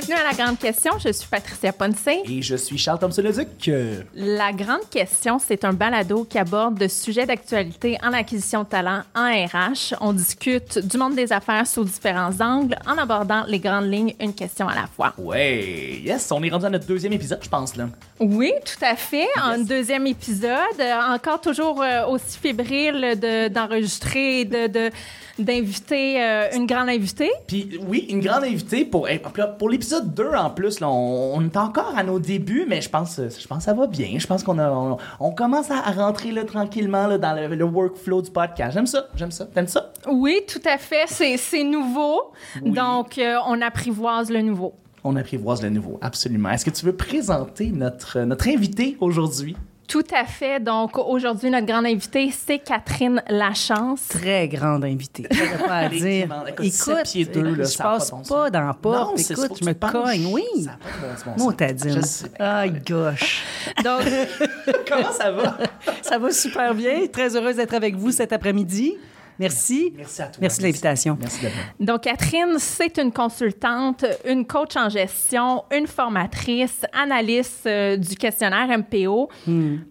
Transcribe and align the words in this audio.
Bienvenue 0.00 0.14
à 0.14 0.30
La 0.30 0.44
Grande 0.44 0.58
Question. 0.60 0.92
Je 1.04 1.10
suis 1.12 1.26
Patricia 1.26 1.72
Poncé. 1.72 2.20
Et 2.24 2.40
je 2.40 2.54
suis 2.54 2.78
Charles 2.78 3.00
Thompson-Leduc. 3.00 3.68
La 4.14 4.52
Grande 4.52 4.88
Question, 4.88 5.40
c'est 5.40 5.64
un 5.64 5.72
balado 5.72 6.22
qui 6.22 6.38
aborde 6.38 6.78
de 6.78 6.86
sujets 6.86 7.26
d'actualité 7.26 7.98
en 8.04 8.12
acquisition 8.12 8.62
de 8.62 8.68
talent 8.68 9.02
en 9.16 9.24
RH. 9.28 9.94
On 10.00 10.12
discute 10.12 10.78
du 10.86 10.98
monde 10.98 11.16
des 11.16 11.32
affaires 11.32 11.66
sous 11.66 11.82
différents 11.82 12.30
angles 12.40 12.76
en 12.86 12.96
abordant 12.96 13.42
les 13.48 13.58
grandes 13.58 13.90
lignes, 13.90 14.14
une 14.20 14.34
question 14.34 14.68
à 14.68 14.76
la 14.76 14.86
fois. 14.86 15.14
Ouais, 15.18 15.98
yes, 16.04 16.30
on 16.30 16.44
est 16.44 16.50
rendu 16.50 16.66
à 16.66 16.70
notre 16.70 16.86
deuxième 16.86 17.14
épisode, 17.14 17.40
je 17.42 17.48
pense, 17.48 17.74
là. 17.74 17.88
Oui, 18.20 18.52
tout 18.64 18.84
à 18.84 18.94
fait. 18.94 19.26
Un 19.42 19.58
deuxième 19.58 20.06
épisode. 20.06 20.48
Euh, 20.78 20.94
encore 21.12 21.40
toujours 21.40 21.82
euh, 21.82 22.06
aussi 22.06 22.38
fébrile 22.38 23.18
de- 23.20 23.48
d'enregistrer 23.48 24.40
et 24.40 24.44
de, 24.44 24.66
de- 24.68 24.90
d'inviter 25.40 26.22
euh, 26.22 26.48
une 26.54 26.66
grande 26.66 26.88
invitée. 26.88 27.30
Puis 27.48 27.80
oui, 27.88 28.06
une 28.10 28.20
grande 28.20 28.44
invitée 28.44 28.84
pour, 28.84 29.08
eh, 29.08 29.20
pour 29.58 29.68
l'épisode 29.70 29.87
2 29.96 30.30
en 30.34 30.50
plus, 30.50 30.80
là, 30.80 30.88
on, 30.88 31.36
on 31.36 31.44
est 31.44 31.56
encore 31.56 31.92
à 31.96 32.02
nos 32.02 32.18
débuts, 32.18 32.64
mais 32.68 32.80
je 32.80 32.88
pense, 32.88 33.16
je 33.16 33.46
pense 33.46 33.58
que 33.58 33.64
ça 33.64 33.74
va 33.74 33.86
bien. 33.86 34.18
Je 34.18 34.26
pense 34.26 34.42
qu'on 34.42 34.58
a, 34.58 34.70
on, 34.70 34.96
on 35.20 35.32
commence 35.32 35.70
à, 35.70 35.80
rentrer 35.92 36.32
là, 36.32 36.44
tranquillement 36.44 37.06
là, 37.06 37.18
dans 37.18 37.34
le, 37.34 37.54
le 37.54 37.64
workflow 37.64 38.22
du 38.22 38.30
podcast. 38.30 38.72
J'aime 38.74 38.86
ça, 38.86 39.08
j'aime 39.14 39.30
ça. 39.30 39.46
T'aimes 39.46 39.66
ça? 39.66 39.92
Oui, 40.10 40.40
tout 40.46 40.60
à 40.64 40.78
fait. 40.78 41.04
C'est, 41.06 41.36
c'est 41.36 41.64
nouveau. 41.64 42.32
Oui. 42.62 42.72
Donc, 42.72 43.18
euh, 43.18 43.36
on 43.46 43.60
apprivoise 43.60 44.30
le 44.30 44.42
nouveau. 44.42 44.74
On 45.04 45.16
apprivoise 45.16 45.62
le 45.62 45.70
nouveau, 45.70 45.98
absolument. 46.02 46.50
Est-ce 46.50 46.64
que 46.64 46.70
tu 46.70 46.84
veux 46.84 46.96
présenter 46.96 47.68
notre, 47.68 48.20
notre 48.20 48.48
invité 48.48 48.96
aujourd'hui? 49.00 49.56
Tout 49.88 50.04
à 50.14 50.26
fait. 50.26 50.60
Donc, 50.60 50.98
aujourd'hui, 50.98 51.48
notre 51.50 51.66
grande 51.66 51.86
invitée, 51.86 52.30
c'est 52.30 52.58
Catherine 52.58 53.22
Lachance. 53.28 54.06
Très 54.08 54.46
grande 54.46 54.84
invitée. 54.84 55.26
J'aurais 55.30 55.66
pas 55.66 55.76
à 55.78 55.88
dire. 55.88 56.28
Écoute, 56.46 56.66
sept 56.72 57.02
pieds 57.04 57.24
deux, 57.24 57.42
là, 57.42 57.64
je 57.64 57.64
ça 57.64 57.84
pas 57.84 57.90
passe 57.98 58.10
de 58.10 58.16
bon 58.16 58.22
pas 58.22 58.50
dans 58.50 58.60
la 58.66 58.74
porte. 58.74 59.10
Non, 59.12 59.16
c'est- 59.16 59.34
faut 59.34 59.44
Écoute, 59.46 59.58
je 59.62 59.66
me 59.66 59.72
cogne. 59.72 60.26
Oui. 60.30 60.44
Ça 60.64 60.72
pas 60.82 61.32
de 61.32 61.34
bon. 61.38 61.90
Je 61.90 62.00
sais. 62.02 62.30
Aïe, 62.38 62.82
gosh. 62.86 63.42
Donc, 63.82 64.02
Comment 64.88 65.12
ça 65.12 65.30
va? 65.32 65.56
Ça 66.02 66.18
va 66.18 66.30
super 66.32 66.74
bien. 66.74 67.06
Très 67.10 67.34
heureuse 67.34 67.56
d'être 67.56 67.74
avec 67.74 67.96
vous 67.96 68.10
cet 68.12 68.32
après-midi. 68.34 68.94
Merci. 69.38 69.92
Merci 69.96 70.22
à 70.22 70.26
toi. 70.26 70.38
Merci 70.40 70.58
de 70.58 70.62
l'invitation. 70.64 71.18
Merci 71.20 71.46
donc, 71.80 72.02
Catherine, 72.02 72.56
c'est 72.58 72.98
une 72.98 73.12
consultante, 73.12 74.04
une 74.26 74.46
coach 74.46 74.76
en 74.76 74.88
gestion, 74.88 75.64
une 75.70 75.86
formatrice, 75.86 76.84
analyste 76.92 77.66
euh, 77.66 77.96
du 77.96 78.16
questionnaire 78.16 78.66
MPO. 78.78 79.28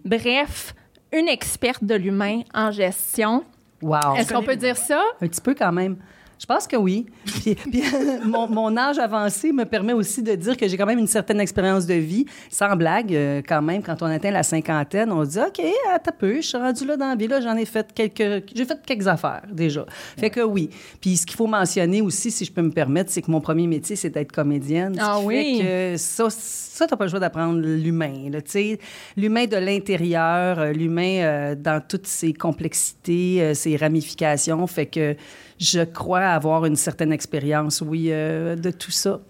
Bref, 0.04 0.74
une 1.12 1.28
experte 1.28 1.84
de 1.84 1.94
l'humain 1.94 2.42
en 2.54 2.70
gestion. 2.70 3.44
Wow. 3.80 4.16
Est-ce 4.16 4.32
qu'on 4.32 4.42
peut 4.42 4.56
dire 4.56 4.76
ça? 4.76 5.02
Un 5.20 5.28
petit 5.28 5.40
peu 5.40 5.54
quand 5.54 5.72
même. 5.72 5.96
Je 6.38 6.46
pense 6.46 6.66
que 6.66 6.76
oui. 6.76 7.06
Puis, 7.24 7.54
puis, 7.70 7.82
mon, 8.24 8.48
mon 8.48 8.76
âge 8.76 8.98
avancé 8.98 9.52
me 9.52 9.64
permet 9.64 9.92
aussi 9.92 10.22
de 10.22 10.34
dire 10.34 10.56
que 10.56 10.68
j'ai 10.68 10.76
quand 10.76 10.86
même 10.86 10.98
une 10.98 11.06
certaine 11.06 11.40
expérience 11.40 11.86
de 11.86 11.94
vie. 11.94 12.26
Sans 12.50 12.76
blague, 12.76 13.14
euh, 13.14 13.42
quand 13.46 13.62
même, 13.62 13.82
quand 13.82 14.02
on 14.02 14.06
atteint 14.06 14.30
la 14.30 14.42
cinquantaine, 14.42 15.12
on 15.12 15.24
se 15.24 15.30
dit 15.30 15.38
OK, 15.38 15.64
attends 15.92 16.12
peu, 16.18 16.36
je 16.36 16.46
suis 16.46 16.58
rendu 16.58 16.86
là 16.86 16.96
dans 16.96 17.08
la 17.08 17.16
vie, 17.16 17.28
là, 17.28 17.40
j'en 17.40 17.56
ai 17.56 17.64
fait 17.64 17.92
quelques. 17.92 18.44
J'ai 18.54 18.64
fait 18.64 18.78
quelques 18.84 19.06
affaires 19.06 19.42
déjà. 19.50 19.84
Fait 20.16 20.30
que 20.30 20.40
oui. 20.40 20.70
Puis 21.00 21.16
ce 21.16 21.26
qu'il 21.26 21.36
faut 21.36 21.46
mentionner 21.46 22.00
aussi, 22.02 22.30
si 22.30 22.44
je 22.44 22.52
peux 22.52 22.62
me 22.62 22.72
permettre, 22.72 23.10
c'est 23.10 23.22
que 23.22 23.30
mon 23.30 23.40
premier 23.40 23.66
métier, 23.66 23.96
c'est 23.96 24.10
d'être 24.10 24.32
comédienne. 24.32 24.96
Ah 25.00 25.20
oui. 25.20 25.58
fait 25.58 25.64
que 25.64 25.96
ça, 25.96 26.28
ça 26.30 26.86
t'as 26.86 26.96
pas 26.96 27.04
le 27.04 27.10
choix 27.10 27.20
d'apprendre 27.20 27.60
l'humain. 27.60 28.30
là, 28.30 28.40
tu 28.40 28.50
sais. 28.50 28.78
L'humain 29.16 29.46
de 29.46 29.56
l'intérieur, 29.56 30.58
euh, 30.58 30.72
l'humain 30.72 31.22
euh, 31.22 31.54
dans 31.54 31.82
toutes 31.86 32.06
ses 32.06 32.32
complexités, 32.32 33.42
euh, 33.42 33.54
ses 33.54 33.76
ramifications. 33.76 34.66
Fait 34.66 34.86
que 34.86 35.16
je 35.58 35.80
crois 35.84 36.20
avoir 36.20 36.64
une 36.64 36.76
certaine 36.76 37.12
expérience, 37.12 37.80
oui, 37.80 38.08
euh, 38.10 38.56
de 38.56 38.70
tout 38.70 38.90
ça. 38.90 39.20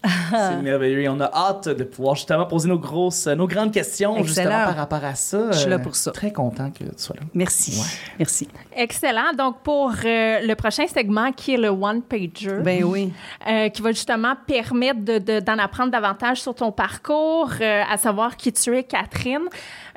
C'est 0.30 0.62
merveilleux. 0.62 1.00
Et 1.00 1.08
on 1.08 1.18
a 1.18 1.28
hâte 1.34 1.68
de 1.68 1.82
pouvoir 1.82 2.14
justement 2.14 2.46
poser 2.46 2.68
nos 2.68 2.78
grosses, 2.78 3.26
nos 3.26 3.48
grandes 3.48 3.72
questions 3.72 4.12
Excellent. 4.16 4.26
justement 4.28 4.64
par 4.66 4.76
rapport 4.76 5.04
à 5.04 5.16
ça. 5.16 5.50
Je 5.50 5.58
suis 5.58 5.68
là 5.68 5.74
Euh, 5.74 5.78
pour 5.80 5.96
ça. 5.96 6.12
Très 6.12 6.32
content 6.32 6.70
que 6.70 6.84
tu 6.84 6.90
sois 6.98 7.16
là. 7.16 7.22
Merci. 7.34 7.80
Ouais. 7.80 7.86
Merci. 8.20 8.48
Excellent. 8.76 9.32
Donc, 9.36 9.56
pour 9.64 9.90
euh, 9.90 10.38
le 10.40 10.54
prochain 10.54 10.86
segment 10.86 11.32
qui 11.32 11.54
est 11.54 11.56
le 11.56 11.70
one-pager, 11.70 12.60
Ben 12.62 12.84
oui. 12.84 13.12
euh, 13.48 13.70
qui 13.70 13.82
va 13.82 13.90
justement 13.90 14.34
permettre 14.46 15.00
de- 15.04 15.18
de- 15.18 15.40
d'en 15.40 15.58
apprendre 15.58 15.90
davantage 15.90 16.42
sur 16.42 16.54
ton 16.54 16.70
parcours, 16.70 17.50
euh, 17.60 17.82
à 17.90 17.96
savoir 17.96 18.36
qui 18.36 18.52
tu 18.52 18.76
es, 18.76 18.84
Catherine. 18.84 19.48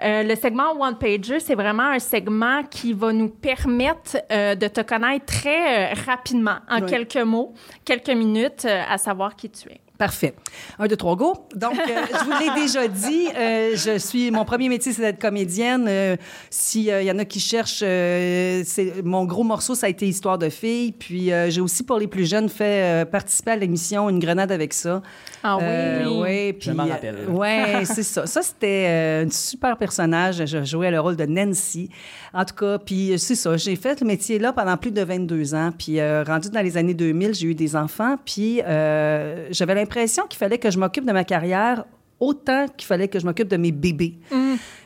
Euh, 0.04 0.24
le 0.24 0.36
segment 0.36 0.72
One 0.80 0.98
Pager, 0.98 1.40
c'est 1.40 1.56
vraiment 1.56 1.90
un 1.92 2.00
segment 2.00 2.64
qui 2.64 2.94
va 2.94 3.14
nous 3.14 3.30
permettre 3.30 4.18
euh, 4.32 4.56
de 4.56 4.68
te 4.68 4.82
connaître 4.82 5.26
très 5.26 5.92
euh, 5.92 5.96
rapidement, 6.08 6.58
en 6.70 6.82
Oui. 6.82 6.86
quelques 6.90 7.18
mots, 7.18 7.54
quelques 7.86 8.10
minutes, 8.10 8.66
euh, 8.66 8.82
à 8.90 8.98
savoir 8.98 9.36
qui 9.36 9.50
tu 9.50 9.70
es. 9.70 9.80
Parfait. 9.98 10.34
Un, 10.80 10.88
deux, 10.88 10.96
trois, 10.96 11.16
go. 11.16 11.36
Donc, 11.56 11.76
euh, 11.78 11.86
je 12.12 12.26
vous 12.26 12.32
l'ai 12.40 12.60
déjà 12.64 12.88
dit, 12.88 13.28
euh, 13.38 13.74
je 13.76 14.00
suis, 14.00 14.32
mon 14.32 14.46
premier 14.46 14.68
métier, 14.68 14.92
c'est 14.94 15.04
d'être 15.04 15.22
comédienne. 15.22 15.86
Euh, 15.88 16.16
S'il 16.50 16.86
y 16.86 17.12
en 17.12 17.20
a 17.20 17.26
qui 17.26 17.40
cherchent, 17.40 17.84
euh, 17.84 18.64
c'est, 18.66 19.04
mon 19.04 19.26
gros 19.26 19.44
morceau, 19.44 19.76
ça 19.76 19.86
a 19.86 19.90
été 19.90 20.08
Histoire 20.08 20.40
de 20.40 20.50
filles. 20.50 20.92
Puis, 20.94 21.32
euh, 21.32 21.52
j'ai 21.52 21.62
aussi, 21.62 21.84
pour 21.84 22.00
les 22.00 22.08
plus 22.08 22.28
jeunes, 22.28 22.50
fait 22.50 23.04
euh, 23.04 23.06
participer 23.06 23.52
à 23.52 23.56
l'émission 23.58 24.10
Une 24.10 24.18
grenade 24.18 24.52
avec 24.52 24.74
ça. 24.74 25.04
Ah 25.44 25.58
oui, 25.58 25.64
Euh, 25.68 26.06
oui. 26.08 26.20
ouais, 26.20 26.54
puis, 26.54 26.72
m'en 26.72 26.88
rappelle. 26.88 27.18
euh, 27.28 27.32
ouais, 27.32 27.86
c'est 27.86 28.02
ça. 28.02 28.26
Ça, 28.26 28.42
c'était 28.42 28.88
euh, 28.90 29.26
un 29.28 29.30
super 29.30 29.78
personnage. 29.92 30.46
Je 30.46 30.64
jouais 30.64 30.90
le 30.90 31.02
rôle 31.02 31.18
de 31.18 31.26
Nancy. 31.26 31.90
En 32.34 32.46
tout 32.46 32.56
cas, 32.56 32.80
puis 32.80 33.12
euh, 33.12 33.18
c'est 33.18 33.36
ça. 33.36 33.58
J'ai 33.58 33.76
fait 33.76 34.00
le 34.00 34.08
métier 34.08 34.40
là 34.40 34.54
pendant 34.54 34.78
plus 34.78 34.92
de 34.92 35.02
22 35.02 35.54
ans. 35.54 35.72
Puis, 35.78 36.00
euh, 36.00 36.24
rendu 36.24 36.50
dans 36.50 36.62
les 36.62 36.78
années 36.78 36.94
2000, 36.94 37.34
j'ai 37.34 37.48
eu 37.48 37.56
des 37.56 37.76
enfants. 37.76 38.16
Puis, 38.24 38.62
euh, 38.62 39.48
j'avais 39.52 39.76
l'impression 39.76 40.24
qu'il 40.28 40.38
fallait 40.38 40.58
que 40.58 40.72
je 40.72 40.80
m'occupe 40.80 41.06
de 41.06 41.12
ma 41.12 41.26
carrière 41.26 41.84
autant 42.22 42.68
qu'il 42.78 42.86
fallait 42.86 43.08
que 43.08 43.20
je 43.20 43.26
m'occupe 43.26 43.50
de 43.50 43.58
mes 43.58 43.72
bébés. 43.72 44.20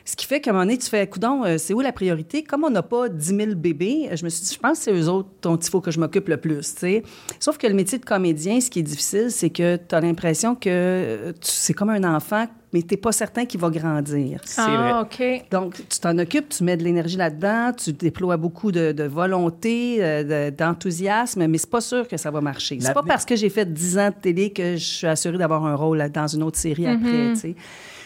Ce 0.06 0.16
qui 0.16 0.24
fait 0.24 0.40
qu'à 0.40 0.50
un 0.50 0.54
moment 0.54 0.64
donné, 0.64 0.78
tu 0.78 0.88
fais, 0.88 1.06
coudon, 1.06 1.44
euh, 1.44 1.58
c'est 1.58 1.74
où 1.74 1.80
la 1.80 1.92
priorité? 1.92 2.42
Comme 2.42 2.64
on 2.64 2.70
n'a 2.70 2.82
pas 2.82 3.08
10 3.08 3.36
000 3.36 3.54
bébés, 3.54 4.08
je 4.14 4.24
me 4.24 4.30
suis 4.30 4.44
dit, 4.44 4.54
je 4.54 4.58
pense 4.58 4.78
que 4.78 4.84
c'est 4.84 4.92
eux 4.92 5.08
autres 5.08 5.28
dont 5.42 5.56
il 5.56 5.68
faut 5.68 5.80
que 5.80 5.90
je 5.90 6.00
m'occupe 6.00 6.28
le 6.28 6.38
plus, 6.38 6.74
tu 6.74 6.80
sais. 6.80 7.02
Sauf 7.38 7.58
que 7.58 7.66
le 7.66 7.74
métier 7.74 7.98
de 7.98 8.04
comédien, 8.04 8.60
ce 8.60 8.70
qui 8.70 8.78
est 8.78 8.84
difficile, 8.84 9.30
c'est 9.30 9.50
que 9.50 9.76
tu 9.76 9.94
as 9.94 10.00
l'impression 10.00 10.54
que 10.54 11.34
c'est 11.42 11.74
comme 11.74 11.90
un 11.90 12.04
enfant, 12.04 12.46
mais 12.76 12.82
tu 12.82 12.94
n'es 12.94 13.00
pas 13.00 13.12
certain 13.12 13.46
qu'il 13.46 13.58
va 13.58 13.70
grandir. 13.70 14.40
C'est 14.44 14.60
ah, 14.60 15.06
vrai. 15.08 15.38
OK. 15.40 15.44
Donc, 15.50 15.74
tu 15.88 15.98
t'en 15.98 16.16
occupes, 16.18 16.50
tu 16.50 16.62
mets 16.62 16.76
de 16.76 16.84
l'énergie 16.84 17.16
là-dedans, 17.16 17.72
tu 17.72 17.92
déploies 17.92 18.36
beaucoup 18.36 18.70
de, 18.70 18.92
de 18.92 19.04
volonté, 19.04 19.98
euh, 20.00 20.50
de- 20.50 20.54
d'enthousiasme, 20.54 21.46
mais 21.46 21.58
c'est 21.58 21.70
pas 21.70 21.80
sûr 21.80 22.06
que 22.06 22.16
ça 22.16 22.30
va 22.30 22.40
marcher. 22.40 22.78
C'est 22.80 22.92
pas 22.92 23.02
parce 23.02 23.24
que 23.24 23.34
j'ai 23.34 23.48
fait 23.48 23.72
10 23.72 23.98
ans 23.98 24.10
de 24.10 24.20
télé 24.20 24.50
que 24.50 24.76
je 24.76 24.84
suis 24.84 25.06
assurée 25.06 25.38
d'avoir 25.38 25.64
un 25.64 25.74
rôle 25.74 26.06
dans 26.12 26.26
une 26.26 26.42
autre 26.42 26.58
série 26.58 26.86
après, 26.86 27.32
tu 27.32 27.36
sais. 27.36 27.54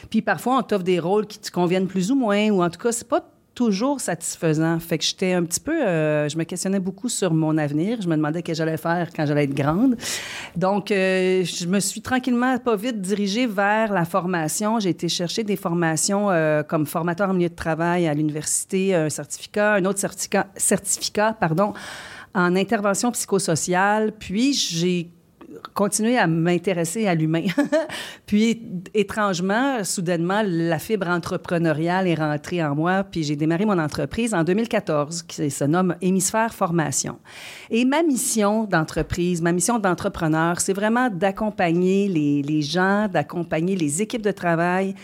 Puis 0.08 0.22
parfois, 0.22 0.58
on 0.58 0.62
t'offre 0.62 0.84
des 0.84 0.98
rôles 0.98 1.26
qui 1.26 1.38
te 1.38 1.50
conviennent 1.50 1.87
plus 1.87 2.10
ou 2.10 2.16
moins, 2.16 2.50
ou 2.50 2.62
en 2.62 2.70
tout 2.70 2.81
cas, 2.81 2.92
c'est 2.92 3.06
pas 3.06 3.25
toujours 3.55 4.00
satisfaisant. 4.00 4.78
Fait 4.81 4.99
que 4.99 5.05
j'étais 5.05 5.33
un 5.33 5.44
petit 5.44 5.61
peu... 5.61 5.84
euh, 5.84 6.28
je 6.28 6.37
me 6.38 6.44
questionnais 6.44 6.81
beaucoup 6.81 7.09
sur 7.09 7.33
mon 7.34 7.59
avenir. 7.59 8.00
Je 8.00 8.09
me 8.09 8.16
demandais 8.16 8.41
ce 8.41 8.44
que 8.44 8.55
j'allais 8.55 8.77
faire 8.77 9.09
quand 9.15 9.27
j'allais 9.27 9.44
être 9.44 9.55
grande. 9.55 9.97
Donc, 10.56 10.91
euh, 10.91 11.44
je 11.44 11.66
me 11.66 11.81
suis 11.81 12.00
tranquillement, 12.00 12.59
pas 12.59 12.77
vite, 12.77 13.00
dirigée 13.00 13.47
vers 13.47 13.93
la 13.93 14.05
formation. 14.05 14.81
J'ai 14.81 14.91
été 14.91 15.09
chercher 15.09 15.44
des 15.44 15.56
formations 15.56 16.31
euh, 16.31 16.62
comme 16.62 16.87
formateur 16.87 17.28
en 17.28 17.34
milieu 17.34 17.49
de 17.49 17.55
travail 17.55 18.09
à 18.09 18.15
l'université, 18.15 18.94
un 18.94 19.11
certificat, 19.11 19.75
un 19.75 19.84
autre 19.84 19.99
certificat, 19.99 20.47
certificat 20.56 21.37
pardon, 21.38 21.72
en 22.34 22.56
intervention 22.56 23.11
psychosociale. 23.12 24.12
Puis, 24.19 24.53
j'ai 24.53 25.11
continué 25.75 26.19
à 26.19 26.26
m'intéresser 26.26 27.06
à 27.06 27.15
l'humain. 27.15 27.44
puis, 28.26 28.62
étrangement, 28.94 29.84
soudainement, 29.84 30.43
la 30.44 30.78
fibre 30.78 31.09
entrepreneuriale 31.09 32.06
est 32.06 32.15
rentrée 32.15 32.62
en 32.62 32.75
moi. 32.75 33.04
Puis, 33.04 33.22
j'ai 33.22 33.37
démarré 33.37 33.65
mon 33.65 33.78
entreprise 33.78 34.34
en 34.34 34.44
2014, 34.44 35.22
qui 35.22 35.50
se 35.50 35.65
nomme 35.65 35.97
Hémisphère 36.00 36.54
Formation. 36.54 37.19
Et 37.70 37.84
ma 37.84 38.02
mission 38.02 38.64
d'entreprise, 38.64 39.43
ma 39.43 39.52
mission 39.52 39.79
d'entrepreneur, 39.79 40.61
c'est 40.61 40.73
vraiment 40.73 41.08
d'accompagner 41.11 42.08
les, 42.08 42.43
les 42.43 42.62
gens, 42.62 43.08
d'accompagner 43.08 43.76
les 43.76 44.02
équipes 44.02 44.23
de 44.23 44.32
travail. 44.32 44.94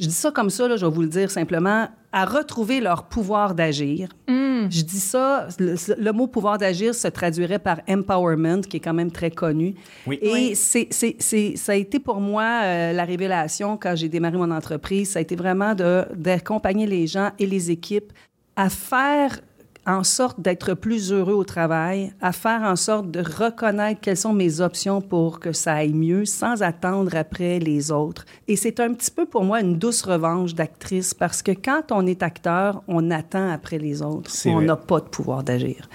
Je 0.00 0.06
dis 0.06 0.14
ça 0.14 0.30
comme 0.30 0.50
ça, 0.50 0.68
là, 0.68 0.76
je 0.76 0.86
vais 0.86 0.92
vous 0.92 1.02
le 1.02 1.08
dire 1.08 1.30
simplement, 1.30 1.88
à 2.12 2.24
retrouver 2.24 2.80
leur 2.80 3.04
pouvoir 3.04 3.54
d'agir. 3.54 4.08
Je 4.28 4.82
dis 4.82 5.00
ça, 5.00 5.48
le, 5.58 5.74
le 5.98 6.12
mot 6.12 6.28
pouvoir 6.28 6.56
d'agir 6.56 6.94
se 6.94 7.08
traduirait 7.08 7.58
par 7.58 7.80
empowerment, 7.88 8.60
qui 8.60 8.76
est 8.76 8.80
quand 8.80 8.94
même 8.94 9.10
très 9.10 9.30
connu. 9.30 9.74
Oui. 10.06 10.18
Et 10.22 10.32
Oui. 10.32 10.52
c'est, 10.54 10.86
c'est, 10.90 11.16
c'est- 11.18 11.56
ça 11.56 11.72
a 11.72 11.74
été 11.74 11.98
pour 11.98 12.20
moi 12.20 12.44
euh, 12.62 12.92
la 12.92 13.04
révélation 13.04 13.76
quand 13.76 13.96
j'ai 13.96 14.08
démarré 14.08 14.36
mon 14.36 14.50
entreprise. 14.52 15.10
Ça 15.10 15.18
a 15.18 15.22
été 15.22 15.34
vraiment 15.34 15.74
de, 15.74 16.04
d'accompagner 16.14 16.86
les 16.86 17.06
gens 17.08 17.30
et 17.40 17.46
les 17.46 17.70
équipes 17.72 18.12
à 18.54 18.68
faire 18.68 19.40
en 19.86 20.04
sorte 20.04 20.40
d'être 20.40 20.74
plus 20.74 21.12
heureux 21.12 21.34
au 21.34 21.44
travail, 21.44 22.12
à 22.20 22.32
faire 22.32 22.62
en 22.62 22.76
sorte 22.76 23.10
de 23.10 23.20
reconnaître 23.20 24.00
quelles 24.00 24.16
sont 24.16 24.32
mes 24.32 24.60
options 24.60 25.00
pour 25.00 25.40
que 25.40 25.52
ça 25.52 25.74
aille 25.74 25.92
mieux 25.92 26.24
sans 26.24 26.62
attendre 26.62 27.16
après 27.16 27.58
les 27.58 27.90
autres. 27.90 28.24
Et 28.46 28.56
c'est 28.56 28.78
un 28.78 28.94
petit 28.94 29.10
peu 29.10 29.26
pour 29.26 29.44
moi 29.44 29.60
une 29.60 29.78
douce 29.78 30.02
revanche 30.02 30.54
d'actrice 30.54 31.14
parce 31.14 31.42
que 31.42 31.52
quand 31.52 31.90
on 31.90 32.06
est 32.06 32.22
acteur, 32.22 32.82
on 32.86 33.10
attend 33.10 33.50
après 33.50 33.78
les 33.78 34.02
autres. 34.02 34.30
On 34.46 34.60
n'a 34.60 34.76
pas 34.76 35.00
de 35.00 35.06
pouvoir 35.06 35.42
d'agir. 35.42 35.88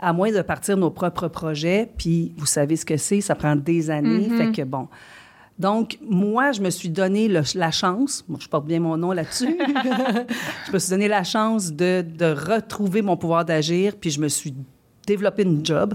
À 0.00 0.12
moins 0.12 0.32
de 0.32 0.40
partir 0.42 0.76
nos 0.76 0.90
propres 0.90 1.28
projets, 1.28 1.90
puis 1.98 2.32
vous 2.38 2.46
savez 2.46 2.76
ce 2.76 2.86
que 2.86 2.96
c'est, 2.96 3.20
ça 3.20 3.34
prend 3.34 3.56
des 3.56 3.90
années. 3.90 4.28
Fait 4.30 4.52
que 4.52 4.62
bon. 4.62 4.88
Donc, 5.58 5.98
moi, 6.02 6.50
je 6.52 6.60
me 6.60 6.70
suis 6.70 6.88
donné 6.88 7.28
le- 7.28 7.42
la 7.54 7.70
chance, 7.70 8.24
je 8.40 8.48
porte 8.48 8.66
bien 8.66 8.80
mon 8.80 8.96
nom 8.96 9.12
là-dessus, 9.12 9.56
je 10.66 10.72
me 10.72 10.78
suis 10.78 10.90
donné 10.90 11.06
la 11.08 11.22
chance 11.22 11.72
de, 11.72 12.02
de 12.02 12.26
retrouver 12.26 13.02
mon 13.02 13.16
pouvoir 13.16 13.44
d'agir, 13.44 13.94
puis 14.00 14.10
je 14.10 14.20
me 14.20 14.28
suis 14.28 14.52
développé 15.06 15.42
une 15.42 15.64
job. 15.64 15.94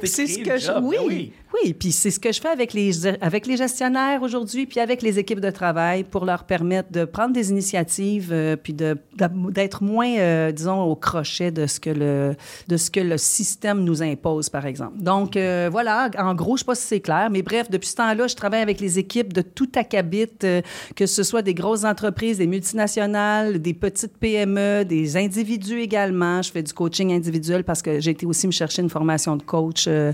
T'es 0.00 0.06
c'est 0.06 0.26
ce 0.26 0.38
que 0.40 0.56
je 0.58 0.72
oui, 0.82 0.96
ben 0.98 1.04
oui. 1.06 1.32
oui, 1.64 1.74
puis 1.74 1.92
c'est 1.92 2.10
ce 2.10 2.18
que 2.20 2.32
je 2.32 2.40
fais 2.40 2.48
avec 2.48 2.72
les 2.72 3.06
avec 3.06 3.46
les 3.46 3.56
gestionnaires 3.56 4.22
aujourd'hui 4.22 4.66
puis 4.66 4.80
avec 4.80 5.02
les 5.02 5.18
équipes 5.18 5.40
de 5.40 5.50
travail 5.50 6.04
pour 6.04 6.24
leur 6.24 6.44
permettre 6.44 6.90
de 6.92 7.04
prendre 7.04 7.32
des 7.32 7.50
initiatives 7.50 8.30
euh, 8.32 8.56
puis 8.56 8.72
de 8.72 8.96
de- 9.18 9.50
d'être 9.50 9.82
moins 9.82 10.16
euh, 10.18 10.52
disons 10.52 10.82
au 10.82 10.96
crochet 10.96 11.50
de 11.50 11.66
ce 11.66 11.78
que 11.80 11.90
le 11.90 12.34
de 12.68 12.76
ce 12.76 12.90
que 12.90 13.00
le 13.00 13.18
système 13.18 13.84
nous 13.84 14.02
impose 14.02 14.48
par 14.48 14.66
exemple. 14.66 14.98
Donc 14.98 15.36
euh, 15.36 15.68
voilà, 15.70 16.10
en 16.18 16.34
gros, 16.34 16.56
je 16.56 16.60
sais 16.60 16.66
pas 16.66 16.74
si 16.74 16.86
c'est 16.86 17.00
clair, 17.00 17.28
mais 17.30 17.42
bref, 17.42 17.70
depuis 17.70 17.88
ce 17.88 17.96
temps-là, 17.96 18.26
je 18.26 18.34
travaille 18.34 18.62
avec 18.62 18.80
les 18.80 18.98
équipes 18.98 19.32
de 19.32 19.42
tout 19.42 19.70
acabit 19.76 20.26
euh, 20.44 20.60
que 20.96 21.06
ce 21.06 21.22
soit 21.22 21.42
des 21.42 21.54
grosses 21.54 21.84
entreprises, 21.84 22.38
des 22.38 22.46
multinationales, 22.46 23.60
des 23.60 23.74
petites 23.74 24.16
PME, 24.18 24.84
des 24.84 25.16
individus 25.16 25.80
également. 25.80 26.42
Je 26.42 26.50
fais 26.50 26.62
du 26.62 26.72
coaching 26.72 27.12
individuel 27.12 27.64
parce 27.64 27.82
que 27.82 27.91
j'ai 28.00 28.12
été 28.12 28.26
aussi 28.26 28.46
me 28.46 28.52
chercher 28.52 28.82
une 28.82 28.90
formation 28.90 29.36
de 29.36 29.42
coach 29.42 29.84
euh, 29.88 30.12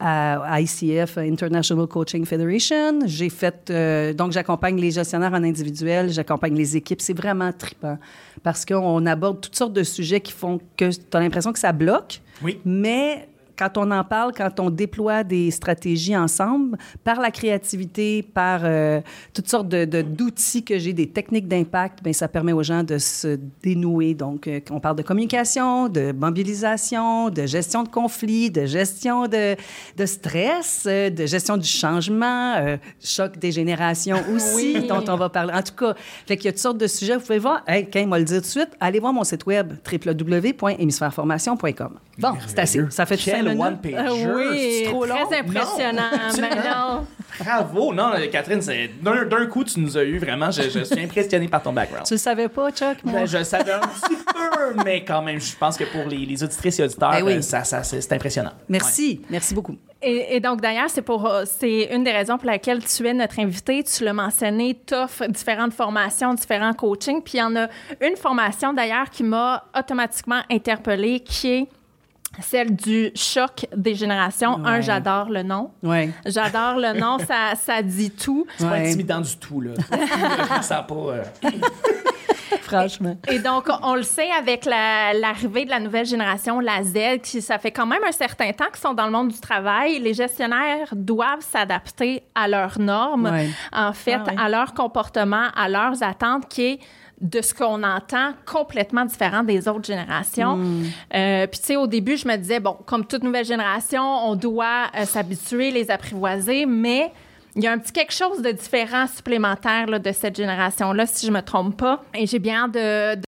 à 0.00 0.60
ICF, 0.60 1.18
International 1.18 1.86
Coaching 1.86 2.24
Federation. 2.26 3.00
J'ai 3.06 3.30
fait, 3.30 3.70
euh, 3.70 4.12
donc 4.12 4.32
j'accompagne 4.32 4.76
les 4.78 4.90
gestionnaires 4.90 5.32
en 5.32 5.42
individuel, 5.44 6.10
j'accompagne 6.10 6.54
les 6.56 6.76
équipes. 6.76 7.00
C'est 7.00 7.16
vraiment 7.16 7.52
trippant 7.52 7.96
parce 8.42 8.64
qu'on 8.66 9.06
aborde 9.06 9.40
toutes 9.40 9.56
sortes 9.56 9.72
de 9.72 9.82
sujets 9.84 10.20
qui 10.20 10.32
font 10.32 10.60
que 10.76 10.90
tu 10.90 11.00
as 11.16 11.20
l'impression 11.20 11.52
que 11.52 11.58
ça 11.58 11.72
bloque, 11.72 12.20
Oui. 12.42 12.58
mais 12.64 13.28
quand 13.56 13.78
on 13.78 13.90
en 13.90 14.04
parle, 14.04 14.32
quand 14.36 14.60
on 14.60 14.70
déploie 14.70 15.24
des 15.24 15.50
stratégies 15.50 16.16
ensemble, 16.16 16.78
par 17.04 17.20
la 17.20 17.30
créativité, 17.30 18.22
par 18.22 18.60
euh, 18.64 19.00
toutes 19.32 19.48
sortes 19.48 19.68
de, 19.68 19.84
de- 19.84 20.02
d'outils 20.02 20.64
que 20.64 20.78
j'ai, 20.78 20.92
des 20.92 21.08
techniques 21.08 21.48
d'impact, 21.48 22.02
bien, 22.02 22.12
ça 22.12 22.28
permet 22.28 22.52
aux 22.52 22.62
gens 22.62 22.82
de 22.82 22.98
se 22.98 23.38
dénouer. 23.62 24.14
Donc, 24.14 24.46
euh, 24.48 24.60
on 24.70 24.80
parle 24.80 24.96
de 24.96 25.02
communication, 25.02 25.88
de 25.88 26.12
mobilisation, 26.12 27.30
de 27.30 27.46
gestion 27.46 27.82
de 27.82 27.88
conflits, 27.88 28.50
de 28.50 28.66
gestion 28.66 29.26
de, 29.28 29.56
de 29.96 30.06
stress, 30.06 30.84
euh, 30.86 31.10
de 31.10 31.26
gestion 31.26 31.56
du 31.56 31.68
changement, 31.68 32.54
euh, 32.56 32.76
choc 33.02 33.38
des 33.38 33.52
générations 33.52 34.18
aussi, 34.34 34.74
Oui. 34.76 34.86
dont 34.88 35.04
on 35.08 35.16
va 35.16 35.28
parler. 35.28 35.52
En 35.54 35.62
tout 35.62 35.74
cas, 35.74 35.94
fait 36.26 36.36
qu'il 36.36 36.46
y 36.46 36.48
a 36.48 36.52
toutes 36.52 36.60
sortes 36.60 36.78
de 36.78 36.86
sujets. 36.86 37.14
Vous 37.16 37.22
pouvez 37.22 37.38
voir, 37.38 37.62
hey, 37.66 37.88
quand 37.90 38.04
m'a 38.06 38.18
le 38.18 38.24
dire 38.24 38.36
tout 38.38 38.42
de 38.42 38.46
suite, 38.46 38.70
allez 38.80 38.98
voir 39.00 39.12
mon 39.12 39.24
site 39.24 39.46
web 39.46 39.72
www.hémisphèreformation.com. 39.90 41.98
Bon, 42.18 42.32
c'est 42.46 42.58
assez. 42.58 42.80
Ça 42.90 43.06
fait 43.06 43.16
tout 43.16 43.22
minutes. 43.50 43.60
one-pager? 43.66 43.96
Ah 43.98 44.34
oui, 44.34 44.80
c'est 44.84 44.90
trop 44.90 45.04
long? 45.04 45.14
très 45.26 45.38
impressionnant. 45.40 46.10
Non, 46.12 46.40
mais 46.40 46.50
non. 46.56 47.06
Bravo! 47.40 47.92
Non, 47.92 48.12
Catherine, 48.30 48.62
c'est- 48.62 48.90
d'un 49.02 49.24
d'un 49.24 49.46
coup, 49.46 49.64
tu 49.64 49.80
nous 49.80 49.96
as 49.98 50.04
eu 50.04 50.18
vraiment. 50.18 50.50
Je, 50.52 50.62
je 50.70 50.84
suis 50.84 51.00
impressionné 51.02 51.48
par 51.48 51.62
ton 51.62 51.72
background. 51.72 52.06
Tu 52.06 52.14
le 52.14 52.18
savais 52.18 52.48
pas, 52.48 52.70
Chuck? 52.70 52.98
moi? 53.02 53.20
Ben, 53.20 53.26
je 53.26 53.38
le 53.38 53.44
savais 53.44 53.72
un 53.72 53.80
petit 53.80 54.14
peu, 54.14 54.82
mais 54.84 55.04
quand 55.04 55.20
même, 55.20 55.40
je 55.40 55.56
pense 55.56 55.76
que 55.76 55.84
pour 55.84 56.04
les, 56.08 56.18
les 56.18 56.44
auditrices 56.44 56.78
et 56.78 56.84
auditeurs, 56.84 57.10
Ben 57.10 57.24
oui. 57.24 57.32
euh, 57.34 57.40
ça, 57.42 57.64
ça, 57.64 57.82
c'est 57.82 58.00
c'est 58.00 58.12
impressionnant. 58.14 58.52
Merci. 58.68 59.20
Merci 59.30 59.52
beaucoup. 59.52 59.76
Et, 60.00 60.36
et 60.36 60.40
donc, 60.40 60.60
d'ailleurs, 60.60 60.88
c'est 60.90 61.02
pour 61.02 61.26
euh, 61.26 61.42
c'est 61.44 61.88
une 61.92 62.04
des 62.04 62.12
raisons 62.12 62.36
pour 62.38 62.46
laquelle 62.46 62.84
tu 62.84 63.04
es 63.08 63.14
notre 63.14 63.40
invité. 63.40 63.82
Tu 63.82 64.04
l'as 64.04 64.12
mentionné, 64.12 64.78
tu 64.86 64.94
offres 64.94 65.26
différentes 65.26 65.72
formations, 65.72 66.34
différents 66.34 66.74
coachings. 66.74 67.20
Puis 67.22 67.34
il 67.34 67.40
y 67.40 67.42
en 67.42 67.56
a 67.56 67.66
une 68.00 68.16
formation, 68.16 68.72
d'ailleurs, 68.72 69.10
qui 69.10 69.24
m'a 69.24 69.64
automatiquement 69.76 70.40
interpellée, 70.50 71.18
qui 71.20 71.50
est 71.52 71.66
celle 72.40 72.74
du 72.74 73.10
choc 73.14 73.66
des 73.76 73.94
générations. 73.94 74.64
Un, 74.64 74.74
Ouais. 74.76 74.82
j'adore 74.82 75.30
le 75.30 75.42
nom. 75.42 75.70
Oui. 75.82 76.10
J'adore 76.26 76.76
le 76.76 76.98
nom, 76.98 77.18
ça, 77.28 77.54
ça 77.56 77.82
dit 77.82 78.10
tout. 78.10 78.46
C'est 78.56 78.66
pas 78.66 78.72
Ouais. 78.72 78.88
intimidant 78.88 79.20
du 79.20 79.36
tout, 79.36 79.60
là. 79.60 79.72
ça 80.62 80.82
pas. 80.82 80.94
euh, 80.94 81.22
Franchement. 82.62 83.16
Et 83.30 83.38
donc, 83.40 83.68
on 83.82 83.94
le 83.94 84.02
sait 84.02 84.30
avec 84.38 84.64
la- 84.64 85.12
l'arrivée 85.12 85.64
de 85.64 85.70
la 85.70 85.80
nouvelle 85.80 86.06
génération, 86.06 86.60
la 86.60 86.82
Z, 86.82 87.20
qui 87.22 87.42
ça 87.42 87.58
fait 87.58 87.70
quand 87.72 87.86
même 87.86 88.02
un 88.06 88.12
certain 88.12 88.52
temps 88.52 88.66
qu'ils 88.66 88.80
sont 88.80 88.94
dans 88.94 89.06
le 89.06 89.12
monde 89.12 89.28
du 89.28 89.40
travail. 89.40 89.98
Les 89.98 90.14
gestionnaires 90.14 90.88
doivent 90.92 91.40
s'adapter 91.40 92.22
à 92.34 92.48
leurs 92.48 92.78
normes, 92.78 93.26
Ouais. 93.30 93.48
en 93.72 93.92
fait, 93.92 94.18
Ah 94.26 94.30
ouais. 94.30 94.36
à 94.38 94.48
leur 94.48 94.72
comportement, 94.74 95.48
à 95.56 95.68
leurs 95.68 96.02
attentes, 96.02 96.48
qui 96.48 96.62
est 96.64 96.80
de 97.20 97.40
ce 97.40 97.54
qu'on 97.54 97.82
entend 97.82 98.32
complètement 98.44 99.04
différent 99.04 99.42
des 99.42 99.68
autres 99.68 99.86
générations. 99.86 100.56
Hmm. 100.56 100.84
Euh, 101.14 101.46
Puis, 101.46 101.60
tu 101.60 101.66
sais, 101.66 101.76
au 101.76 101.86
début, 101.86 102.16
je 102.16 102.26
me 102.26 102.36
disais, 102.36 102.60
bon, 102.60 102.76
comme 102.86 103.06
toute 103.06 103.22
nouvelle 103.22 103.44
génération, 103.44 104.02
on 104.02 104.34
doit 104.34 104.90
euh, 104.96 105.04
s'habituer, 105.04 105.70
les 105.70 105.90
apprivoiser, 105.90 106.66
mais 106.66 107.12
il 107.56 107.62
y 107.62 107.66
a 107.66 107.72
un 107.72 107.78
petit 107.78 107.92
quelque 107.92 108.12
chose 108.12 108.42
de 108.42 108.50
différent 108.50 109.06
supplémentaire 109.06 109.86
là, 109.86 109.98
de 109.98 110.12
cette 110.12 110.36
génération-là, 110.36 111.06
si 111.06 111.26
je 111.26 111.32
me 111.32 111.40
trompe 111.40 111.76
pas. 111.76 112.02
Et 112.14 112.26
j'ai 112.26 112.40
bien 112.40 112.64
hâte 112.64 112.72
de, 112.72 113.14
de 113.14 113.22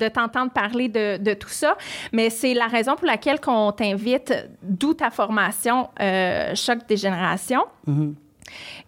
de 0.00 0.08
t'entendre 0.08 0.52
parler 0.52 0.88
de, 0.88 1.16
de 1.16 1.34
tout 1.34 1.48
ça. 1.48 1.76
Mais 2.12 2.30
c'est 2.30 2.54
la 2.54 2.66
raison 2.66 2.94
pour 2.94 3.06
laquelle 3.06 3.40
qu'on 3.40 3.72
t'invite, 3.72 4.32
d'où 4.62 4.94
ta 4.94 5.10
formation 5.10 5.88
euh, 6.00 6.54
Choc 6.54 6.86
des 6.88 6.96
générations. 6.96 7.64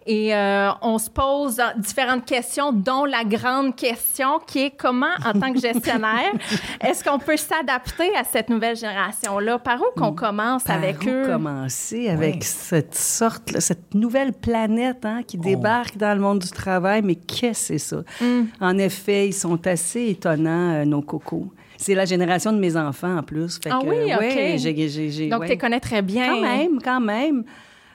Et 0.07 0.33
euh, 0.35 0.71
on 0.81 0.97
se 0.97 1.09
pose 1.11 1.61
différentes 1.77 2.25
questions, 2.25 2.71
dont 2.73 3.05
la 3.05 3.23
grande 3.23 3.75
question 3.75 4.39
qui 4.47 4.63
est 4.65 4.71
comment, 4.71 5.13
en 5.23 5.39
tant 5.39 5.53
que 5.53 5.59
gestionnaire, 5.59 6.31
est-ce 6.81 7.03
qu'on 7.03 7.19
peut 7.19 7.37
s'adapter 7.37 8.09
à 8.15 8.23
cette 8.23 8.49
nouvelle 8.49 8.75
génération-là? 8.75 9.59
Par 9.59 9.79
où 9.79 9.85
qu'on 9.95 10.13
commence 10.13 10.63
Par 10.63 10.77
avec 10.77 11.03
où 11.03 11.09
eux? 11.09 11.27
commencer 11.27 12.09
avec 12.09 12.43
cette 12.43 12.95
sorte, 12.95 13.59
cette 13.59 13.93
nouvelle 13.93 14.33
planète 14.33 15.05
hein, 15.05 15.19
Oh. 15.21 15.25
qui 15.27 15.37
débarque 15.37 15.97
dans 15.97 16.15
le 16.15 16.19
monde 16.21 16.39
du 16.39 16.49
travail? 16.49 17.01
Mais 17.03 17.15
qu'est-ce 17.15 17.73
que 17.73 17.77
c'est 17.77 17.95
ça? 17.95 17.97
Mm. 18.21 18.41
En 18.59 18.77
effet, 18.79 19.27
ils 19.27 19.33
sont 19.33 19.67
assez 19.67 20.07
étonnants, 20.09 20.73
euh, 20.81 20.85
nos 20.85 21.01
cocos. 21.03 21.51
C'est 21.77 21.95
la 21.95 22.05
génération 22.05 22.51
de 22.53 22.59
mes 22.59 22.75
enfants, 22.77 23.17
en 23.17 23.23
plus. 23.23 23.59
Fait 23.61 23.69
Ah 23.71 23.79
que, 23.81 23.87
oui, 23.87 24.13
OK. 24.13 24.19
ouais, 24.19 25.27
Donc, 25.29 25.41
ouais. 25.41 25.45
tu 25.47 25.51
les 25.53 25.57
connais 25.57 25.79
très 25.79 26.01
bien. 26.01 26.27
Quand 26.27 26.41
même, 26.41 26.81
quand 26.83 26.99
même. 27.01 27.43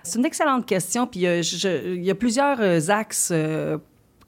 C'est 0.07 0.19
une 0.19 0.25
excellente 0.25 0.67
question. 0.67 1.07
Puis 1.07 1.27
euh, 1.27 1.43
je- 1.43 1.95
il 1.95 2.05
y 2.05 2.11
a 2.11 2.15
plusieurs 2.15 2.59
euh, 2.61 2.81
axes. 2.89 3.31
euh, 3.33 3.79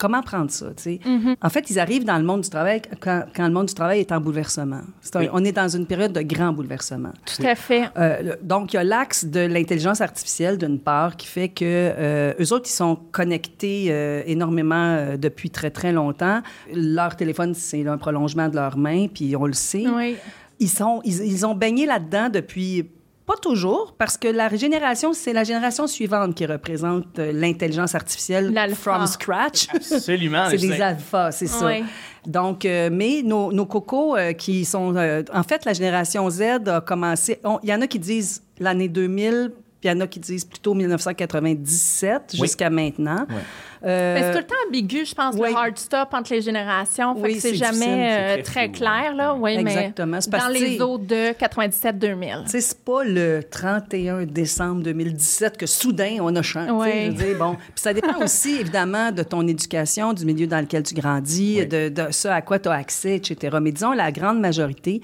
comment 0.01 0.23
prendre 0.23 0.49
ça, 0.49 0.67
tu 0.77 0.83
sais? 0.85 1.01
Mm-hmm. 1.05 1.35
En 1.43 1.49
fait, 1.51 1.71
ils 1.71 1.79
arrivent 1.81 2.05
dans 2.05 2.19
le 2.19 2.23
monde 2.23 2.43
du 2.43 2.49
travail 2.49 2.81
quand, 3.01 3.25
quand 3.35 3.45
le 3.49 3.53
monde 3.53 3.67
du 3.67 3.75
travail 3.75 3.99
est 3.99 4.13
en 4.13 4.21
bouleversement. 4.21 4.83
C'est 5.01 5.17
un- 5.17 5.21
Oui. 5.23 5.29
On 5.33 5.45
est 5.45 5.51
dans 5.51 5.67
une 5.69 5.87
période 5.87 6.13
de 6.13 6.21
grand 6.23 6.53
bouleversement. 6.53 7.11
Tout 7.27 7.43
à 7.45 7.57
fait. 7.57 7.91
Euh, 7.97 8.23
le- 8.23 8.39
donc, 8.41 8.73
il 8.73 8.77
y 8.77 8.79
a 8.79 8.85
l'axe 8.85 9.25
de 9.25 9.41
l'intelligence 9.41 10.01
artificielle, 10.01 10.57
d'une 10.57 10.79
part, 10.79 11.17
qui 11.17 11.27
fait 11.27 11.49
que 11.49 11.65
euh, 11.65 12.33
eux 12.41 12.53
autres, 12.53 12.69
ils 12.69 12.75
sont 12.77 12.97
connectés 13.11 13.87
euh, 13.89 14.23
énormément 14.25 14.77
euh, 14.95 15.17
depuis 15.17 15.51
très, 15.51 15.71
très 15.73 15.91
longtemps. 15.91 16.43
Leur 16.73 17.17
téléphone, 17.17 17.55
c'est 17.55 17.85
un 17.85 17.99
prolongement 17.99 18.49
de 18.49 18.55
leur 18.55 18.77
main, 18.79 19.09
puis 19.13 19.35
on 19.35 19.47
le 19.47 19.53
sait. 19.53 19.85
Oui. 19.93 20.15
Ils, 20.61 20.69
sont, 20.69 21.01
ils, 21.05 21.25
ils 21.27 21.45
ont 21.45 21.57
baigné 21.57 21.87
là-dedans 21.87 22.29
depuis 22.29 22.87
pas 23.29 23.37
toujours, 23.37 23.95
parce 23.99 24.17
que 24.17 24.27
la 24.27 24.49
génération, 24.57 25.13
c'est 25.13 25.35
la 25.35 25.45
génération 25.45 25.87
suivante 25.87 26.35
qui 26.35 26.47
représente 26.47 27.19
euh, 27.19 27.31
l'intelligence 27.33 27.95
artificielle 27.95 28.53
from 28.75 29.07
scratch. 29.07 29.69
Absolument. 29.75 30.47
c'est 30.51 30.57
des 30.57 30.81
alphas, 30.81 31.33
c'est 31.33 31.47
ça. 31.47 31.67
Ouais. 31.67 31.85
Donc, 32.27 32.65
euh, 32.65 32.89
mais 32.91 33.21
nos, 33.23 33.53
nos 33.53 33.67
cocos 33.67 34.17
euh, 34.17 34.33
qui 34.33 34.65
sont... 34.65 34.97
euh, 34.97 35.23
en 35.33 35.43
fait, 35.43 35.67
la 35.67 35.75
génération 35.75 36.29
Z 36.31 36.43
a 36.69 36.81
commencé... 36.81 37.39
Il 37.63 37.69
y 37.69 37.75
en 37.75 37.83
a 37.83 37.87
qui 37.87 37.99
disent 37.99 38.43
l'année 38.59 38.89
2000, 38.89 39.53
puis 39.81 39.91
il 39.91 39.93
y 39.93 39.93
en 39.95 40.01
a 40.01 40.07
qui 40.07 40.21
disent 40.21 40.45
plutôt 40.47 40.73
1997 40.75 42.31
Oui. 42.33 42.39
jusqu'à 42.41 42.71
maintenant. 42.71 43.27
Ouais. 43.29 43.37
Euh, 43.85 44.15
Mais 44.15 44.23
c'est 44.23 44.33
tout 44.33 44.39
le 44.39 44.45
temps 44.47 44.55
ambigu, 44.69 45.05
je 45.05 45.15
pense, 45.15 45.35
oui. 45.39 45.51
le 45.51 45.57
hard 45.57 45.79
stop 45.79 46.09
entre 46.13 46.33
les 46.33 46.41
générations. 46.43 47.15
Fait 47.15 47.23
Oui, 47.23 47.35
que 47.35 47.41
c'est 47.41 47.55
jamais 47.55 48.39
euh, 48.39 48.43
très, 48.43 48.71
clair, 48.71 49.15
là. 49.15 49.35
Oui, 49.35 49.53
Exactement. 49.57 50.19
Mais 50.31 50.39
dans 50.39 50.49
les 50.49 50.81
eaux 50.81 50.99
de 50.99 51.33
97-2000. 51.33 52.45
Tu 52.45 52.51
sais, 52.51 52.61
c'est 52.61 52.79
pas 52.85 53.05
le 53.05 53.43
31 53.49 54.25
décembre 54.25 54.83
2017 54.83 55.57
que 55.57 55.67
soudain 55.67 56.17
on 56.21 56.35
a 56.37 56.43
changé. 56.43 56.71
Ouais. 56.71 57.05
Je 57.07 57.11
veux 57.11 57.27
dire, 57.29 57.39
bon. 57.39 57.55
Puis 57.55 57.73
ça 57.77 57.93
dépend 57.93 58.19
aussi, 58.23 58.57
évidemment, 58.61 59.13
de 59.13 59.23
ton 59.23 59.47
éducation, 59.47 60.13
du 60.13 60.25
milieu 60.25 60.47
dans 60.47 60.61
lequel 60.61 60.83
tu 60.83 60.95
grandis, 60.95 61.57
Oui. 61.61 61.67
de, 61.67 61.89
de 61.89 62.07
ce 62.11 62.29
à 62.29 62.43
quoi 62.43 62.59
tu 62.59 62.69
as 62.69 62.73
accès, 62.73 63.17
etc. 63.17 63.59
Mais 63.63 63.73
disons, 63.73 63.93
la 63.93 64.11
grande 64.13 64.41
majorité, 64.41 65.01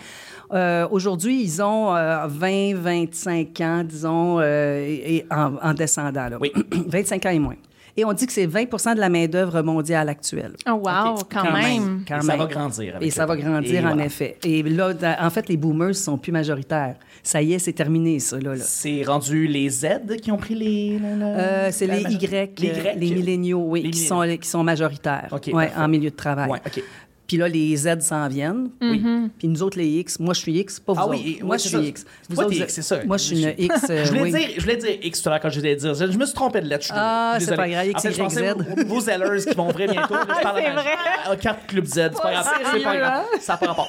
euh, 0.52 0.86
aujourd'hui, 0.90 1.42
ils 1.42 1.62
ont 1.62 1.94
euh, 1.94 2.26
20, 2.26 2.74
25 2.76 3.60
ans, 3.60 3.82
disons, 3.84 4.38
euh, 4.40 4.84
et 4.84 5.24
en, 5.30 5.54
en 5.62 5.74
descendant, 5.74 6.28
là. 6.28 6.36
Oui. 6.40 6.52
25 6.86 7.26
ans 7.26 7.30
et 7.30 7.38
moins. 7.38 7.54
Et 7.96 8.04
on 8.04 8.12
dit 8.12 8.26
que 8.26 8.32
c'est 8.32 8.46
20 8.46 8.94
de 8.94 9.00
la 9.00 9.08
main-d'œuvre 9.08 9.62
mondiale 9.62 10.08
actuelle. 10.08 10.52
Oh, 10.68 10.72
wow, 10.72 10.82
quand, 10.82 11.14
Quand 11.32 11.52
même. 11.52 11.62
même. 11.62 12.04
Quand 12.08 12.18
Et 12.18 12.22
ça 12.22 12.36
va 12.36 12.46
grandir. 12.46 12.96
avec 12.96 13.06
Et 13.06 13.10
ça 13.10 13.24
va 13.24 13.36
grandir, 13.36 13.72
Et 13.74 13.78
en 13.78 13.88
voilà. 13.88 14.04
effet. 14.06 14.36
Et 14.44 14.62
là, 14.64 14.92
en 15.20 15.30
fait, 15.30 15.48
les 15.48 15.56
boomers 15.56 15.94
sont 15.94 16.18
plus 16.18 16.32
majoritaires. 16.32 16.96
Ça 17.22 17.40
y 17.40 17.52
est, 17.54 17.58
c'est 17.60 17.72
terminé, 17.72 18.18
ça, 18.18 18.38
là. 18.40 18.54
là. 18.56 18.64
C'est 18.64 19.02
rendu 19.06 19.46
les 19.46 19.68
Z 19.70 19.86
qui 20.20 20.32
ont 20.32 20.36
pris 20.36 20.54
les. 20.56 20.98
le- 20.98 21.18
le- 21.18 21.24
Euh, 21.24 21.68
c'est 21.70 21.86
les 21.86 22.02
Y, 22.02 22.60
Les 22.60 22.68
Y. 22.68 22.98
les 22.98 23.10
milléniaux, 23.14 23.64
oui, 23.68 23.82
Les 23.82 23.90
qui, 23.90 24.00
milléniaux. 24.02 24.24
sont, 24.34 24.38
qui 24.38 24.48
sont 24.48 24.64
majoritaires 24.64 25.28
ouais, 25.52 25.70
en 25.76 25.88
milieu 25.88 26.10
de 26.10 26.16
travail. 26.16 26.50
Ouais. 26.50 26.60
Puis 27.26 27.38
là, 27.38 27.48
les 27.48 27.74
Z 27.76 28.00
s'en 28.00 28.28
viennent. 28.28 28.68
Oui. 28.82 29.02
Puis 29.38 29.48
nous 29.48 29.62
autres, 29.62 29.78
les 29.78 29.88
X, 30.00 30.18
moi, 30.20 30.34
je 30.34 30.40
suis 30.40 30.58
X, 30.58 30.78
pas 30.78 30.92
vous 30.92 30.98
Ah 31.00 31.06
autres. 31.08 31.18
oui, 31.24 31.38
moi, 31.42 31.56
je 31.56 31.62
suis 31.62 31.70
ça. 31.70 31.80
X. 31.80 32.04
Vous 32.28 32.40
autres, 32.40 32.52
X, 32.52 32.74
c'est 32.74 32.82
ça. 32.82 33.04
Moi, 33.04 33.16
je 33.16 33.22
suis 33.22 33.42
une 33.42 33.54
X. 33.56 33.74
euh, 33.90 34.04
je, 34.04 34.08
voulais 34.10 34.22
oui. 34.22 34.30
dire, 34.30 34.48
je 34.56 34.60
voulais 34.60 34.76
dire 34.76 34.98
X 35.02 35.22
tout 35.22 35.28
à 35.28 35.32
l'heure 35.32 35.40
quand 35.40 35.48
je 35.48 35.58
voulais 35.58 35.76
dire. 35.76 35.94
Je, 35.94 36.10
je 36.12 36.18
me 36.18 36.26
suis 36.26 36.34
trompé 36.34 36.60
de 36.60 36.66
lettre. 36.66 36.86
Ah, 36.90 37.36
c'est 37.40 37.56
pas 37.56 37.68
grave, 37.68 37.88
En 37.94 38.00
fait, 38.00 38.20
aux, 38.52 38.72
aux 38.72 38.76
nouveaux 38.76 39.00
Zellers 39.00 39.44
qui 39.46 39.54
vont 39.54 39.68
ouvrir 39.70 39.90
bientôt. 39.90 40.14
Parle 40.42 40.60
C'est 40.62 40.70
vrai. 40.72 40.84
à 41.30 41.36
Carte 41.36 41.66
Club 41.66 41.86
Z. 41.86 41.92
C'est 41.94 42.10
pas 42.22 42.30
grave. 42.32 42.48
C'est 42.72 42.82
pas 42.82 42.96
grave. 42.96 43.24
Ça 43.40 43.58
n'a 43.60 43.74
pas. 43.74 43.88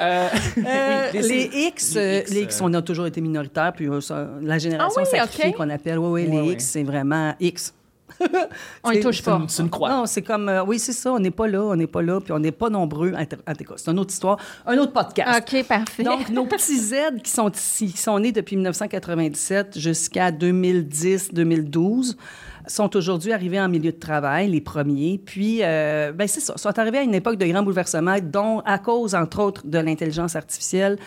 Euh, 0.00 0.28
Euh, 0.58 1.08
oui, 1.14 1.20
les, 1.22 1.50
X, 1.66 1.94
les 1.94 2.18
X, 2.20 2.30
les 2.32 2.40
X, 2.42 2.60
on 2.62 2.72
a 2.74 2.82
toujours 2.82 3.06
été 3.06 3.20
minoritaires, 3.20 3.72
puis 3.74 3.86
la 4.42 4.58
génération 4.58 5.02
Ah 5.04 5.08
oui, 5.12 5.18
sacrifiée 5.18 5.52
qu'on 5.52 5.68
appelle, 5.70 5.98
oui, 5.98 6.26
oui, 6.26 6.46
les. 6.46 6.52
X, 6.52 6.64
c'est 6.64 6.82
vraiment 6.82 7.34
X. 7.38 7.74
On 8.84 8.90
y 8.90 9.00
touche 9.00 9.22
pas. 9.22 9.42
C'est 9.48 9.62
une 9.62 9.70
croix. 9.70 9.90
Non, 9.90 10.06
c'est 10.06 10.22
comme, 10.22 10.48
euh, 10.48 10.64
oui, 10.64 10.78
c'est 10.78 10.92
ça, 10.92 11.12
on 11.12 11.18
n'est 11.18 11.30
pas 11.30 11.46
là, 11.46 11.62
on 11.62 11.76
n'est 11.76 11.86
pas 11.86 12.02
là, 12.02 12.20
puis 12.20 12.32
on 12.32 12.38
n'est 12.38 12.52
pas 12.52 12.70
nombreux. 12.70 13.12
En 13.14 13.22
en 13.22 13.54
tout 13.54 13.64
cas, 13.64 13.74
c'est 13.76 13.90
une 13.90 13.98
autre 13.98 14.12
histoire, 14.12 14.38
un 14.66 14.76
autre 14.78 14.92
podcast. 14.92 15.42
OK, 15.52 15.66
parfait. 15.66 16.02
Donc, 16.02 16.28
nos 16.30 16.46
petits 16.46 16.78
Z 16.78 17.22
qui 17.22 17.30
sont 17.30 17.50
ici, 17.50 17.92
qui 17.92 17.98
sont 17.98 18.18
nés 18.18 18.32
depuis 18.32 18.56
1997 18.56 19.78
jusqu'à 19.78 20.30
2010-2012, 20.30 22.16
sont 22.66 22.96
aujourd'hui 22.96 23.32
arrivés 23.32 23.60
en 23.60 23.68
milieu 23.68 23.92
de 23.92 23.98
travail, 23.98 24.50
les 24.50 24.60
premiers. 24.60 25.20
Puis, 25.24 25.60
euh, 25.62 26.12
ben 26.12 26.28
c'est 26.28 26.40
ça, 26.40 26.56
sont 26.56 26.78
arrivés 26.78 26.98
à 26.98 27.02
une 27.02 27.14
époque 27.14 27.36
de 27.36 27.46
grands 27.46 27.62
bouleversements, 27.62 28.18
dont 28.22 28.60
à 28.60 28.78
cause, 28.78 29.14
entre 29.14 29.40
autres, 29.40 29.66
de 29.66 29.78
l'intelligence 29.78 30.36
artificielle 30.36 30.98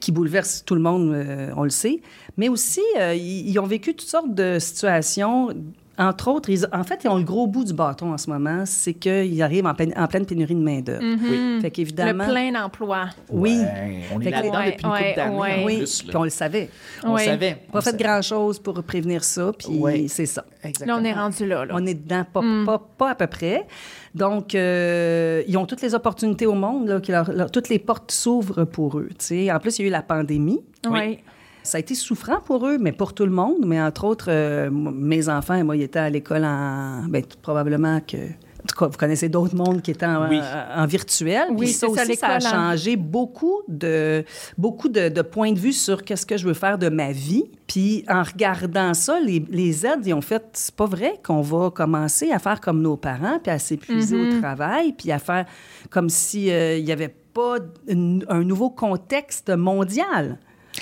qui 0.00 0.10
bouleverse 0.10 0.64
tout 0.64 0.74
le 0.74 0.80
monde, 0.80 1.12
euh, 1.12 1.50
on 1.56 1.62
le 1.62 1.70
sait. 1.70 2.00
Mais 2.36 2.48
aussi, 2.48 2.82
euh, 2.98 3.14
ils, 3.14 3.48
ils 3.48 3.58
ont 3.58 3.66
vécu 3.66 3.94
toutes 3.94 4.08
sortes 4.08 4.34
de 4.34 4.58
situations. 4.58 5.50
Entre 5.98 6.28
autres, 6.28 6.48
ils- 6.48 6.66
en 6.72 6.84
fait, 6.84 7.00
ils 7.04 7.08
ont 7.08 7.18
le 7.18 7.22
gros 7.24 7.46
bout 7.46 7.64
du 7.64 7.74
bâton 7.74 8.12
en 8.14 8.18
ce 8.18 8.30
moment, 8.30 8.62
c'est 8.64 8.94
qu'ils 8.94 9.42
arrivent 9.42 9.66
en 9.66 9.74
pleine, 9.74 9.92
en 9.94 10.06
pleine 10.06 10.24
pénurie 10.24 10.54
de 10.54 10.60
main-d'œuvre. 10.60 11.02
Oui. 11.02 11.58
Fait 11.60 11.66
le 11.66 11.70
qu'évidemment. 11.70 12.24
plein 12.26 12.50
d'emploi. 12.50 13.10
Oui. 13.30 13.58
Ouais, 13.60 14.00
on 14.14 14.20
est 14.22 14.30
là-dedans 14.30 14.58
Ouais, 14.58 14.70
depuis 14.72 14.86
une 14.86 14.90
ouais, 14.92 14.98
couple 15.04 15.16
d'années. 15.16 15.62
Oui, 15.66 15.76
plus, 15.78 16.02
puis 16.02 16.12
là. 16.12 16.20
on 16.20 16.24
le 16.24 16.30
savait. 16.30 16.68
On 17.04 17.16
savait. 17.18 17.58
Pas 17.70 17.78
on 17.78 17.82
fait 17.82 17.96
grand-chose 17.96 18.58
pour 18.58 18.82
prévenir 18.82 19.22
ça, 19.22 19.52
puis 19.56 19.78
Ouais. 19.78 20.06
c'est 20.08 20.24
ça. 20.26 20.44
Là, 20.62 20.68
Exactement. 20.70 20.98
on 21.00 21.04
est 21.04 21.12
rendu 21.12 21.46
là. 21.46 21.64
là. 21.66 21.74
On 21.76 21.84
est 21.86 21.94
dedans, 21.94 22.24
pas, 22.32 22.40
Mm. 22.40 22.64
pas, 22.64 22.78
pas 22.96 23.10
à 23.10 23.14
peu 23.14 23.26
près. 23.26 23.66
Donc, 24.14 24.54
euh, 24.54 25.42
ils 25.46 25.56
ont 25.58 25.66
toutes 25.66 25.82
les 25.82 25.94
opportunités 25.94 26.46
au 26.46 26.54
monde, 26.54 26.88
là, 26.88 27.00
qui 27.00 27.12
leur- 27.12 27.32
leur- 27.32 27.50
toutes 27.50 27.68
les 27.68 27.78
portes 27.78 28.10
s'ouvrent 28.12 28.64
pour 28.64 28.98
eux. 28.98 29.08
En 29.10 29.58
plus, 29.58 29.78
il 29.78 29.82
y 29.82 29.84
a 29.84 29.88
eu 29.88 29.90
la 29.90 30.02
pandémie. 30.02 30.60
Oui. 30.88 31.18
Ça 31.62 31.78
a 31.78 31.80
été 31.80 31.94
souffrant 31.94 32.40
pour 32.44 32.66
eux, 32.66 32.78
mais 32.78 32.92
pour 32.92 33.14
tout 33.14 33.24
le 33.24 33.30
monde. 33.32 33.64
Mais 33.64 33.80
entre 33.80 34.04
autres, 34.04 34.26
euh, 34.28 34.68
mes 34.70 35.28
enfants, 35.28 35.62
moi, 35.64 35.76
ils 35.76 35.82
étaient 35.82 35.98
à 36.00 36.10
l'école 36.10 36.44
en... 36.44 37.06
T- 37.12 37.22
probablement 37.40 38.00
que... 38.00 38.16
En 38.16 38.64
tout 38.68 38.78
cas, 38.78 38.86
vous 38.86 38.96
connaissez 38.96 39.28
d'autres 39.28 39.56
mondes 39.56 39.82
qui 39.82 39.90
étaient 39.90 40.06
en, 40.06 40.28
Oui. 40.28 40.38
en- 40.40 40.82
en 40.82 40.86
virtuel. 40.86 41.46
Oui, 41.50 41.56
Puis 41.66 41.68
ça 41.72 41.88
c'est 41.88 41.96
ça, 41.96 42.02
aussi, 42.04 42.16
ça 42.16 42.26
a 42.28 42.38
changé 42.40 42.94
beaucoup 42.94 43.62
de, 43.66 44.24
beaucoup 44.56 44.88
de, 44.88 45.08
de 45.08 45.22
points 45.22 45.50
de 45.50 45.58
vue 45.58 45.72
sur 45.72 46.04
qu'est-ce 46.04 46.24
que 46.24 46.36
je 46.36 46.46
veux 46.46 46.54
faire 46.54 46.78
de 46.78 46.88
ma 46.88 47.10
vie. 47.10 47.42
Puis 47.66 48.04
en 48.08 48.22
regardant 48.22 48.94
ça, 48.94 49.18
les, 49.18 49.44
les 49.50 49.84
aides, 49.84 50.06
ils 50.06 50.14
ont 50.14 50.20
fait, 50.20 50.44
c'est 50.52 50.74
pas 50.76 50.86
vrai 50.86 51.14
qu'on 51.26 51.40
va 51.40 51.70
commencer 51.70 52.30
à 52.30 52.38
faire 52.38 52.60
comme 52.60 52.82
nos 52.82 52.96
parents, 52.96 53.40
puis 53.42 53.50
à 53.50 53.58
s'épuiser 53.58 54.16
au 54.36 54.40
travail, 54.40 54.92
puis 54.92 55.10
à 55.10 55.18
faire 55.18 55.44
comme 55.90 56.08
si 56.08 56.48
euh, 56.52 56.76
il 56.78 56.84
y 56.84 56.92
avait 56.92 57.12
pas 57.34 57.56
une- 57.88 58.24
un 58.28 58.44
nouveau 58.44 58.70
contexte 58.70 59.50
mondial. 59.50 60.38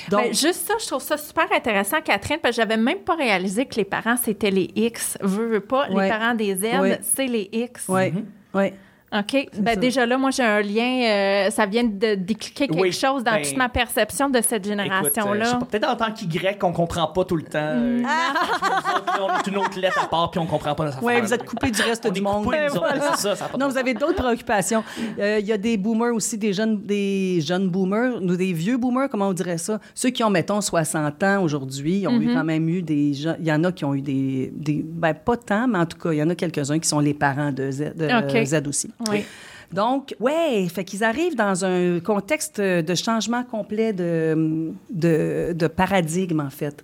Donc, 0.08 0.22
Ben, 0.26 0.34
juste 0.34 0.66
ça, 0.68 0.74
je 0.80 0.86
trouve 0.86 1.02
ça 1.02 1.16
super 1.16 1.46
intéressant, 1.52 2.00
Catherine, 2.00 2.38
parce 2.40 2.54
que 2.56 2.62
j'avais 2.62 2.76
même 2.76 2.98
pas 3.00 3.16
réalisé 3.16 3.66
que 3.66 3.74
les 3.74 3.84
parents, 3.84 4.16
c'était 4.16 4.50
les 4.50 4.70
X. 4.76 5.18
Veux, 5.20 5.46
veux 5.48 5.60
pas, 5.60 5.88
Ouais. 5.90 6.04
les 6.04 6.08
parents 6.10 6.34
des 6.34 6.54
Z, 6.54 6.62
Ouais. 6.80 6.98
c'est 7.02 7.26
les 7.26 7.48
X. 7.52 7.86
oui, 7.88 8.12
oui. 8.54 8.72
OK. 9.12 9.48
Ben, 9.58 9.76
déjà 9.78 10.06
là, 10.06 10.16
moi, 10.16 10.30
j'ai 10.30 10.44
un 10.44 10.60
lien, 10.62 11.02
euh, 11.02 11.50
ça 11.50 11.66
vient 11.66 11.82
de 11.82 12.14
décliquer 12.14 12.68
quelque 12.68 12.80
Oui, 12.80 12.92
chose 12.92 13.24
dans 13.24 13.32
ben, 13.32 13.42
toute 13.42 13.56
ma 13.56 13.68
perception 13.68 14.30
de 14.30 14.40
cette 14.40 14.64
euh, 14.64 14.68
génération-là. 14.70 15.58
peut-être 15.68 15.88
en 15.88 15.96
tant 15.96 16.12
qu'Y 16.12 16.28
qu'on 16.58 16.72
comprend 16.72 17.08
pas 17.08 17.24
tout 17.24 17.36
le 17.36 17.42
temps. 17.42 17.58
euh, 17.58 18.02
autres, 18.02 19.18
là, 19.18 19.26
on 19.28 19.38
est 19.40 19.46
une 19.50 19.56
autre 19.58 19.80
lettre 19.80 20.04
à 20.04 20.06
part, 20.06 20.30
puis 20.30 20.38
on 20.38 20.46
comprend 20.46 20.76
pas 20.76 20.84
notre 20.84 21.02
Oui, 21.02 21.20
vous 21.20 21.34
êtes 21.34 21.44
coupé 21.44 21.72
du 21.72 21.82
reste 21.82 22.06
On 22.08 22.12
du 22.12 22.20
monde. 22.20 22.44
coupés, 22.44 22.68
ça, 23.16 23.34
ça 23.34 23.50
a 23.52 23.58
Non, 23.58 23.68
vous 23.68 23.76
avez 23.76 23.94
d'autres 23.94 24.14
préoccupations. 24.22 24.84
Euh, 25.18 25.38
Il 25.40 25.46
y 25.46 25.52
a 25.52 25.58
des 25.58 25.76
boomers 25.76 26.14
aussi, 26.14 26.38
des 26.38 26.52
jeunes, 26.52 26.80
des 26.80 27.40
jeunes 27.40 27.68
boomers, 27.68 28.20
nous 28.20 28.36
des 28.36 28.52
vieux 28.52 28.76
boomers, 28.76 29.08
comment 29.08 29.28
on 29.28 29.32
dirait 29.32 29.58
ça? 29.58 29.80
Ceux 29.92 30.10
qui 30.10 30.22
ont, 30.22 30.30
mettons, 30.30 30.60
60 30.60 31.20
ans 31.24 31.42
aujourd'hui, 31.42 31.98
ils 32.00 32.06
ont 32.08 32.20
eu 32.20 32.32
quand 32.32 32.44
même 32.44 32.68
eu 32.68 32.82
des 32.82 33.12
gens. 33.14 33.34
Il 33.40 33.46
y 33.46 33.52
en 33.52 33.64
a 33.64 33.72
qui 33.72 33.84
ont 33.84 33.94
eu 33.94 34.02
des. 34.02 34.52
des 34.54 34.84
ben, 34.86 35.14
pas 35.14 35.36
tant, 35.36 35.66
mais 35.66 35.78
en 35.78 35.86
tout 35.86 35.98
cas, 35.98 36.12
il 36.12 36.18
y 36.18 36.22
en 36.22 36.30
a 36.30 36.36
quelques-uns 36.36 36.78
qui 36.78 36.88
sont 36.88 37.00
les 37.00 37.14
parents 37.14 37.50
de 37.50 37.70
Z, 37.72 37.94
de. 37.96 38.44
Z 38.44 38.68
aussi. 38.68 38.90
Oui. 39.08 39.24
Donc, 39.72 40.14
ouais, 40.18 40.66
fait 40.68 40.84
qu'ils 40.84 41.04
arrivent 41.04 41.36
dans 41.36 41.64
un 41.64 42.00
contexte 42.00 42.60
de 42.60 42.94
changement 42.94 43.44
complet 43.44 43.92
de, 43.92 44.72
de, 44.90 45.52
de 45.54 45.66
paradigme, 45.68 46.40
en 46.40 46.50
fait. 46.50 46.82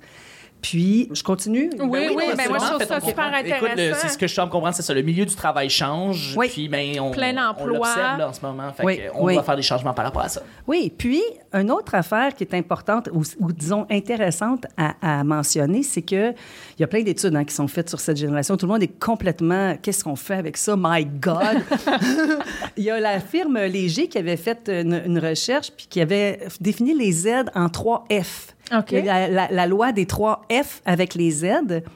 Puis, 0.62 1.08
je 1.12 1.22
continue? 1.22 1.70
Oui, 1.78 2.08
oui, 2.14 2.24
non, 2.28 2.34
ben 2.36 2.48
moi, 2.48 2.58
je 2.58 2.64
trouve 2.64 2.84
ça 2.84 3.00
super 3.00 3.32
intéressant. 3.32 3.98
c'est 4.00 4.08
ce 4.08 4.18
que 4.18 4.26
je 4.26 4.32
suis 4.32 4.40
en 4.40 4.48
comprendre, 4.48 4.74
c'est 4.74 4.82
ça. 4.82 4.94
Le 4.94 5.02
milieu 5.02 5.24
du 5.24 5.34
travail 5.34 5.70
change. 5.70 6.34
Oui. 6.36 6.48
Puis, 6.48 6.68
ben, 6.68 6.98
on, 6.98 7.10
Plein 7.12 7.34
on 7.36 7.50
emploi. 7.50 7.66
l'observe 7.78 8.18
là, 8.18 8.28
en 8.28 8.32
ce 8.32 8.40
moment. 8.40 8.72
Fait 8.72 8.84
Oui, 8.84 9.00
on 9.14 9.24
oui. 9.26 9.34
doit 9.34 9.42
faire 9.44 9.56
des 9.56 9.62
changements 9.62 9.92
par 9.94 10.04
rapport 10.06 10.22
à 10.22 10.28
ça. 10.28 10.42
Oui, 10.66 10.92
puis 10.96 11.22
une 11.52 11.70
autre 11.70 11.94
affaire 11.94 12.34
qui 12.34 12.42
est 12.44 12.54
importante 12.54 13.08
ou, 13.12 13.22
ou 13.38 13.52
disons 13.52 13.86
intéressante 13.90 14.66
à, 14.76 15.20
à 15.20 15.24
mentionner, 15.24 15.82
c'est 15.82 16.02
que 16.02 16.30
il 16.32 16.80
y 16.80 16.84
a 16.84 16.86
plein 16.86 17.02
d'études 17.02 17.36
hein, 17.36 17.44
qui 17.44 17.54
sont 17.54 17.68
faites 17.68 17.88
sur 17.88 18.00
cette 18.00 18.16
génération. 18.16 18.56
Tout 18.56 18.66
le 18.66 18.72
monde 18.72 18.82
est 18.82 18.98
complètement 19.00 19.76
qu'est-ce 19.80 20.02
qu'on 20.02 20.16
fait 20.16 20.34
avec 20.34 20.56
ça? 20.56 20.74
My 20.76 21.04
God. 21.04 21.62
il 22.76 22.84
y 22.84 22.90
a 22.90 22.98
la 22.98 23.20
firme 23.20 23.58
Léger 23.58 24.08
qui 24.08 24.18
avait 24.18 24.36
fait 24.36 24.68
une, 24.68 25.00
une 25.06 25.18
recherche 25.18 25.70
puis 25.70 25.86
qui 25.88 26.00
avait 26.00 26.40
défini 26.60 26.94
les 26.94 27.12
Z 27.12 27.28
en 27.54 27.68
trois 27.68 28.04
F. 28.10 28.55
La, 29.02 29.28
la- 29.28 29.48
la 29.50 29.66
loi 29.66 29.92
des 29.92 30.06
trois 30.06 30.42
F 30.50 30.82
avec 30.84 31.14
les 31.14 31.30
Z. 31.30 31.46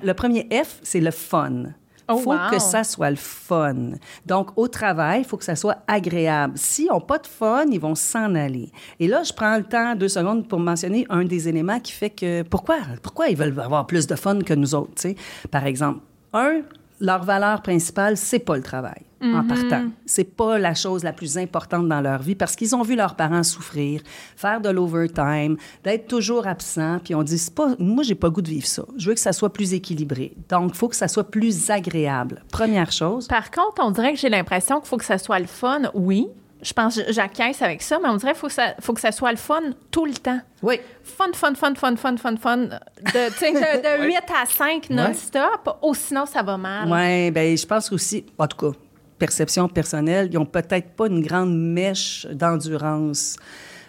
Le 0.03 0.13
premier 0.15 0.49
F, 0.53 0.79
c'est 0.83 1.01
le 1.01 1.11
fun. 1.11 1.65
Il 2.13 2.15
Oh, 2.17 2.19
faut 2.19 2.33
wow. 2.33 2.51
que 2.51 2.59
ça 2.59 2.83
soit 2.83 3.11
le 3.11 3.15
fun. 3.17 3.91
Donc, 4.27 4.49
au 4.57 4.67
travail, 4.67 5.21
il 5.21 5.25
faut 5.25 5.37
que 5.37 5.45
ça 5.45 5.55
soit 5.55 5.77
agréable. 5.87 6.55
S'ils 6.57 6.89
n'ont 6.89 7.01
pas 7.01 7.19
de 7.19 7.27
fun, 7.29 7.67
ils 7.71 7.79
vont 7.79 7.95
s'en 7.95 8.35
aller. 8.35 8.69
Et 8.99 9.07
là, 9.07 9.23
je 9.23 9.33
prends 9.33 9.57
le 9.57 9.63
temps, 9.63 9.95
deux 9.95 10.09
secondes, 10.09 10.49
pour 10.49 10.59
mentionner 10.59 11.07
un 11.09 11.23
des 11.25 11.49
éléments 11.49 11.79
qui 11.79 11.93
fait 11.93 12.11
que... 12.11 12.43
Pourquoi, 12.43 12.79
pourquoi 13.01 13.29
ils 13.29 13.37
veulent 13.37 13.57
avoir 13.61 13.87
plus 13.87 14.09
de 14.09 14.17
fun 14.17 14.41
que 14.41 14.55
nous 14.55 14.75
autres, 14.75 14.95
tu 14.97 15.03
sais? 15.03 15.15
Par 15.53 15.67
exemple, 15.67 16.01
un, 16.33 16.63
leur 16.99 17.23
valeur 17.23 17.63
principale, 17.63 18.17
c'est 18.17 18.41
pas 18.41 18.57
le 18.57 18.63
travail, 18.65 19.03
en 19.23 19.45
partant. 19.47 19.85
C'est 20.07 20.25
pas 20.37 20.59
la 20.59 20.75
chose 20.75 21.05
la 21.05 21.13
plus 21.13 21.37
importante 21.39 21.89
dans 21.89 22.01
leur 22.01 22.21
vie 22.23 22.35
parce 22.35 22.57
qu'ils 22.57 22.75
ont 22.75 22.83
vu 22.83 22.97
leurs 22.97 23.17
parents 23.17 23.43
souffrir, 23.43 24.01
faire 24.37 24.61
de 24.61 24.69
l'overtime, 24.71 25.57
d'être 25.85 26.07
toujours 26.07 26.47
absent, 26.47 26.99
puis 27.05 27.15
on 27.15 27.23
dit, 27.23 27.39
c'est 27.39 27.55
pas... 27.55 27.75
Moi, 27.79 28.03
j'ai 28.03 28.15
pas 28.15 28.31
goût 28.31 28.43
de 28.43 28.49
vivre 28.51 28.67
ça. 28.67 28.83
Je 28.97 29.09
veux 29.09 29.15
que 29.15 29.21
ça 29.21 29.33
soit 29.33 29.53
plus 29.53 29.75
équilibré. 29.75 30.33
Donc, 30.49 30.71
il 30.75 30.77
faut 30.77 30.89
que 30.89 30.97
ça 30.97 31.09
soit 31.09 31.31
plus 31.31 31.71
agréable. 31.71 32.43
Première 32.51 32.93
chose. 32.93 33.27
Par 33.29 33.51
contre, 33.51 33.83
on 33.85 33.91
dirait 33.91 34.13
que 34.15 34.19
j'ai 34.19 34.29
l'impression 34.31 34.81
qu'il 34.81 34.89
faut 34.89 34.97
que 34.97 35.05
ça 35.05 35.19
soit 35.19 35.39
le 35.39 35.47
fun. 35.47 35.83
Oui, 35.95 36.27
je 36.63 36.73
pense 36.75 36.97
que 36.97 37.13
j'acquiesce 37.13 37.63
avec 37.63 37.81
ça, 37.83 37.99
mais 38.03 38.09
on 38.11 38.17
dirait 38.17 38.33
qu'il 38.33 38.41
faut, 38.41 38.47
que 38.49 38.53
ça- 38.53 38.75
faut 38.81 38.93
que 38.93 39.01
ça 39.01 39.13
soit 39.13 39.31
le 39.31 39.39
fun 39.39 39.61
tout 39.91 40.05
le 40.07 40.13
temps. 40.15 40.41
Oui. 40.63 40.79
Fun, 41.03 41.25
fun, 41.35 41.55
fun, 41.55 41.75
fun, 41.75 41.97
fun, 41.97 42.17
fun, 42.17 42.37
fun. 42.37 42.57
De, 42.59 42.69
de, 42.69 44.03
de 44.03 44.07
8 44.07 44.17
à 44.43 44.47
5 44.47 44.91
non-stop, 44.91 45.79
ou 45.83 45.95
sinon 45.95 46.27
ça 46.27 46.43
va 46.43 46.57
mal. 46.57 46.87
Oui, 46.91 47.31
bien, 47.31 47.57
je 47.57 47.67
pense 47.67 47.91
aussi, 47.93 48.25
en 48.39 48.47
tout 48.47 48.57
cas, 48.73 48.77
perception 49.21 49.69
personnelle, 49.69 50.29
ils 50.33 50.39
ont 50.39 50.47
peut-être 50.47 50.97
pas 50.97 51.07
une 51.07 51.21
grande 51.21 51.55
mèche 51.57 52.27
d'endurance 52.33 53.37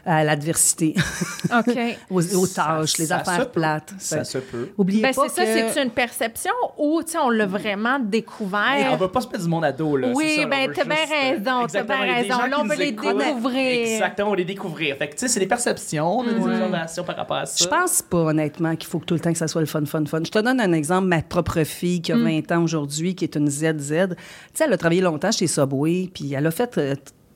à 0.05 0.23
l'adversité, 0.23 0.95
OK. 1.57 1.77
aux, 2.09 2.35
aux 2.35 2.47
tâches, 2.47 2.97
les 2.97 3.07
ça 3.07 3.17
affaires 3.17 3.45
peut. 3.45 3.59
plates. 3.59 3.93
Ça 3.99 4.23
se 4.23 4.37
peut. 4.39 4.69
Oubliez 4.77 5.01
Ben, 5.01 5.13
pas 5.13 5.23
c'est 5.29 5.45
ça, 5.45 5.71
c'est 5.73 5.83
une 5.83 5.91
perception 5.91 6.51
ou, 6.77 7.01
tu 7.03 7.11
sais, 7.11 7.17
on 7.19 7.29
l'a 7.29 7.45
vraiment 7.45 7.97
Hey, 7.97 8.05
découvert? 8.05 8.89
on 8.91 8.97
veut 8.97 9.07
pas 9.09 9.21
se 9.21 9.27
mettre 9.27 9.43
du 9.43 9.49
monde 9.49 9.65
à 9.65 9.71
dos, 9.71 9.97
là. 9.97 10.09
Oui, 10.13 10.37
ça, 10.37 10.45
ben, 10.45 10.71
t'as 10.73 10.83
bien 10.85 10.95
euh, 10.95 11.31
raison, 11.31 11.67
t'as 11.71 11.83
bien 11.83 12.13
raison. 12.13 12.37
Là, 12.47 12.57
on 12.59 12.63
veut 12.63 12.69
nous 12.75 12.79
les 12.79 12.91
découvrir. 12.91 13.81
Exactement, 13.93 14.29
on 14.31 14.33
les 14.33 14.45
découvrir. 14.45 14.95
Fait 14.97 15.07
que, 15.07 15.13
tu 15.13 15.19
sais, 15.19 15.27
c'est 15.27 15.39
des 15.39 15.47
perceptions, 15.47 16.23
des 16.23 16.31
observations 16.35 17.03
par 17.03 17.15
rapport 17.15 17.37
à 17.37 17.45
ça. 17.45 17.63
Je 17.63 17.69
pense 17.69 18.01
pas, 18.01 18.17
honnêtement, 18.17 18.75
qu'il 18.75 18.87
faut 18.89 18.99
que 18.99 19.05
tout 19.05 19.13
le 19.13 19.19
temps 19.19 19.31
que 19.31 19.37
ça 19.37 19.47
soit 19.47 19.61
le 19.61 19.67
fun, 19.67 19.85
fun, 19.85 20.03
fun. 20.05 20.21
Je 20.25 20.31
te 20.31 20.39
donne 20.39 20.59
un 20.59 20.73
exemple. 20.73 21.07
Ma 21.07 21.21
propre 21.21 21.63
fille, 21.63 22.01
qui 22.01 22.11
a 22.11 22.17
20 22.17 22.51
ans 22.51 22.63
aujourd'hui, 22.63 23.15
qui 23.15 23.23
est 23.25 23.35
une 23.35 23.49
ZZ, 23.49 23.61
tu 23.61 24.15
sais, 24.53 24.63
elle 24.65 24.73
a 24.73 24.77
travaillé 24.77 25.01
longtemps 25.01 25.31
chez 25.31 25.47
Subway, 25.47 26.09
puis 26.13 26.33
elle 26.33 26.47
a 26.47 26.51
fait 26.51 26.77
euh, 26.77 26.95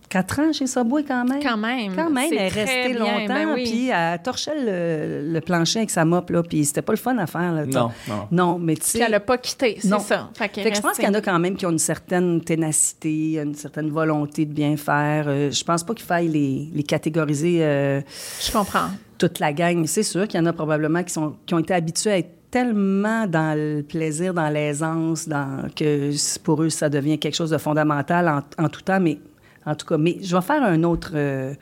quatre 0.10 0.40
ans 0.40 0.52
chez 0.54 0.68
Subway 0.68 1.04
quand 1.04 1.26
même. 1.26 1.42
Quand 1.44 1.58
même. 1.58 1.96
Quand 1.96 2.10
même, 2.10 2.32
elle 2.32 2.38
est 2.38 2.48
restée 2.48 2.94
bien, 2.94 3.00
longtemps, 3.00 3.34
ben 3.34 3.54
oui. 3.54 3.64
puis 3.64 3.90
elle 3.90 4.22
torchait 4.22 4.54
le, 4.56 5.32
le 5.34 5.42
plancher 5.42 5.80
avec 5.80 5.90
sa 5.90 6.06
mop, 6.06 6.30
là, 6.30 6.44
puis 6.44 6.64
c'était 6.66 6.82
pas 6.82 6.94
le 6.94 6.98
fun 6.98 7.18
à 7.18 7.28
faire. 7.28 7.52
Là, 7.54 7.66
Non, 7.66 7.92
non. 8.08 8.28
Non, 8.32 8.60
mais 8.60 8.76
tu 8.76 8.84
sais... 8.84 8.98
Puis 9.00 9.06
elle 9.06 9.12
n'a 9.12 9.20
pas 9.20 9.38
quitté, 9.38 9.78
c'est 9.82 9.88
Non. 9.88 10.00
ça. 10.00 10.30
Fait, 10.34 10.50
que 10.50 10.62
je 10.62 10.82
pense 10.82 10.94
qu'il 10.96 11.06
y 11.06 11.08
en 11.08 11.14
a 11.14 11.22
quand 11.22 11.40
même 11.40 11.56
qui 11.56 11.66
ont 11.66 11.72
une 11.72 11.80
certaine 11.80 12.42
ténacité, 12.42 13.40
une 13.42 13.56
certaine 13.56 13.90
volonté 13.90 14.46
de 14.46 14.54
bien 14.54 14.78
faire. 14.78 15.26
Euh, 15.28 15.52
je 15.52 15.64
pense 15.64 15.84
pas 15.84 15.94
qu'il 15.94 16.06
faille 16.06 16.28
les, 16.28 16.70
les 16.74 16.84
catégoriser 16.84 17.60
euh, 17.64 18.02
Je 18.42 18.52
comprends. 18.52 18.90
toute 19.18 19.40
la 19.40 19.54
gang. 19.54 19.86
C'est 19.88 20.04
sûr 20.04 20.28
qu'il 20.28 20.40
y 20.40 20.44
en 20.44 20.46
a 20.46 20.54
probablement 20.54 21.04
qui, 21.04 21.14
sont, 21.14 21.36
qui 21.46 21.54
ont 21.54 21.60
été 21.60 21.74
habitués 21.74 22.12
à 22.12 22.18
être 22.20 22.32
tellement 22.52 23.28
dans 23.28 23.58
le 23.58 23.82
plaisir, 23.82 24.34
dans 24.34 24.48
l'aisance, 24.50 25.28
dans, 25.28 25.68
que 25.76 26.12
pour 26.44 26.64
eux, 26.64 26.70
ça 26.70 26.88
devient 26.90 27.20
quelque 27.20 27.36
chose 27.36 27.50
de 27.50 27.58
fondamental 27.58 28.30
en, 28.30 28.64
en 28.64 28.70
tout 28.70 28.82
temps. 28.82 29.00
Mais 29.02 29.18
En 29.66 29.76
tout 29.76 29.86
cas, 29.86 29.98
mais 29.98 30.18
je 30.22 30.36
vais 30.36 30.42
faire 30.42 30.64
un 30.64 30.84
autre 30.84 31.12
euh, 31.16 31.54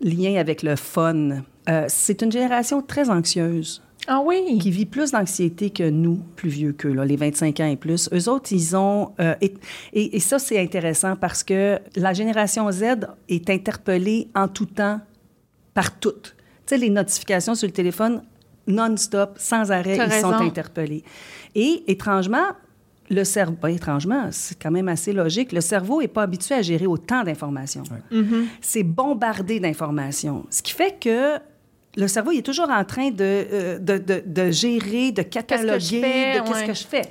lien 0.00 0.36
avec 0.36 0.62
le 0.62 0.76
fun. 0.76 1.42
Euh, 1.68 1.84
c'est 1.88 2.22
une 2.22 2.32
génération 2.32 2.82
très 2.82 3.08
anxieuse 3.10 3.82
Ah 4.06 4.20
oui? 4.24 4.58
qui 4.60 4.70
vit 4.70 4.86
plus 4.86 5.12
d'anxiété 5.12 5.70
que 5.70 5.88
nous, 5.88 6.16
plus 6.36 6.48
vieux 6.50 6.72
qu'eux, 6.72 6.92
là, 6.92 7.04
les 7.04 7.16
25 7.16 7.60
ans 7.60 7.66
et 7.66 7.76
plus. 7.76 8.08
Eux 8.12 8.28
autres, 8.28 8.52
ils 8.52 8.76
ont... 8.76 9.12
euh, 9.20 9.34
et, 9.40 9.54
et- 9.92 10.16
et 10.16 10.20
ça, 10.20 10.38
c'est 10.38 10.60
intéressant 10.60 11.16
parce 11.16 11.42
que 11.42 11.78
la 11.96 12.12
génération 12.12 12.70
Z 12.70 12.84
est 13.28 13.48
interpellée 13.50 14.28
en 14.34 14.48
tout 14.48 14.66
temps 14.66 15.00
par 15.74 15.98
toutes. 15.98 16.34
Tu 16.66 16.74
sais, 16.74 16.76
les 16.78 16.90
notifications 16.90 17.54
sur 17.54 17.66
le 17.66 17.72
téléphone, 17.72 18.22
non-stop, 18.66 19.36
sans 19.38 19.70
arrêt, 19.70 19.96
T'as 19.96 20.06
ils 20.06 20.20
sont 20.22 20.32
interpellés. 20.32 21.04
Et 21.54 21.84
étrangement, 21.88 22.46
le 23.14 23.24
cerveau... 23.24 23.56
ben, 23.62 23.68
étrangement, 23.68 24.28
c'est 24.30 24.58
quand 24.60 24.70
même 24.70 24.88
assez 24.88 25.12
logique. 25.12 25.52
Le 25.52 25.60
cerveau 25.60 26.00
n'est 26.00 26.08
pas 26.08 26.22
habitué 26.22 26.54
à 26.54 26.62
gérer 26.62 26.86
autant 26.86 27.22
d'informations. 27.22 27.84
C'est 28.60 28.82
bombardé 28.82 29.60
d'informations. 29.60 30.44
Ce 30.50 30.62
qui 30.62 30.72
fait 30.72 30.96
que 31.00 31.38
le 31.96 32.08
cerveau, 32.08 32.32
il 32.32 32.38
est 32.38 32.42
toujours 32.42 32.70
en 32.70 32.84
train 32.84 33.10
de, 33.10 33.16
euh, 33.22 33.78
de, 33.78 33.98
de- 33.98 34.22
de 34.26 34.50
gérer, 34.50 35.12
de 35.12 35.22
cataloguer, 35.22 36.00
fais, 36.00 36.34
de 36.34 36.44
qu'est-ce 36.44 36.60
ouais. 36.60 36.66
que 36.66 36.74
je 36.74 36.84
fais. 36.84 37.02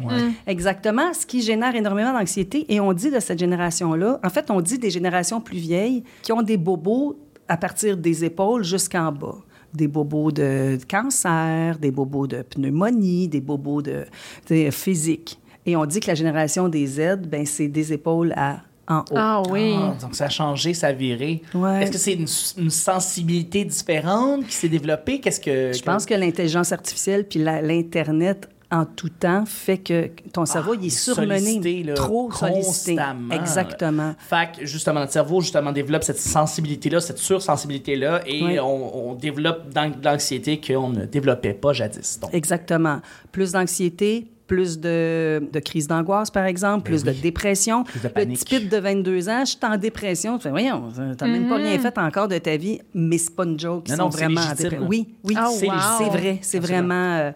Exactement, 0.45 1.13
ce 1.13 1.25
qui 1.25 1.41
génère 1.41 1.73
énormément 1.73 2.11
d'anxiété. 2.11 2.65
Et 2.67 2.81
on 2.81 2.91
dit 2.91 3.09
de 3.09 3.19
cette 3.21 3.39
génération-là, 3.39 4.19
en 4.21 4.29
fait, 4.29 4.51
on 4.51 4.59
dit 4.59 4.77
des 4.77 4.89
générations 4.89 5.39
plus 5.39 5.57
vieilles 5.57 6.03
qui 6.21 6.33
ont 6.33 6.41
des 6.41 6.57
bobos 6.57 7.17
à 7.47 7.55
partir 7.55 7.95
des 7.95 8.25
épaules 8.25 8.63
jusqu'en 8.65 9.11
bas. 9.11 9.37
Des 9.73 9.87
bobos 9.87 10.31
de 10.31 10.77
cancer, 10.87 11.79
des 11.79 11.89
bobos 11.89 12.27
de 12.27 12.41
pneumonie, 12.43 13.27
des 13.27 13.41
bobos 13.41 13.81
de, 13.81 14.03
de 14.49 14.69
physique. 14.69 15.39
Et 15.65 15.75
on 15.75 15.85
dit 15.85 15.99
que 15.99 16.07
la 16.07 16.15
génération 16.15 16.67
des 16.69 16.85
Z, 16.85 17.17
ben, 17.27 17.45
c'est 17.45 17.67
des 17.67 17.93
épaules 17.93 18.33
à 18.35 18.57
en 18.85 18.99
haut. 18.99 19.15
Ah 19.15 19.41
oui. 19.49 19.75
Ah, 19.77 19.93
donc 20.01 20.13
ça 20.13 20.25
a 20.25 20.29
changé, 20.29 20.73
ça 20.73 20.87
a 20.87 20.91
viré. 20.91 21.41
Ouais. 21.53 21.83
Est-ce 21.83 21.91
que 21.91 21.97
c'est 21.97 22.13
une, 22.13 22.27
une 22.63 22.69
sensibilité 22.69 23.63
différente 23.63 24.45
qui 24.45 24.53
s'est 24.53 24.67
développée? 24.67 25.21
Qu'est-ce 25.21 25.39
que... 25.39 25.71
Je 25.71 25.81
pense 25.83 26.05
que 26.05 26.13
l'intelligence 26.13 26.73
artificielle 26.73 27.25
puis 27.25 27.39
l'Internet 27.39 28.49
en 28.71 28.85
tout 28.85 29.07
temps 29.09 29.45
fait 29.45 29.77
que 29.77 30.09
ton 30.33 30.45
cerveau, 30.45 30.73
il 30.73 30.87
est 30.87 30.89
sollicité, 30.89 31.51
surmené, 31.51 31.83
là, 31.83 31.93
trop 31.93 32.31
sollicité. 32.31 32.95
constamment. 32.95 33.33
Exactement. 33.35 34.15
Fait 34.17 34.49
que 34.59 34.65
justement, 34.65 34.99
notre 34.99 35.13
cerveau 35.13 35.41
justement 35.41 35.71
développe 35.71 36.03
cette 36.03 36.17
sensibilité-là, 36.19 36.99
cette 36.99 37.19
sursensibilité-là, 37.19 38.21
et 38.25 38.43
Oui. 38.43 38.59
on, 38.59 39.11
on 39.11 39.13
développe 39.13 39.69
de 39.71 40.03
l'anxiété 40.03 40.59
qu'on 40.59 40.89
ne 40.89 41.05
développait 41.05 41.53
pas 41.53 41.71
jadis. 41.71 42.19
Donc, 42.19 42.33
Exactement. 42.33 42.99
Plus 43.31 43.51
d'anxiété, 43.51 44.25
plus 44.47 44.79
de, 44.79 45.41
de 45.51 45.59
crise 45.59 45.87
d'angoisse, 45.87 46.29
par 46.29 46.45
exemple, 46.45 46.83
plus 46.83 47.03
Ben 47.03 47.11
oui. 47.11 47.17
de 47.17 47.21
dépression. 47.23 47.83
Plus 47.83 48.01
de 48.01 48.09
Le 48.15 48.25
pit 48.59 48.69
de 48.69 48.77
22 48.77 49.29
ans, 49.29 49.41
je 49.45 49.51
suis 49.51 49.57
en 49.63 49.77
dépression. 49.77 50.37
Tu 50.37 50.43
fais, 50.43 50.49
voyons, 50.49 50.83
t'as 51.17 51.27
même 51.27 51.47
pas 51.47 51.55
rien 51.55 51.79
fait 51.79 51.97
encore 51.97 52.27
de 52.27 52.37
ta 52.37 52.57
vie, 52.57 52.79
mais 52.93 53.17
c'est 53.17 53.35
pas 53.35 53.45
une 53.45 53.59
joke. 53.59 53.85
Ils 53.87 53.91
Non, 53.91 53.97
sont 53.97 54.03
non, 54.05 54.11
c'est 54.11 54.17
vraiment 54.17 54.41
en. 54.41 54.87
Oui, 54.87 55.15
oui, 55.23 55.35
Ah, 55.37 55.49
c'est 55.57 55.67
wow. 55.67 56.09
vrai. 56.11 56.39
C'est 56.41 56.59
vraiment... 56.59 57.15
euh, 57.17 57.31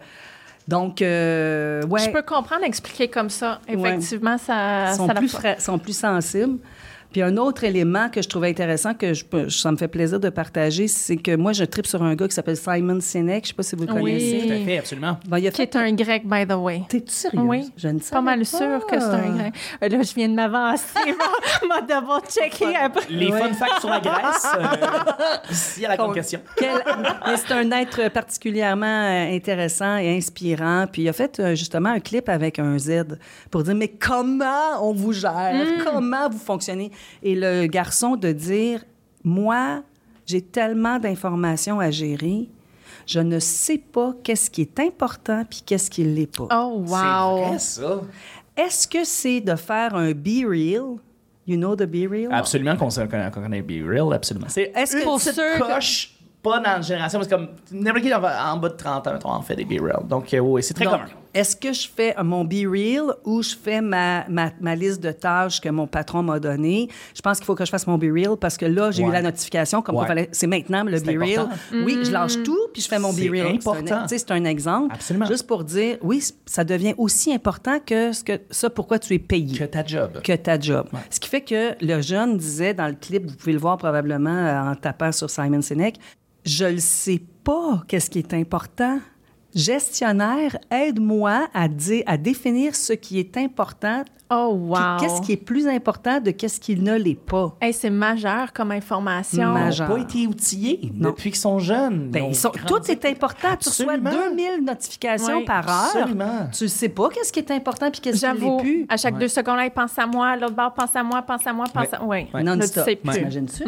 donc, 0.66 1.00
euh, 1.00 1.82
ouais. 1.86 2.00
Je 2.00 2.10
peux 2.10 2.20
comprendre 2.22 2.62
expliquer 2.64 3.08
comme 3.08 3.30
ça. 3.30 3.60
Ouais. 3.68 3.74
Effectivement, 3.74 4.36
ça, 4.36 4.92
sont 4.94 5.06
ça 5.06 5.14
plus, 5.14 5.32
la- 5.32 5.38
fra- 5.54 5.58
sont 5.60 5.78
plus 5.78 5.96
sensibles. 5.96 6.58
Puis 7.12 7.22
un 7.22 7.36
autre 7.38 7.64
élément 7.64 8.08
que 8.10 8.20
je 8.20 8.28
trouvais 8.28 8.50
intéressant, 8.50 8.92
que 8.94 9.14
je 9.14 9.24
ça 9.48 9.72
me 9.72 9.76
fait 9.76 9.88
plaisir 9.88 10.20
de 10.20 10.28
partager, 10.28 10.88
c'est 10.88 11.16
que 11.16 11.34
moi, 11.36 11.52
je 11.52 11.64
tripe 11.64 11.86
sur 11.86 12.02
un 12.02 12.14
gars 12.14 12.28
qui 12.28 12.34
s'appelle 12.34 12.56
Simon 12.56 13.00
Sinek. 13.00 13.44
Je 13.44 13.48
sais 13.48 13.54
pas 13.54 13.62
si 13.62 13.76
vous 13.76 13.84
le 13.86 13.92
Oui. 13.94 14.00
connaissez. 14.12 14.42
tout 14.46 14.52
à 14.52 14.56
fait, 14.66 14.78
absolument. 14.78 15.18
Il 15.38 15.46
a 15.46 15.50
Qui 15.50 15.56
fait... 15.56 15.62
est 15.62 15.76
un 15.76 15.92
grec, 15.92 16.22
by 16.26 16.46
the 16.46 16.52
way. 16.52 16.82
T'es-tu 16.88 17.10
sérieuse? 17.12 17.42
Oui. 17.46 17.72
Je 17.76 17.88
ne 17.88 17.98
Pas 17.98 18.04
savais 18.04 18.22
mal 18.22 18.38
pas. 18.40 18.44
sûr 18.44 18.86
que 18.86 19.00
c'est 19.00 19.06
un 19.06 19.30
grec. 19.36 19.54
Euh, 19.82 19.88
Là, 19.88 20.02
je 20.02 20.14
viens 20.14 20.28
de 20.28 20.34
m'avancer. 20.34 20.84
M'a 21.68 21.80
double 21.80 22.20
checké 22.28 22.76
après. 22.76 23.06
Les 23.10 23.32
Ouais. 23.32 23.40
fun 23.40 23.52
facts 23.54 23.80
sur 23.80 23.88
la 23.90 24.00
Grèce, 24.00 24.46
euh, 24.58 25.50
ici 25.50 25.84
à 25.86 25.88
la 25.88 25.96
grande 25.96 26.14
question. 26.14 26.40
Quel- 26.56 26.82
c'est 27.36 27.52
un 27.54 27.70
être 27.72 28.08
particulièrement 28.10 28.86
euh, 28.86 29.34
intéressant 29.34 29.96
et 29.96 30.16
inspirant. 30.16 30.86
Puis 30.90 31.02
il 31.02 31.08
a 31.08 31.12
fait 31.12 31.40
euh, 31.40 31.54
justement 31.54 31.88
un 31.90 32.00
clip 32.00 32.28
avec 32.28 32.58
un 32.58 32.78
Z 32.78 33.18
pour 33.50 33.62
dire 33.62 33.74
mais 33.74 33.88
comment 33.88 34.82
on 34.82 34.92
vous 34.92 35.12
gère, 35.12 35.54
Mm. 35.54 35.84
comment 35.84 36.28
vous 36.28 36.38
fonctionnez? 36.38 36.90
Et 37.22 37.34
le 37.34 37.66
garçon 37.66 38.16
de 38.16 38.32
dire 38.32 38.84
moi 39.24 39.82
j'ai 40.26 40.42
tellement 40.42 40.98
d'informations 40.98 41.80
à 41.80 41.90
gérer, 41.90 42.48
je 43.06 43.20
ne 43.20 43.38
sais 43.38 43.78
pas 43.78 44.12
qu'est-ce 44.22 44.50
qui 44.50 44.60
est 44.62 44.78
important 44.80 45.42
puis 45.48 45.62
qu'est-ce 45.64 45.90
qui 45.90 46.04
l'est 46.04 46.36
pas. 46.36 46.48
Oh, 46.52 46.82
C'est 46.86 46.92
wow. 46.92 47.46
vrai, 47.46 47.58
ça. 47.58 48.00
Est-ce 48.56 48.86
que 48.88 49.04
c'est 49.04 49.40
de 49.40 49.54
faire 49.56 49.94
un 49.94 50.12
be 50.12 50.44
real? 50.46 50.96
You 51.46 51.56
know 51.56 51.74
the 51.74 51.84
be 51.86 52.06
real? 52.10 52.28
Absolument 52.30 52.76
qu'on 52.76 52.88
connaît, 52.90 53.62
Be 53.62 53.82
Real, 53.88 54.12
absolument. 54.12 54.48
C'est 54.50 54.70
Est-ce 54.76 54.96
que- 54.98 55.02
Pour 55.04 55.18
que- 55.18 55.58
coche, 55.74 56.14
pas 56.42 56.58
dans 56.58 56.62
la 56.72 56.80
génération, 56.82 57.18
parce 57.18 57.28
que 57.30 57.34
comme 57.34 57.48
n'importe 57.72 58.04
qui 58.04 58.12
en, 58.12 58.22
en 58.22 58.56
bas 58.58 58.68
de 58.68 58.76
30 58.76 59.06
ans, 59.06 59.18
en 59.24 59.40
fait 59.40 59.56
des 59.56 59.64
Be 59.64 59.80
Real. 59.80 60.06
Donc, 60.06 60.32
euh, 60.34 60.40
oui, 60.40 60.62
c'est 60.62 60.74
très 60.74 60.84
Donc, 60.84 60.92
commun. 60.94 61.06
Est-ce 61.38 61.54
que 61.54 61.72
je 61.72 61.88
fais 61.94 62.18
euh, 62.18 62.24
mon 62.24 62.44
Be 62.44 62.66
Real 62.68 63.14
ou 63.24 63.42
je 63.42 63.54
fais 63.54 63.80
ma, 63.80 64.26
ma, 64.28 64.50
ma 64.60 64.74
liste 64.74 65.00
de 65.02 65.12
tâches 65.12 65.60
que 65.60 65.68
mon 65.68 65.86
patron 65.86 66.22
m'a 66.22 66.40
donnée? 66.40 66.88
Je 67.14 67.20
pense 67.22 67.36
qu'il 67.38 67.46
faut 67.46 67.54
que 67.54 67.64
je 67.64 67.70
fasse 67.70 67.86
mon 67.86 67.96
Be 67.96 68.10
Real 68.12 68.36
parce 68.36 68.56
que 68.56 68.66
là, 68.66 68.90
j'ai 68.90 69.04
Ouais. 69.04 69.10
eu 69.10 69.12
la 69.12 69.22
notification 69.22 69.80
comme 69.80 69.94
Ouais. 69.96 70.06
fallait- 70.06 70.28
c'est 70.32 70.48
maintenant 70.48 70.82
le 70.82 70.98
Be 71.00 71.16
Real. 71.22 71.48
Oui, 71.84 71.98
je 72.02 72.10
lâche 72.10 72.42
tout 72.42 72.58
puis 72.72 72.82
je 72.82 72.88
fais 72.88 72.98
mon 72.98 73.12
Be 73.12 73.18
C'est 73.18 73.28
Real. 73.28 73.46
un- 73.46 73.54
important. 73.54 74.02
tu 74.02 74.08
sais, 74.08 74.18
C'est 74.18 74.32
un, 74.32 74.44
exemple. 74.44 74.92
Absolument. 74.94 75.26
Juste 75.26 75.46
pour 75.46 75.62
dire, 75.62 75.98
oui, 76.02 76.22
ça 76.44 76.64
devient 76.64 76.94
aussi 76.98 77.32
important 77.32 77.78
que 77.84 78.12
ce 78.12 78.24
que 78.24 78.40
ça 78.50 78.68
pourquoi 78.68 78.98
tu 78.98 79.14
es 79.14 79.18
payé 79.20 79.56
Que 79.58 79.64
ta 79.64 79.84
job. 79.84 80.20
que 80.24 80.32
ta 80.34 80.58
job. 80.58 80.88
Ce 81.10 81.20
qui 81.20 81.28
fait 81.28 81.42
que 81.42 81.74
le 81.84 82.00
jeune 82.02 82.36
disait 82.36 82.74
dans 82.74 82.88
le 82.88 82.94
clip, 82.94 83.26
vous 83.30 83.36
pouvez 83.36 83.52
le 83.52 83.58
voir 83.60 83.78
probablement 83.78 84.30
euh, 84.30 84.72
en 84.72 84.74
tapant 84.74 85.12
sur 85.12 85.30
Simon 85.30 85.62
Sinek, 85.62 85.96
je 86.44 86.64
ne 86.64 86.78
sais 86.78 87.20
pas 87.44 87.84
qu'est-ce 87.86 88.10
qui 88.10 88.18
est 88.18 88.34
important. 88.34 88.98
Gestionnaire, 89.54 90.56
aide-moi 90.70 91.48
à, 91.54 91.68
dire, 91.68 92.02
à 92.06 92.16
définir 92.16 92.74
ce 92.74 92.92
qui 92.92 93.18
est 93.18 93.36
important. 93.36 94.04
Oh, 94.30 94.52
wow. 94.54 94.76
Qu'est-ce 95.00 95.22
qui 95.22 95.32
est 95.32 95.36
plus 95.38 95.66
important 95.66 96.20
de 96.20 96.30
qu'est-ce 96.32 96.60
qui 96.60 96.76
ne 96.76 96.94
l'est 96.96 97.14
pas? 97.18 97.56
Hey, 97.62 97.72
c'est 97.72 97.88
majeur 97.88 98.52
comme 98.52 98.72
information. 98.72 99.38
Ma- 99.38 99.44
Ils 99.44 99.46
n'ont 99.54 99.64
Majeur. 99.64 99.88
pas 99.88 99.98
été 100.00 100.26
outillés 100.26 100.92
Non. 100.94 101.10
depuis 101.10 101.30
qu'ils 101.30 101.38
sont 101.40 101.58
jeunes. 101.58 102.10
Ben, 102.10 102.24
ils 102.28 102.34
sont- 102.34 102.50
tout 102.66 102.90
est 102.90 103.04
important. 103.06 103.56
Tu 103.58 103.70
reçois 103.70 103.94
Absolument. 103.94 104.10
2000 104.30 104.64
notifications 104.66 105.38
Oui, 105.38 105.44
par 105.46 105.66
heure. 105.66 105.96
absolument. 105.96 106.48
Tu 106.52 106.64
ne 106.64 106.68
sais 106.68 106.90
pas 106.90 107.08
qu'est-ce 107.08 107.32
qui 107.32 107.38
est 107.38 107.50
important 107.50 107.90
puis 107.90 108.02
qu'est-ce 108.02 108.20
qui 108.20 108.26
ne 108.26 108.56
l'est 108.56 108.62
plus. 108.62 108.86
à 108.90 108.98
chaque 108.98 109.16
deux 109.18 109.28
secondes, 109.28 109.56
là, 109.56 109.64
il 109.64 109.70
pense 109.70 109.98
à 109.98 110.06
moi, 110.06 110.36
l'autre 110.36 110.54
bord 110.56 110.74
pense 110.74 110.94
à 110.94 111.02
moi, 111.02 111.22
pense 111.22 111.46
à 111.46 111.52
moi, 111.54 111.64
pense 111.72 111.84
Ouais. 111.84 111.94
à... 111.94 112.04
Oui, 112.04 112.26
Ouais. 112.34 112.42
Là, 112.44 112.56
tu 112.58 112.66
sais 112.66 112.96
plus. 112.96 113.10
T'imagines-tu? 113.12 113.64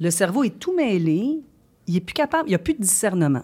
Le 0.00 0.10
cerveau 0.10 0.42
est 0.42 0.58
tout 0.58 0.74
mêlé. 0.74 1.38
Il 1.86 1.96
est 1.96 2.00
plus 2.00 2.14
capable. 2.14 2.44
Il 2.48 2.50
n'y 2.50 2.54
a 2.56 2.58
plus 2.58 2.74
de 2.74 2.80
discernement. 2.82 3.42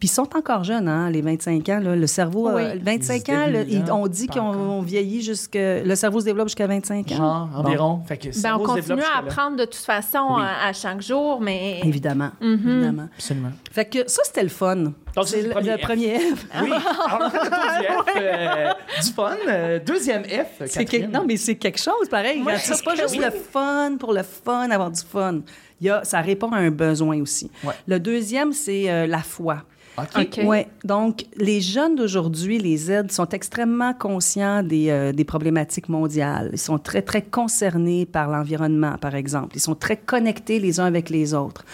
Puis 0.00 0.08
ils 0.08 0.12
sont 0.12 0.34
encore 0.34 0.64
jeunes, 0.64 0.88
hein, 0.88 1.10
les 1.10 1.20
25 1.20 1.68
ans. 1.68 1.78
là. 1.78 1.94
le 1.94 2.06
cerveau, 2.06 2.48
Oui. 2.50 2.62
euh, 2.62 2.74
25 2.82 3.16
Ils 3.16 3.20
se 3.26 3.32
ans, 3.32 3.64
ils- 3.86 3.92
on 3.92 4.06
dit 4.08 4.26
qu'on 4.28 4.80
vieillit 4.80 5.20
jusque... 5.22 5.54
Le 5.56 5.94
cerveau 5.94 6.20
se 6.20 6.24
développe 6.24 6.48
jusqu'à 6.48 6.66
25 6.66 7.12
ans. 7.12 7.16
Genre, 7.16 7.48
environ. 7.54 8.00
Fait 8.06 8.16
que 8.16 8.28
Ben, 8.42 8.56
on 8.58 8.60
se 8.66 8.80
continue 8.80 9.02
à 9.02 9.18
apprendre 9.18 9.56
de 9.58 9.64
toute 9.66 9.74
façon 9.74 10.26
Oui. 10.36 10.42
à, 10.42 10.68
à 10.68 10.72
chaque 10.72 11.02
jour, 11.02 11.38
mais... 11.42 11.80
Évidemment, 11.84 12.30
évidemment. 12.40 13.08
Absolument. 13.14 13.50
Fait 13.70 13.84
que 13.84 13.98
ça, 14.08 14.22
c'était 14.24 14.42
le 14.42 14.48
fun. 14.48 14.76
Donc, 14.76 14.94
c'est 15.26 15.42
le 15.42 15.48
le, 15.48 15.76
premier 15.82 16.14
le 16.14 16.34
F. 16.36 16.46
Oui, 16.62 16.70
alors 16.70 17.18
on 17.20 17.24
a 17.24 17.30
fait 17.30 17.44
le 17.44 17.50
tour 17.50 18.04
du 18.04 18.10
F, 18.10 18.16
euh, 18.16 18.72
du 19.04 19.12
fun. 19.12 19.36
Euh, 19.48 19.78
deuxième 19.84 20.24
F, 20.24 20.46
C'est 20.60 20.66
que- 20.86 20.90
quatrième. 20.92 21.10
non, 21.10 21.24
mais 21.26 21.36
c'est 21.36 21.56
quelque 21.56 21.78
chose, 21.80 22.08
pareil. 22.10 22.42
C'est 22.58 22.82
pas 22.82 22.94
juste 22.94 23.16
le 23.18 23.30
fun 23.30 23.96
pour 23.98 24.14
le 24.14 24.22
fun, 24.22 24.70
avoir 24.70 24.90
du 24.90 25.02
fun. 25.02 25.40
Il 25.82 25.86
y 25.86 25.90
a, 25.90 26.04
ça 26.04 26.20
répond 26.20 26.50
à 26.52 26.58
un 26.58 26.70
besoin 26.70 27.20
aussi. 27.20 27.50
Ouais. 27.64 27.74
Le 27.86 27.98
deuxième, 27.98 28.52
c'est 28.52 28.90
euh, 28.90 29.06
la 29.06 29.18
foi. 29.20 29.62
OK. 29.98 30.08
OK. 30.16 30.40
Oui. 30.44 30.58
Donc, 30.84 31.26
les 31.36 31.60
jeunes 31.60 31.96
d'aujourd'hui, 31.96 32.58
les 32.58 32.76
Z, 32.76 33.10
sont 33.10 33.28
extrêmement 33.28 33.92
conscients 33.94 34.62
des, 34.62 34.90
euh, 34.90 35.12
des 35.12 35.24
problématiques 35.24 35.88
mondiales. 35.88 36.50
Ils 36.52 36.58
sont 36.58 36.78
très, 36.78 37.02
très 37.02 37.22
concernés 37.22 38.06
par 38.06 38.28
l'environnement, 38.28 38.96
par 38.98 39.14
exemple. 39.14 39.56
Ils 39.56 39.60
sont 39.60 39.74
très 39.74 39.96
connectés 39.96 40.58
les 40.58 40.80
uns 40.80 40.86
avec 40.86 41.10
les 41.10 41.34
autres. 41.34 41.64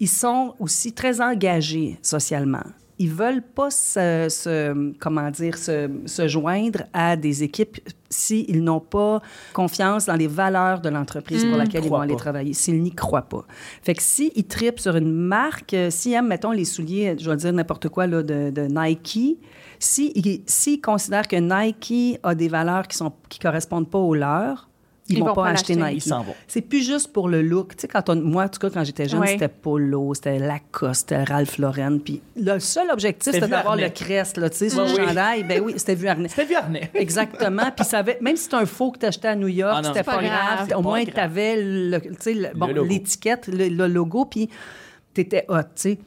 Ils 0.00 0.08
sont 0.08 0.54
aussi 0.58 0.92
très 0.92 1.20
engagés 1.20 1.98
socialement. 2.02 2.64
Ils 3.02 3.10
veulent 3.10 3.42
pas 3.42 3.70
se, 3.70 4.26
se- 4.28 4.92
comment 4.98 5.30
dire, 5.30 5.56
se, 5.56 5.88
se 6.06 6.28
joindre 6.28 6.82
à 6.92 7.16
des 7.16 7.42
équipes 7.42 7.78
s'ils 8.10 8.62
n'ont 8.62 8.80
pas 8.80 9.20
confiance 9.52 10.04
dans 10.06 10.16
les 10.16 10.26
valeurs 10.26 10.80
de 10.80 10.88
l'entreprise 10.90 11.44
pour 11.44 11.56
laquelle 11.56 11.84
ils 11.84 11.88
vont 11.90 12.00
aller 12.02 12.12
travailler, 12.16 12.52
s'ils 12.54 12.82
n'y 12.82 12.94
croient 12.94 13.22
pas. 13.28 13.44
Fait 13.82 13.94
que 13.94 14.02
s'ils 14.02 14.46
tripent 14.46 14.80
sur 14.80 14.96
une 14.96 15.12
marque, 15.12 15.74
euh, 15.74 15.90
s'ils 15.90 16.12
aiment, 16.12 16.28
mettons, 16.28 16.50
les 16.52 16.64
souliers, 16.64 17.16
je 17.18 17.30
vais 17.30 17.36
dire 17.36 17.52
n'importe 17.52 17.88
quoi, 17.88 18.06
là, 18.06 18.22
de, 18.22 18.50
de 18.50 18.62
Nike, 18.70 19.38
s'ils 19.78 20.42
s'ils 20.46 20.80
considèrent 20.80 21.26
que 21.28 21.36
Nike 21.36 22.18
a 22.22 22.34
des 22.34 22.48
valeurs 22.48 22.86
qui 22.88 23.02
ne 23.02 23.08
qui 23.28 23.38
correspondent 23.38 23.88
pas 23.90 23.98
aux 23.98 24.14
leurs, 24.14 24.68
ils, 25.10 25.16
Ils 25.16 25.20
vont, 25.20 25.26
vont 25.26 25.34
pas 25.34 25.42
pas 25.44 25.48
acheter. 25.50 25.76
Nike. 25.76 25.96
Ils 25.96 26.00
s'en 26.08 26.22
vont. 26.22 26.34
C'est 26.48 26.60
plus 26.62 26.86
juste 26.86 27.12
pour 27.12 27.28
le 27.28 27.42
look. 27.42 27.76
Tu 27.76 27.82
sais, 27.82 27.88
quand 27.88 28.08
on, 28.08 28.16
moi, 28.16 28.44
en 28.44 28.48
tout 28.48 28.58
cas, 28.60 28.70
quand 28.70 28.84
j'étais 28.84 29.08
jeune, 29.08 29.20
Oui. 29.20 29.28
c'était 29.28 29.48
Polo, 29.48 30.14
c'était 30.14 30.38
Lacoste, 30.38 31.00
c'était 31.10 31.24
Ralph 31.24 31.58
Lauren. 31.58 31.98
Puis 31.98 32.22
le 32.36 32.58
seul 32.58 32.90
objectif, 32.90 33.32
C'était 33.34 33.48
d'avoir 33.48 33.76
le 33.76 33.88
crest, 33.88 34.38
là, 34.38 34.48
tu 34.48 34.56
sais, 34.56 34.70
sur 34.70 34.82
Oui, 34.84 34.92
le 34.98 35.06
chandail. 35.06 35.44
Ben 35.44 35.60
oui, 35.62 35.74
c'était 35.76 35.94
Vuarnet. 35.94 36.28
C'était 36.28 36.44
vieux 36.46 36.56
harnais. 36.56 36.90
Exactement. 36.94 37.70
Puis 37.76 37.84
ça 37.84 37.98
avait, 37.98 38.18
même 38.20 38.36
si 38.36 38.44
c'était 38.44 38.56
un 38.56 38.66
faux 38.66 38.90
que 38.92 38.98
tu 39.00 39.06
achetais 39.06 39.28
à 39.28 39.36
New 39.36 39.48
York, 39.48 39.76
Ah 39.78 39.82
c'était 39.86 40.02
pas, 40.04 40.16
pas 40.16 40.22
grave. 40.22 40.66
grave. 40.68 40.78
Au 40.78 40.82
moins, 40.82 41.04
tu 41.04 41.18
avais 41.20 41.56
sais, 42.20 42.34
le- 42.34 42.50
bon, 42.54 42.66
logo. 42.68 42.84
l'étiquette, 42.88 43.48
le, 43.48 43.68
le 43.68 43.86
logo, 43.88 44.24
puis 44.24 44.48
tu 45.14 45.20
étais 45.22 45.44
hot, 45.48 45.56
tu 45.62 45.66
sais. 45.74 45.98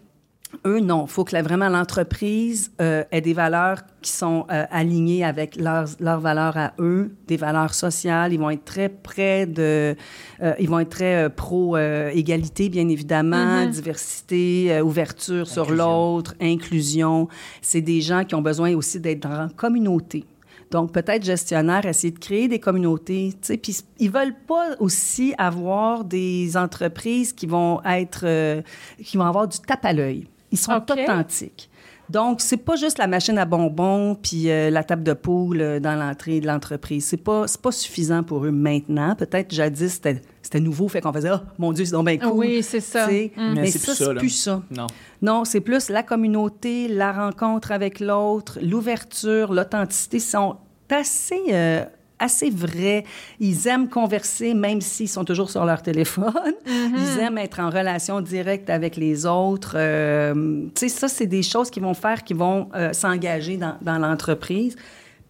Eux, 0.65 0.79
non. 0.79 1.05
Il 1.05 1.11
faut 1.11 1.23
que 1.23 1.33
la- 1.35 1.41
vraiment 1.41 1.67
l'entreprise 1.67 2.71
euh, 2.81 3.03
ait 3.11 3.21
des 3.21 3.33
valeurs 3.33 3.81
qui 4.01 4.11
sont 4.11 4.45
euh, 4.51 4.65
alignées 4.71 5.23
avec 5.25 5.55
leurs, 5.55 5.87
leurs 5.99 6.19
valeurs 6.19 6.55
à 6.57 6.73
eux, 6.79 7.15
des 7.27 7.37
valeurs 7.37 7.73
sociales. 7.73 8.33
Ils 8.33 8.39
vont 8.39 8.49
être 8.49 8.63
très 8.65 8.87
près 8.89 9.45
de... 9.45 9.95
euh, 10.41 10.53
ils 10.59 10.69
vont 10.69 10.79
être 10.79 10.89
très 10.89 11.25
euh, 11.25 11.29
pro-égalité, 11.29 12.69
bien 12.69 12.87
évidemment, 12.87 13.65
diversité, 13.65 14.67
euh, 14.73 14.83
ouverture 14.83 15.47
sur 15.47 15.63
Inclusion. 15.63 15.85
l'autre, 15.85 16.35
inclusion. 16.41 17.27
C'est 17.61 17.81
des 17.81 18.01
gens 18.01 18.23
qui 18.23 18.35
ont 18.35 18.41
besoin 18.41 18.73
aussi 18.75 18.99
d'être 18.99 19.25
en 19.25 19.49
communauté. 19.49 20.25
Donc, 20.71 20.91
peut-être 20.91 21.23
gestionnaire, 21.23 21.85
essayer 21.85 22.11
de 22.11 22.17
créer 22.19 22.47
des 22.47 22.59
communautés, 22.59 23.29
tu 23.33 23.37
sais, 23.41 23.57
puis 23.57 23.77
ils 23.99 24.09
veulent 24.09 24.35
pas 24.47 24.69
aussi 24.79 25.35
avoir 25.37 26.03
des 26.03 26.57
entreprises 26.57 27.31
qui 27.31 27.45
vont 27.45 27.79
être, 27.85 28.21
euh, 28.23 28.61
qui 29.03 29.17
vont 29.17 29.25
avoir 29.25 29.47
du 29.47 29.59
tape 29.59 29.85
à 29.85 29.93
l'œil. 29.93 30.27
Ils 30.53 30.57
sont 30.57 30.71
OK. 30.71 30.91
authentiques. 30.91 31.69
Donc, 32.09 32.41
c'est 32.41 32.57
pas 32.57 32.75
juste 32.75 32.99
la 32.99 33.07
machine 33.07 33.37
à 33.39 33.45
bonbons 33.45 34.15
puis 34.15 34.51
euh, 34.51 34.69
la 34.69 34.83
table 34.83 35.03
de 35.03 35.13
poule 35.13 35.61
euh, 35.61 35.79
dans 35.79 35.95
l'entrée 35.95 36.41
de 36.41 36.47
l'entreprise. 36.47 37.05
C'est 37.05 37.17
pas, 37.17 37.47
c'est 37.47 37.61
pas 37.61 37.71
suffisant 37.71 38.23
pour 38.23 38.45
eux 38.45 38.51
maintenant. 38.51 39.15
Peut-être 39.15 39.51
jadis, 39.53 39.99
c'était, 40.41 40.59
nouveau, 40.59 40.87
fait 40.87 41.01
qu'on 41.01 41.11
faisait 41.11 41.29
«Ah, 41.31 41.43
mon 41.57 41.71
Dieu, 41.71 41.85
c'est 41.85 41.93
donc 41.93 42.05
bien 42.05 42.17
cool!» 42.17 42.33
Oui, 42.35 42.61
c'est 42.61 42.81
ça. 42.81 43.07
Mm. 43.07 43.09
Mais, 43.09 43.53
Mais 43.55 43.71
c'est 43.71 43.79
ça, 43.79 44.09
plus 44.09 44.19
plus 44.19 44.29
ça. 44.29 44.61
Non. 44.69 44.87
Non, 45.21 45.43
c'est 45.45 45.61
plus 45.61 45.89
la 45.89 46.03
communauté, 46.03 46.87
la 46.87 47.11
rencontre 47.13 47.71
avec 47.71 47.99
l'autre, 47.99 48.59
l'ouverture, 48.61 49.51
l'authenticité 49.51 50.19
sont 50.19 50.57
assez, 50.91 51.41
euh, 51.51 51.83
assez 52.23 52.49
vrais. 52.49 53.03
Ils 53.39 53.67
aiment 53.67 53.89
converser, 53.89 54.53
même 54.53 54.81
s'ils 54.81 55.09
sont 55.09 55.25
toujours 55.25 55.49
sur 55.49 55.65
leur 55.65 55.81
téléphone. 55.81 56.33
Ils 56.65 57.19
aiment 57.19 57.37
être 57.37 57.59
en 57.59 57.69
relation 57.69 58.21
directe 58.21 58.69
avec 58.69 58.95
les 58.95 59.25
autres. 59.25 59.73
Euh, 59.75 60.33
tu 60.75 60.87
sais, 60.87 60.89
ça, 60.89 61.07
c'est 61.07 61.27
des 61.27 61.43
choses 61.43 61.69
qui 61.69 61.79
vont 61.79 61.93
faire, 61.93 62.23
qui 62.23 62.33
vont 62.33 62.69
euh, 62.75 62.93
s'engager 62.93 63.57
dans, 63.57 63.75
dans 63.81 63.97
l'entreprise. 63.99 64.75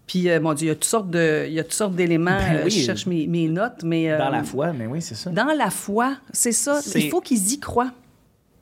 Puis, 0.06 0.30
euh, 0.30 0.40
mon 0.42 0.54
Dieu, 0.54 0.66
il 0.66 0.70
y 0.70 0.72
a 0.72 0.76
toutes 0.76 0.84
sortes 0.84 1.10
de, 1.10 1.46
il 1.48 1.54
y 1.54 1.60
a 1.60 1.64
toutes 1.64 1.74
sortes 1.74 1.96
d'éléments. 1.96 2.38
Ben 2.38 2.58
Euh, 2.58 2.62
oui. 2.66 2.72
je 2.72 2.86
cherche 2.86 3.06
mes, 3.06 3.26
mes 3.26 3.48
notes, 3.48 3.84
mais... 3.84 4.12
euh, 4.12 4.18
Dans 4.18 4.30
la 4.30 4.44
foi, 4.44 4.74
mais 4.74 4.86
oui, 4.86 5.02
c'est 5.02 5.16
ça. 5.16 5.30
Dans 5.32 5.54
la 5.58 5.70
foi, 5.70 6.16
c'est 6.32 6.52
ça. 6.52 6.82
Il 6.96 7.10
faut 7.10 7.22
qu'ils 7.22 7.54
y 7.54 7.60
croient. 7.60 7.92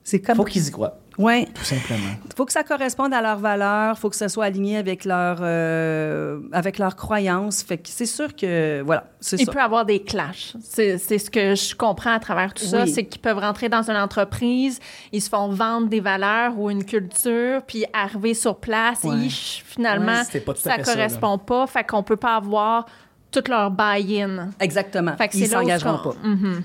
C'est 0.04 0.20
comme... 0.20 0.36
Faut 0.36 0.44
qu'ils 0.46 0.68
y 0.68 0.72
croient, 0.72 1.00
Ouais. 1.22 1.48
tout 1.54 1.64
simplement. 1.64 2.16
Il 2.26 2.34
faut 2.36 2.46
que 2.46 2.52
ça 2.52 2.64
corresponde 2.64 3.14
à 3.14 3.22
leurs 3.22 3.38
valeurs, 3.40 3.96
il 3.98 4.00
faut 4.00 4.10
que 4.10 4.16
ça 4.16 4.30
soit 4.30 4.46
aligné 4.46 4.78
avec 4.78 5.06
leur 5.06 5.38
euh, 5.42 6.40
avec 6.52 6.78
leurs 6.78 6.96
croyances. 6.96 7.64
Fait 7.64 7.78
que 7.78 7.88
c'est 7.90 8.06
sûr 8.06 8.36
que 8.36 8.82
voilà, 8.86 9.06
c'est 9.20 9.40
Il 9.40 9.46
ça. 9.46 9.52
peut 9.52 9.60
y 9.60 9.62
avoir 9.62 9.86
des 9.86 10.02
clashs. 10.02 10.54
C'est 10.62 10.98
c'est 10.98 11.18
ce 11.20 11.30
que 11.30 11.56
je 11.56 11.76
comprends 11.76 12.14
à 12.14 12.20
travers 12.20 12.54
tout 12.54 12.64
ça. 12.66 12.84
Oui. 12.84 12.90
C'est 12.92 13.06
qu'ils 13.06 13.22
peuvent 13.22 13.40
rentrer 13.40 13.70
dans 13.70 13.90
une 13.90 13.98
entreprise, 13.98 14.80
ils 15.12 15.22
se 15.22 15.30
font 15.30 15.50
vendre 15.50 15.88
des 15.88 16.00
valeurs 16.00 16.58
ou 16.58 16.70
une 16.70 16.84
culture, 16.86 17.62
puis 17.68 17.86
arriver 17.94 18.34
sur 18.34 18.56
place, 18.58 19.04
Ouais. 19.04 19.18
et 19.18 19.26
ich, 19.26 19.64
finalement, 19.68 20.22
Ouais, 20.34 20.40
pas 20.42 20.56
ça 20.56 20.76
fait 20.76 20.84
ça, 20.84 20.94
correspond 20.94 21.38
pas. 21.38 21.68
Fait 21.68 21.84
qu'on 21.84 22.04
peut 22.04 22.16
pas 22.18 22.36
avoir 22.36 22.86
tout 23.32 23.44
leur 23.50 23.72
buy-in. 23.72 24.50
Exactement. 24.60 25.16
Fait 25.18 25.30
que 25.30 25.38
Ils 25.38 25.48
s'engageront 25.48 26.00
pas. 26.04 26.16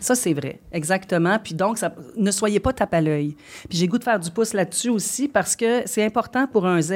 Ça 0.00 0.14
c'est 0.14 0.34
vrai. 0.34 0.60
Exactement. 0.72 1.38
Puis 1.42 1.54
donc 1.54 1.78
ça, 1.78 1.94
ne 2.16 2.30
soyez 2.30 2.60
pas 2.60 2.72
tape 2.72 2.94
à 2.94 3.00
l'œil. 3.00 3.36
Puis 3.68 3.78
j'ai 3.78 3.86
goût 3.86 3.98
de 3.98 4.04
faire 4.04 4.18
du 4.18 4.30
pouce 4.30 4.52
là-dessus 4.52 4.90
aussi 4.90 5.28
parce 5.28 5.56
que 5.56 5.82
c'est 5.86 6.04
important 6.04 6.46
pour 6.46 6.66
un 6.66 6.80
Z 6.80 6.92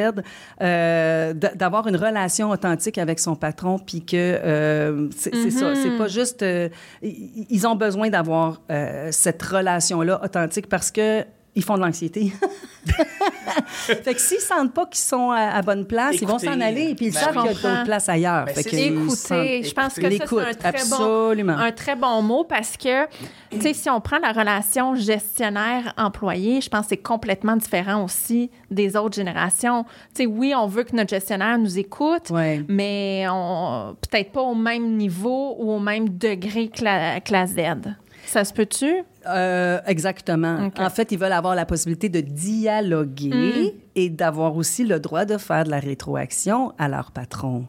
euh, 0.61 1.33
d'avoir 1.33 1.87
une 1.87 1.97
relation 1.97 2.51
authentique 2.51 2.99
avec 2.99 3.19
son 3.21 3.37
patron 3.37 3.79
puis 3.79 4.05
que 4.05 4.17
euh, 4.17 5.09
c'est 5.17 5.51
ça, 5.51 5.75
c'est 5.75 5.97
pas 5.97 6.09
juste 6.09 6.43
euh, 6.43 6.69
ils 7.03 7.67
ont 7.67 7.77
besoin 7.77 8.11
d'avoir 8.11 8.61
cette 9.11 9.43
relation 9.43 10.03
là 10.03 10.21
authentique 10.23 10.69
parce 10.69 10.91
que 10.91 11.25
ils 11.55 11.65
font 11.65 11.75
de 11.75 11.81
l'anxiété. 11.81 12.33
fait 13.67 14.15
que 14.15 14.21
s'ils 14.21 14.41
sentent 14.41 14.73
pas 14.73 14.87
qu'ils 14.87 15.01
sont 15.01 15.31
à, 15.31 15.41
à 15.51 15.63
bonne 15.63 15.87
place, 15.87 16.17
ils 16.21 16.27
vont 16.27 16.39
s'en 16.39 16.61
aller 16.61 16.95
puis 16.95 17.07
ils 17.07 17.13
ben 17.13 17.21
savent 17.21 17.37
qu'il 17.37 17.45
y 17.47 17.49
a 17.49 17.53
d'autres 17.55 17.85
places 17.85 18.09
ailleurs. 18.09 18.45
Ben, 18.47 18.55
fait 18.55 18.65
que 18.65 18.71
sentent- 18.71 19.65
je 19.65 19.73
pense 19.75 19.95
que 19.95 20.03
ça, 20.03 20.09
c'est 20.11 20.23
un 20.23 20.73
très, 20.73 20.89
bon, 20.89 21.49
un 21.51 21.73
très 21.73 21.97
bon 21.97 22.23
mot 22.23 22.45
parce 22.45 22.77
que, 22.77 23.07
tu 23.51 23.61
sais, 23.61 23.75
si 23.75 23.91
on 23.91 24.01
prend 24.01 24.19
la 24.19 24.33
relation 24.33 24.95
gestionnaire-employé, 24.95 26.61
je 26.61 26.69
pense 26.69 26.83
que 26.83 26.89
c'est 26.91 26.97
complètement 26.97 27.57
différent 27.57 28.05
aussi 28.05 28.51
des 28.71 28.97
autres 28.97 29.17
générations. 29.17 29.85
Tu 30.15 30.23
sais, 30.23 30.27
oui, 30.27 30.55
on 30.57 30.67
veut 30.67 30.85
que 30.85 30.95
notre 30.95 31.11
gestionnaire 31.11 31.59
nous 31.59 31.79
écoute, 31.79 32.31
Ouais. 32.31 32.65
mais 32.69 33.27
peut-être 34.11 34.33
pas 34.33 34.43
au 34.43 34.55
même 34.55 34.97
niveau 34.97 35.57
ou 35.59 35.73
au 35.73 35.79
même 35.81 36.09
degré 36.09 36.69
que 36.69 36.85
la, 36.85 37.21
que 37.21 37.33
la 37.33 37.47
Z. 37.47 37.57
Ça 38.27 38.45
se 38.45 38.53
peut-tu? 38.53 39.03
Euh, 39.27 39.79
exactement. 39.87 40.71
En 40.79 40.91
fait, 40.91 41.13
ils 41.13 41.19
veulent 41.19 41.33
avoir 41.33 41.55
la 41.55 41.67
possibilité 41.67 42.09
de 42.09 42.21
dialoguer 42.21 43.75
et 43.95 44.09
d'avoir 44.11 44.57
aussi 44.57 44.85
le 44.85 44.99
droit 45.01 45.25
de 45.25 45.37
faire 45.37 45.65
de 45.65 45.71
la 45.71 45.79
rétroaction 45.79 46.73
à 46.79 46.89
leur 46.89 47.11
patron. 47.11 47.67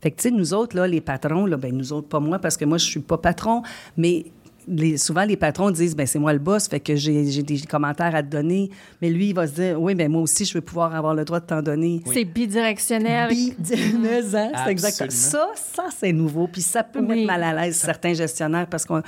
Fait 0.00 0.10
que, 0.10 0.16
tu 0.16 0.22
sais, 0.22 0.30
nous 0.30 0.54
autres, 0.54 0.76
là, 0.76 0.86
les 0.86 1.00
patrons, 1.00 1.46
là, 1.46 1.56
ben, 1.56 1.74
nous 1.76 1.92
autres, 1.92 2.08
pas 2.08 2.20
moi, 2.20 2.38
parce 2.38 2.56
que 2.56 2.64
moi, 2.64 2.78
je 2.78 2.84
suis 2.84 3.00
pas 3.00 3.18
patron, 3.18 3.62
mais 3.96 4.26
les- 4.68 4.96
souvent, 4.96 5.24
les 5.24 5.36
patrons 5.36 5.72
disent, 5.72 5.96
ben 5.96 6.06
c'est 6.06 6.20
moi 6.20 6.32
le 6.32 6.38
boss, 6.38 6.68
fait 6.68 6.78
que 6.78 6.94
j'ai 6.94 7.42
des 7.42 7.58
commentaires 7.62 8.14
à 8.14 8.22
te 8.22 8.28
donner. 8.28 8.70
Mais 9.00 9.10
lui, 9.10 9.30
il 9.30 9.34
va 9.34 9.48
se 9.48 9.54
dire, 9.54 9.82
oui, 9.82 9.96
ben 9.96 10.08
moi 10.08 10.22
aussi, 10.22 10.44
je 10.44 10.54
veux 10.54 10.60
pouvoir 10.60 10.94
avoir 10.94 11.14
le 11.16 11.24
droit 11.24 11.40
de 11.40 11.46
t'en 11.46 11.62
donner. 11.62 12.00
C'est 12.06 12.24
bidirectionnel. 12.24 13.28
Bi- 13.28 13.54
mais, 14.00 14.20
hein, 14.36 14.50
c'est 14.64 14.70
exactement. 14.70 15.10
Ça, 15.10 15.48
ça 15.56 15.86
c'est 15.98 16.12
nouveau. 16.12 16.46
Puis 16.46 16.62
ça 16.62 16.84
peut 16.84 17.00
Oui. 17.00 17.06
mettre 17.08 17.26
mal 17.26 17.42
à 17.42 17.52
l'aise 17.64 17.74
certains 17.74 18.14
gestionnaires 18.14 18.68
parce 18.68 18.84
qu'un 18.84 19.02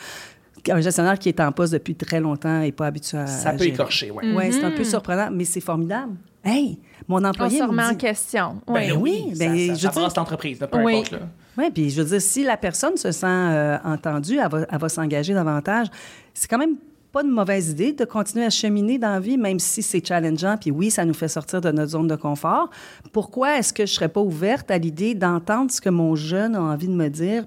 qu'un 0.65 0.81
gestionnaire 0.81 1.19
qui 1.19 1.29
est 1.29 1.39
en 1.41 1.53
poste 1.53 1.73
depuis 1.73 1.95
très 1.95 2.19
longtemps 2.19 2.59
n'est 2.59 2.73
pas 2.73 2.87
habitué 2.87 3.19
à. 3.19 3.27
Ça 3.29 3.51
à 3.51 3.53
peut 3.53 3.59
gérer. 3.59 3.71
écorcher, 3.71 4.11
oui. 4.11 4.35
Oui, 4.37 4.53
c'est 4.53 4.65
un 4.65 4.73
peu 4.73 4.83
surprenant, 4.83 5.29
mais 5.31 5.45
c'est 5.45 5.61
formidable. 5.61 6.15
Hey, 6.43 6.79
mon 7.07 7.23
On 7.23 7.25
employé 7.25 7.59
se 7.59 7.63
me 7.63 7.69
remet 7.69 7.85
en 7.85 7.95
question. 7.95 8.57
Ben 8.67 8.93
oui. 8.99 9.25
oui, 9.29 9.35
ben, 9.39 9.57
ça, 9.57 9.75
je 9.75 9.81
ça, 9.81 9.93
ça 9.93 10.01
brasse 10.01 10.17
l'entreprise, 10.17 10.59
peu 10.59 10.67
Oui. 10.83 10.95
importe. 10.97 11.13
Là. 11.13 11.19
Oui, 11.57 11.71
puis 11.73 11.91
je 11.91 12.03
veux 12.03 12.09
dire, 12.09 12.21
si 12.21 12.43
la 12.43 12.57
personne 12.57 12.97
se 12.97 13.13
sent 13.13 13.27
euh, 13.27 13.79
entendue, 13.85 14.39
elle 14.39 14.51
va, 14.51 14.67
elle 14.69 14.79
va 14.79 14.89
s'engager 14.89 15.33
davantage. 15.33 15.87
C'est 16.35 16.49
quand 16.51 16.59
même 16.59 16.75
pas 17.13 17.23
une 17.23 17.31
mauvaise 17.31 17.71
idée 17.71 17.93
de 17.93 18.05
continuer 18.05 18.45
à 18.45 18.51
cheminer 18.51 18.99
dans 18.99 19.11
la 19.13 19.21
vie, 19.21 19.39
même 19.39 19.61
si 19.61 19.83
c'est 19.83 20.05
challengeant. 20.05 20.57
Puis 20.61 20.71
oui, 20.73 20.91
ça 20.91 21.05
nous 21.05 21.15
fait 21.15 21.29
sortir 21.29 21.61
de 21.61 21.71
notre 21.71 21.93
zone 21.93 22.09
de 22.09 22.17
confort. 22.17 22.69
Pourquoi 23.13 23.57
est-ce 23.59 23.73
que 23.73 23.87
je 23.87 23.93
serais 23.93 24.09
pas 24.09 24.21
ouverte 24.21 24.71
à 24.71 24.79
l'idée 24.79 25.15
d'entendre 25.15 25.71
ce 25.71 25.81
que 25.81 25.91
mon 25.91 26.17
jeune 26.17 26.57
a 26.57 26.61
envie 26.61 26.89
de 26.89 26.95
me 26.95 27.09
dire 27.09 27.45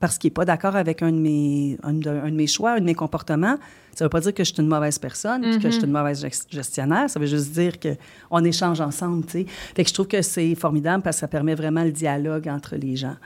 parce 0.00 0.18
qu'il 0.18 0.28
n'est 0.28 0.34
pas 0.34 0.44
d'accord 0.44 0.74
avec 0.76 1.02
un 1.02 1.12
de, 1.12 1.18
mes, 1.18 1.76
un, 1.82 1.92
de, 1.92 2.08
un 2.08 2.30
de 2.30 2.34
mes 2.34 2.46
choix, 2.46 2.72
un 2.72 2.80
de 2.80 2.84
mes 2.84 2.94
comportements? 2.94 3.56
Ça 3.94 4.04
ne 4.04 4.06
veut 4.06 4.10
pas 4.10 4.20
dire 4.20 4.32
que 4.32 4.42
je 4.44 4.52
suis 4.54 4.62
une 4.62 4.68
mauvaise 4.68 4.98
personne, 4.98 5.42
que 5.58 5.64
je 5.68 5.74
suis 5.74 5.84
une 5.84 5.90
mauvaise 5.92 6.24
gest- 6.24 6.46
gestionnaire. 6.50 7.10
Ça 7.10 7.20
veut 7.20 7.26
juste 7.26 7.50
dire 7.52 7.72
qu'on 7.80 8.44
échange 8.44 8.80
ensemble, 8.80 9.26
tu 9.26 9.32
sais. 9.32 9.46
Fait 9.74 9.82
que 9.82 9.88
je 9.88 9.94
trouve 9.94 10.06
que 10.06 10.22
c'est 10.22 10.54
formidable 10.54 11.02
parce 11.02 11.16
que 11.16 11.20
ça 11.20 11.28
permet 11.28 11.54
vraiment 11.54 11.84
le 11.84 11.90
dialogue 11.92 12.48
entre 12.48 12.76
les 12.76 12.96
gens. 12.96 13.16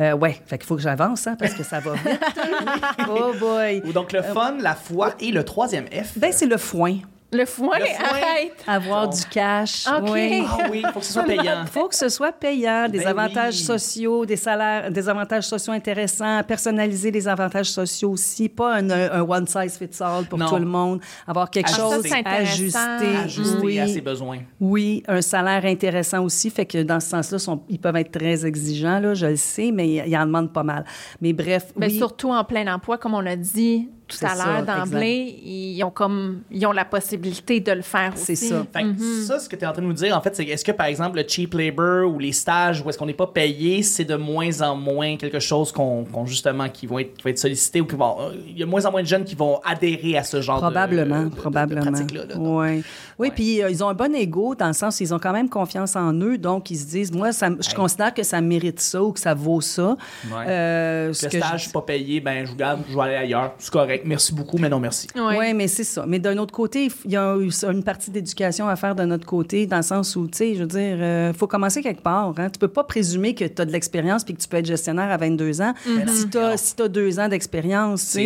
Euh, 0.00 0.12
ouais, 0.14 0.40
fait 0.46 0.58
qu'il 0.58 0.66
faut 0.66 0.76
que 0.76 0.82
j'avance, 0.82 1.26
hein, 1.26 1.36
parce 1.38 1.54
que 1.54 1.62
ça 1.62 1.80
va 1.80 1.94
vite. 1.94 2.20
oh 3.08 3.32
boy! 3.38 3.80
Ou 3.86 3.92
donc 3.92 4.12
le 4.12 4.22
fun, 4.22 4.56
la 4.60 4.74
foi 4.74 5.14
et 5.20 5.30
le 5.30 5.44
troisième 5.44 5.86
F. 5.86 6.18
Ben, 6.18 6.30
c'est 6.32 6.46
le 6.46 6.56
foin. 6.58 6.98
Le 7.30 7.44
foin, 7.44 7.78
Le 7.78 7.84
foin. 7.84 8.06
arrête! 8.08 8.64
Avoir 8.66 9.06
du 9.10 9.22
cash. 9.26 9.86
OK. 9.86 10.08
oui. 10.12 10.42
Ah 10.48 10.56
oui, 10.70 10.82
il 10.82 10.90
faut 10.92 11.00
que 11.00 11.04
ce 11.04 11.12
soit 11.12 11.22
payant. 11.26 11.60
Il 11.62 11.68
faut 11.68 11.88
que 11.88 11.94
ce 11.94 12.08
soit 12.08 12.32
payant, 12.32 12.88
des 12.88 13.00
Ben 13.00 13.08
avantages 13.08 13.56
oui. 13.58 13.64
sociaux, 13.64 14.24
des 14.24 14.36
salaires, 14.36 14.90
des 14.90 15.08
avantages 15.10 15.44
sociaux 15.44 15.74
intéressants, 15.74 16.42
personnaliser 16.44 17.10
les 17.10 17.28
avantages 17.28 17.70
sociaux 17.70 18.12
aussi, 18.12 18.48
pas 18.48 18.76
un, 18.76 18.88
un 18.90 19.20
one 19.20 19.46
size 19.46 19.76
fits 19.76 20.02
all 20.02 20.24
pour 20.24 20.38
Non. 20.38 20.48
tout 20.48 20.56
le 20.56 20.64
monde, 20.64 21.00
avoir 21.26 21.50
quelque 21.50 21.66
Ajusté. 21.68 21.82
chose 21.82 22.12
ajusté, 22.24 22.78
Ajusté 23.24 23.58
oui, 23.62 23.78
à 23.78 23.86
ses 23.88 24.00
besoins. 24.00 24.38
oui, 24.58 25.02
un 25.06 25.20
salaire 25.20 25.66
intéressant 25.66 26.24
aussi, 26.24 26.48
fait 26.48 26.64
que 26.64 26.82
dans 26.82 26.98
ce 27.00 27.10
sens-là, 27.10 27.38
sont- 27.38 27.62
ils 27.68 27.78
peuvent 27.78 27.96
être 27.96 28.12
très 28.18 28.46
exigeants 28.46 29.00
là, 29.00 29.12
je 29.12 29.26
le 29.26 29.36
sais, 29.36 29.70
mais 29.70 29.86
ils 30.08 30.16
en 30.16 30.24
demandent 30.24 30.52
pas 30.54 30.62
mal. 30.62 30.86
Mais 31.20 31.34
bref, 31.34 31.66
Mais 31.76 31.88
oui, 31.88 31.98
surtout 31.98 32.30
en 32.30 32.42
plein 32.44 32.72
emploi, 32.74 32.96
comme 32.96 33.12
on 33.12 33.20
l'a 33.20 33.36
dit, 33.36 33.90
tout 34.08 34.16
à 34.24 34.34
l'heure 34.34 34.64
ça, 34.66 34.84
d'emblée, 34.84 35.38
ils 35.44 35.82
ont 35.84 35.90
comme 35.90 36.40
ils 36.50 36.66
ont 36.66 36.72
la 36.72 36.84
possibilité 36.84 37.60
de 37.60 37.72
le 37.72 37.82
faire 37.82 38.12
aussi. 38.14 38.36
C'est 38.36 38.48
ça. 38.48 38.66
Fait 38.72 38.82
que 38.82 38.88
Mm-hmm. 38.88 39.26
ça, 39.26 39.38
ce 39.38 39.48
que 39.48 39.54
tu 39.56 39.62
es 39.64 39.66
en 39.66 39.72
train 39.72 39.82
de 39.82 39.86
nous 39.86 39.92
dire, 39.92 40.16
en 40.16 40.20
fait, 40.22 40.34
c'est 40.34 40.44
est-ce 40.44 40.64
que, 40.64 40.72
par 40.72 40.86
exemple, 40.86 41.18
le 41.18 41.24
cheap 41.28 41.52
labor 41.54 42.10
ou 42.10 42.18
les 42.18 42.32
stages 42.32 42.80
où 42.82 42.88
est-ce 42.88 42.96
qu'on 42.98 43.06
n'est 43.06 43.12
pas 43.12 43.26
payé, 43.26 43.82
c'est 43.82 44.04
de 44.04 44.16
moins 44.16 44.62
en 44.62 44.74
moins 44.76 45.16
quelque 45.16 45.38
chose 45.40 45.70
qu'on, 45.72 46.06
justement, 46.26 46.68
qui 46.68 46.86
vont 46.86 46.98
être, 46.98 47.14
qui 47.16 47.22
va 47.24 47.30
être 47.30 47.38
sollicité 47.38 47.80
ou 47.80 47.86
qui 47.86 47.96
vont, 47.96 48.16
il 48.48 48.58
y 48.58 48.62
a 48.62 48.66
de 48.66 48.70
moins 48.70 48.84
en 48.86 48.90
moins 48.90 49.02
de 49.02 49.06
jeunes 49.06 49.24
qui 49.24 49.34
vont 49.34 49.60
adhérer 49.64 50.16
à 50.16 50.24
ce 50.24 50.40
genre 50.40 50.58
Probablement, 50.58 51.18
de, 51.18 51.24
de- 51.24 51.28
de- 51.30 51.34
de 51.34 51.40
probablement. 51.40 51.90
là. 51.90 52.38
Ouais. 52.38 52.82
Oui, 53.18 53.28
Ouais. 53.28 53.30
puis 53.34 53.62
euh, 53.62 53.70
ils 53.70 53.82
ont 53.84 53.88
un 53.88 53.94
bon 53.94 54.14
ego 54.14 54.54
dans 54.54 54.68
le 54.68 54.72
sens 54.72 55.00
où 55.00 55.02
ils 55.02 55.12
ont 55.12 55.18
quand 55.18 55.32
même 55.32 55.48
confiance 55.48 55.96
en 55.96 56.12
eux, 56.14 56.38
donc 56.38 56.70
ils 56.70 56.78
se 56.78 56.86
disent, 56.86 57.12
moi, 57.12 57.32
ça, 57.32 57.48
je 57.60 57.74
considère 57.74 58.14
que 58.14 58.22
ça 58.22 58.40
mérite 58.40 58.80
ça 58.80 59.02
ou 59.02 59.12
que 59.12 59.20
ça 59.20 59.34
vaut 59.34 59.60
ça. 59.60 59.96
Ouais. 60.30 60.46
Euh, 60.48 61.12
ce 61.12 61.26
Le 61.26 61.30
que 61.32 61.36
stage, 61.38 61.52
je 61.58 61.62
suis 61.64 61.72
pas 61.72 61.82
payé, 61.82 62.20
ben, 62.20 62.44
je 62.46 62.50
vous 62.50 62.56
garde, 62.56 62.80
je 62.88 62.94
vais 62.94 63.02
aller 63.02 63.16
ailleurs. 63.16 63.52
C'est 63.58 63.72
correct. 63.72 63.97
Merci 64.04 64.34
beaucoup, 64.34 64.58
mais 64.58 64.68
non, 64.68 64.80
merci. 64.80 65.06
Ouais. 65.14 65.36
Oui, 65.38 65.54
mais 65.54 65.68
c'est 65.68 65.84
ça. 65.84 66.04
Mais 66.06 66.18
d'un 66.18 66.36
autre 66.38 66.52
côté, 66.52 66.88
il 67.04 67.10
y 67.10 67.16
a 67.16 67.34
une 67.70 67.82
partie 67.82 68.10
d'éducation 68.10 68.68
à 68.68 68.76
faire 68.76 68.94
de 68.94 69.04
notre 69.04 69.26
côté, 69.26 69.66
dans 69.66 69.76
le 69.78 69.82
sens 69.82 70.16
où, 70.16 70.26
tu 70.28 70.38
sais, 70.38 70.54
je 70.54 70.60
veux 70.60 70.66
dire, 70.66 71.28
il 71.28 71.34
faut 71.34 71.46
commencer 71.46 71.82
quelque 71.82 72.02
part. 72.02 72.32
Hein. 72.38 72.48
Tu 72.50 72.58
peux 72.58 72.68
pas 72.68 72.84
présumer 72.84 73.34
que 73.34 73.44
tu 73.44 73.62
as 73.62 73.64
de 73.64 73.72
l'expérience 73.72 74.24
puis 74.24 74.34
que 74.34 74.40
tu 74.40 74.48
peux 74.48 74.56
être 74.58 74.66
gestionnaire 74.66 75.10
à 75.10 75.16
22 75.16 75.60
ans 75.60 75.74
si 76.08 76.28
tu 76.30 76.38
as, 76.38 76.56
si 76.56 76.74
t'as 76.76 76.88
deux 76.88 77.18
ans 77.20 77.28
d'expérience. 77.28 78.16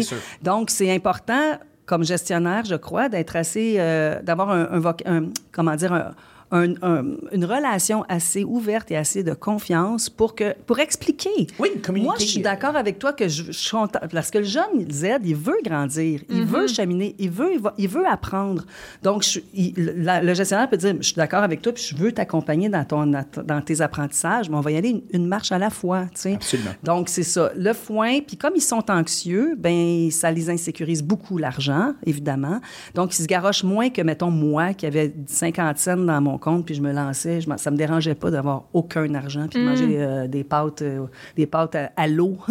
Donc, 0.42 0.70
c'est 0.70 0.90
important, 0.94 1.58
comme 1.86 2.04
gestionnaire, 2.04 2.64
je 2.64 2.76
crois, 2.76 3.08
d'être 3.08 3.36
assez. 3.36 3.76
euh, 3.78 4.20
d'avoir 4.22 4.50
un, 4.50 4.68
un- 5.06 5.24
Comment 5.52 5.74
dire? 5.76 5.92
un- 5.92 6.12
un- 6.52 6.74
un- 6.82 7.16
une 7.32 7.44
relation 7.44 8.04
assez 8.08 8.44
ouverte 8.44 8.90
et 8.90 8.96
assez 8.96 9.22
de 9.24 9.32
confiance 9.34 10.08
pour 10.10 10.34
que 10.34 10.54
pour 10.66 10.78
expliquer. 10.78 11.46
Oui, 11.58 11.70
communiquer. 11.82 12.06
Moi, 12.06 12.16
je 12.20 12.24
suis 12.26 12.40
d'accord 12.42 12.76
avec 12.76 12.98
toi 12.98 13.12
que 13.12 13.26
je, 13.26 13.44
je 13.44 13.52
suis 13.52 13.76
parce 14.12 14.30
que 14.30 14.38
le 14.38 14.44
jeune 14.44 14.90
Z, 14.90 15.06
il 15.24 15.34
veut 15.34 15.56
grandir, 15.64 16.20
il 16.28 16.44
veut 16.44 16.66
cheminer, 16.66 17.14
il 17.18 17.30
veut, 17.30 17.54
il, 17.54 17.60
va- 17.60 17.74
il 17.78 17.88
veut 17.88 18.06
apprendre. 18.06 18.64
Donc, 19.02 19.22
je, 19.24 19.40
il- 19.54 19.74
la- 19.96 20.22
le 20.22 20.34
gestionnaire 20.34 20.68
peut 20.68 20.76
dire, 20.76 20.94
je 21.00 21.06
suis 21.06 21.14
d'accord 21.16 21.42
avec 21.42 21.62
toi, 21.62 21.72
puis 21.72 21.82
je 21.90 21.96
veux 21.96 22.12
t'accompagner 22.12 22.68
dans 22.68 22.84
ton 22.84 23.06
dans 23.06 23.60
tes 23.62 23.80
apprentissages, 23.80 24.48
mais 24.50 24.56
on 24.56 24.60
va 24.60 24.70
y 24.72 24.76
aller 24.76 24.90
une, 24.90 25.02
une 25.12 25.26
marche 25.26 25.52
à 25.52 25.58
la 25.58 25.70
fois, 25.70 26.04
tu 26.14 26.20
sais. 26.20 26.34
Absolument. 26.34 26.70
Donc, 26.82 27.08
c'est 27.08 27.22
ça. 27.22 27.50
Le 27.56 27.72
foin, 27.72 28.20
puis 28.20 28.36
comme 28.36 28.52
ils 28.56 28.60
sont 28.62 28.90
anxieux, 28.90 29.54
ben 29.58 30.10
ça 30.10 30.30
les 30.30 30.50
insécurise 30.50 31.02
beaucoup 31.02 31.38
l'argent, 31.38 31.94
évidemment. 32.04 32.60
Donc, 32.94 33.18
ils 33.18 33.22
se 33.22 33.26
garochent 33.26 33.64
moins 33.64 33.88
que, 33.90 34.02
mettons, 34.02 34.30
moi, 34.30 34.74
qui 34.74 34.84
avait 34.86 35.14
50 35.26 35.78
cents 35.78 35.96
dans 35.96 36.20
mon 36.20 36.38
compte, 36.42 36.66
puis 36.66 36.74
je 36.74 36.82
me 36.82 36.92
lançais. 36.92 37.40
Je, 37.40 37.48
ça 37.56 37.70
me 37.70 37.76
dérangeait 37.76 38.14
pas 38.14 38.30
d'avoir 38.30 38.64
aucun 38.72 39.14
argent, 39.14 39.46
puis 39.48 39.60
de 39.60 39.64
manger 39.68 39.96
euh, 39.98 40.26
des 40.26 40.44
pâtes, 40.44 40.82
euh, 40.82 41.06
des 41.36 41.46
pâtes 41.46 41.74
à, 41.76 41.90
à 41.96 42.06
l'eau. 42.08 42.36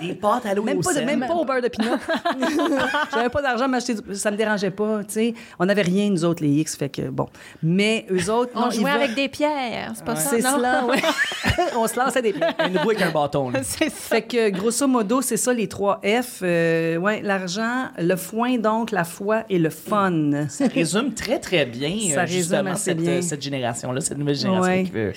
Des 0.00 0.12
pâtes 0.14 0.44
à 0.44 0.54
l'eau 0.54 0.64
même, 0.64 0.78
au 0.78 0.82
pas 0.82 0.92
de- 0.92 1.00
même 1.00 1.20
pas 1.20 1.32
au 1.34 1.44
beurre 1.44 1.62
de 1.62 1.68
pinot. 1.68 1.92
J'avais 3.14 3.28
pas 3.28 3.42
d'argent, 3.42 3.68
mais 3.68 3.78
ça 3.80 4.30
me 4.30 4.36
dérangeait 4.36 4.70
pas, 4.72 4.98
tu 5.04 5.12
sais. 5.14 5.34
On 5.58 5.66
n'avait 5.66 5.82
rien, 5.82 6.10
nous 6.10 6.24
autres, 6.24 6.42
les 6.42 6.50
X, 6.50 6.76
fait 6.76 6.88
que 6.88 7.02
bon. 7.08 7.28
Mais 7.62 8.04
eux 8.10 8.30
autres, 8.30 8.50
On 8.56 8.62
non, 8.62 8.70
jouait 8.70 8.90
veulent- 8.92 9.02
avec 9.02 9.14
des 9.14 9.28
pierres, 9.28 9.92
c'est 9.94 10.04
pas 10.04 10.16
ça, 10.16 10.30
C'est 10.30 10.42
non? 10.42 10.56
cela, 10.56 10.84
oui. 10.88 10.98
On 11.76 11.86
se 11.86 11.96
lançait 11.98 12.22
des 12.22 12.32
pierres. 12.32 12.54
Un 12.58 12.70
bout 12.70 12.90
avec 12.90 13.02
un 13.02 13.10
bâton. 13.12 13.50
là. 13.50 13.60
c'est 13.62 13.84
ça. 13.90 14.16
Fait 14.16 14.22
que, 14.22 14.50
grosso 14.50 14.86
modo, 14.88 15.22
c'est 15.22 15.36
ça 15.36 15.52
les 15.52 15.68
trois 15.68 16.00
F. 16.04 16.40
Euh, 16.42 16.96
ouais, 16.96 17.22
l'argent, 17.22 17.84
le 17.98 18.16
foin, 18.16 18.58
donc, 18.58 18.90
la 18.90 19.04
foi 19.04 19.44
et 19.48 19.58
le 19.58 19.70
fun. 19.70 20.46
Ça 20.48 20.66
résume 20.66 21.14
très, 21.14 21.38
très 21.38 21.66
bien, 21.66 21.96
Ça 22.12 22.20
euh, 22.22 22.24
résume 22.24 22.66
assez 22.66 22.93
cette, 22.98 23.08
euh, 23.08 23.20
cette 23.22 23.42
génération-là, 23.42 24.00
cette 24.00 24.18
nouvelle 24.18 24.34
génération 24.36 24.62
Ouais. 24.72 24.82
qui 24.84 24.90
veut, 24.90 25.12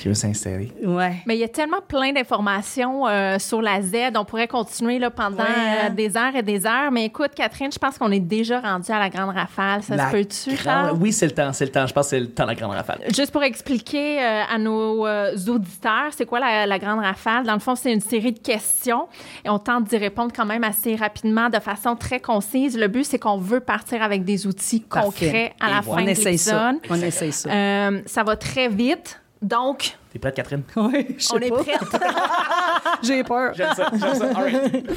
qui 0.00 0.08
veut 0.08 0.14
s'installer. 0.14 0.72
Ouais. 0.84 1.16
Mais 1.26 1.36
il 1.36 1.40
y 1.40 1.44
a 1.44 1.48
tellement 1.48 1.80
plein 1.86 2.12
d'informations 2.12 3.06
euh, 3.06 3.38
sur 3.38 3.60
la 3.62 3.80
Z. 3.82 3.94
On 4.16 4.24
pourrait 4.24 4.48
continuer 4.48 4.98
là, 4.98 5.10
pendant 5.10 5.38
Ouais, 5.38 5.44
hein? 5.48 5.86
euh, 5.86 5.90
des 5.90 6.16
heures 6.16 6.34
et 6.36 6.42
des 6.42 6.66
heures. 6.66 6.90
Mais 6.92 7.04
écoute, 7.06 7.30
Catherine, 7.34 7.70
je 7.72 7.78
pense 7.78 7.98
qu'on 7.98 8.10
est 8.12 8.20
déjà 8.20 8.60
rendu 8.60 8.90
à 8.90 8.98
la 8.98 9.08
grande 9.10 9.34
rafale. 9.34 9.82
Ça 9.82 9.96
La 9.96 10.06
se 10.10 10.12
peut-tu, 10.16 10.54
grande-? 10.56 10.98
Oui, 11.00 11.12
c'est 11.12 11.26
le 11.26 11.32
temps, 11.32 11.52
c'est 11.52 11.64
le 11.64 11.70
temps. 11.72 11.86
Je 11.86 11.92
pense 11.92 12.06
que 12.06 12.10
c'est 12.10 12.20
le 12.20 12.28
temps 12.30 12.44
de 12.44 12.48
la 12.48 12.54
grande 12.54 12.72
rafale. 12.72 13.00
Juste 13.14 13.30
pour 13.32 13.42
expliquer 13.42 14.20
euh, 14.22 14.42
à 14.52 14.58
nos 14.58 15.06
euh, 15.06 15.34
auditeurs, 15.48 16.10
c'est 16.16 16.26
quoi 16.26 16.40
la, 16.40 16.66
la 16.66 16.78
grande 16.78 17.00
rafale? 17.00 17.44
Dans 17.44 17.54
le 17.54 17.60
fond, 17.60 17.74
c'est 17.74 17.92
une 17.92 18.00
série 18.00 18.32
de 18.32 18.38
questions 18.38 19.06
et 19.44 19.50
on 19.50 19.58
tente 19.58 19.84
d'y 19.84 19.96
répondre 19.96 20.32
quand 20.34 20.46
même 20.46 20.64
assez 20.64 20.94
rapidement, 20.96 21.48
de 21.48 21.58
façon 21.60 21.96
très 21.96 22.20
concise. 22.20 22.76
Le 22.78 22.88
but, 22.88 23.04
c'est 23.04 23.18
qu'on 23.18 23.38
veut 23.38 23.60
partir 23.60 24.02
avec 24.02 24.24
des 24.24 24.46
outils 24.46 24.80
Parfait. 24.80 25.06
concrets 25.26 25.54
à 25.60 25.70
la 25.70 25.78
Et 25.78 25.82
fin 25.82 25.90
On 25.92 26.00
de 26.02 26.06
l'épisode. 26.06 26.76
On 26.90 27.02
essaye 27.08 27.32
ça. 27.32 27.50
Euh, 27.50 28.02
ça 28.06 28.22
va 28.22 28.36
très 28.36 28.68
vite. 28.68 29.20
Donc, 29.40 29.96
T'es 30.12 30.18
prête, 30.18 30.34
Catherine? 30.34 30.62
oui, 30.76 31.14
je 31.18 31.24
sais 31.24 31.34
on 31.34 31.38
est 31.38 31.50
prête. 31.50 31.80
J'ai 33.02 33.22
peur. 33.22 33.52
J'aime 33.54 33.74
ça, 33.74 33.90
j'aime 33.92 34.14
ça. 34.14 34.26
All 34.36 34.44
right. 34.44 34.90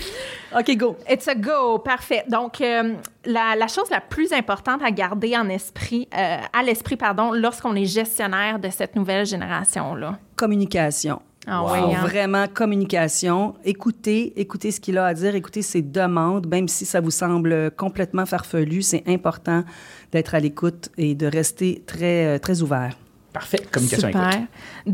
OK, 0.58 0.78
go. 0.78 0.98
It's 1.10 1.28
a 1.28 1.36
go, 1.36 1.80
parfait. 1.80 2.24
Donc, 2.28 2.62
euh, 2.62 2.96
la, 3.26 3.56
la 3.56 3.68
chose 3.68 3.90
la 3.92 4.02
plus 4.02 4.32
importante 4.34 4.82
à 4.84 4.90
garder 4.92 5.38
en 5.38 5.50
esprit, 5.50 6.08
euh, 6.18 6.38
à 6.52 6.64
l'esprit, 6.64 6.96
pardon, 6.96 7.32
lorsqu'on 7.34 7.76
est 7.76 7.86
gestionnaire 7.86 8.58
de 8.58 8.70
cette 8.70 8.96
nouvelle 8.96 9.26
génération-là. 9.26 10.18
Communication. 10.36 11.22
Ah 11.48 11.64
Wow. 11.64 11.72
oui, 11.74 11.80
Faut 11.80 11.86
hein? 11.96 12.02
Vraiment, 12.08 12.48
communication. 12.48 13.56
Écoutez, 13.66 14.34
écoutez 14.40 14.72
ce 14.72 14.80
qu'il 14.80 14.98
a 14.98 15.06
à 15.08 15.14
dire, 15.14 15.34
écoutez 15.36 15.62
ses 15.62 15.82
demandes, 15.82 16.48
même 16.48 16.68
si 16.68 16.86
ça 16.86 17.02
vous 17.02 17.12
semble 17.12 17.72
complètement 17.72 18.26
farfelu, 18.26 18.82
c'est 18.82 19.04
important 19.08 19.64
d'être 20.12 20.36
à 20.36 20.40
l'écoute 20.40 20.90
et 20.98 21.16
de 21.16 21.26
rester 21.26 21.84
très, 21.88 22.26
euh, 22.26 22.38
très 22.40 22.62
ouvert. 22.62 22.98
Parfait. 23.34 23.60
Communication 23.72 24.10
Super. 24.10 24.28
écoute. 24.34 24.48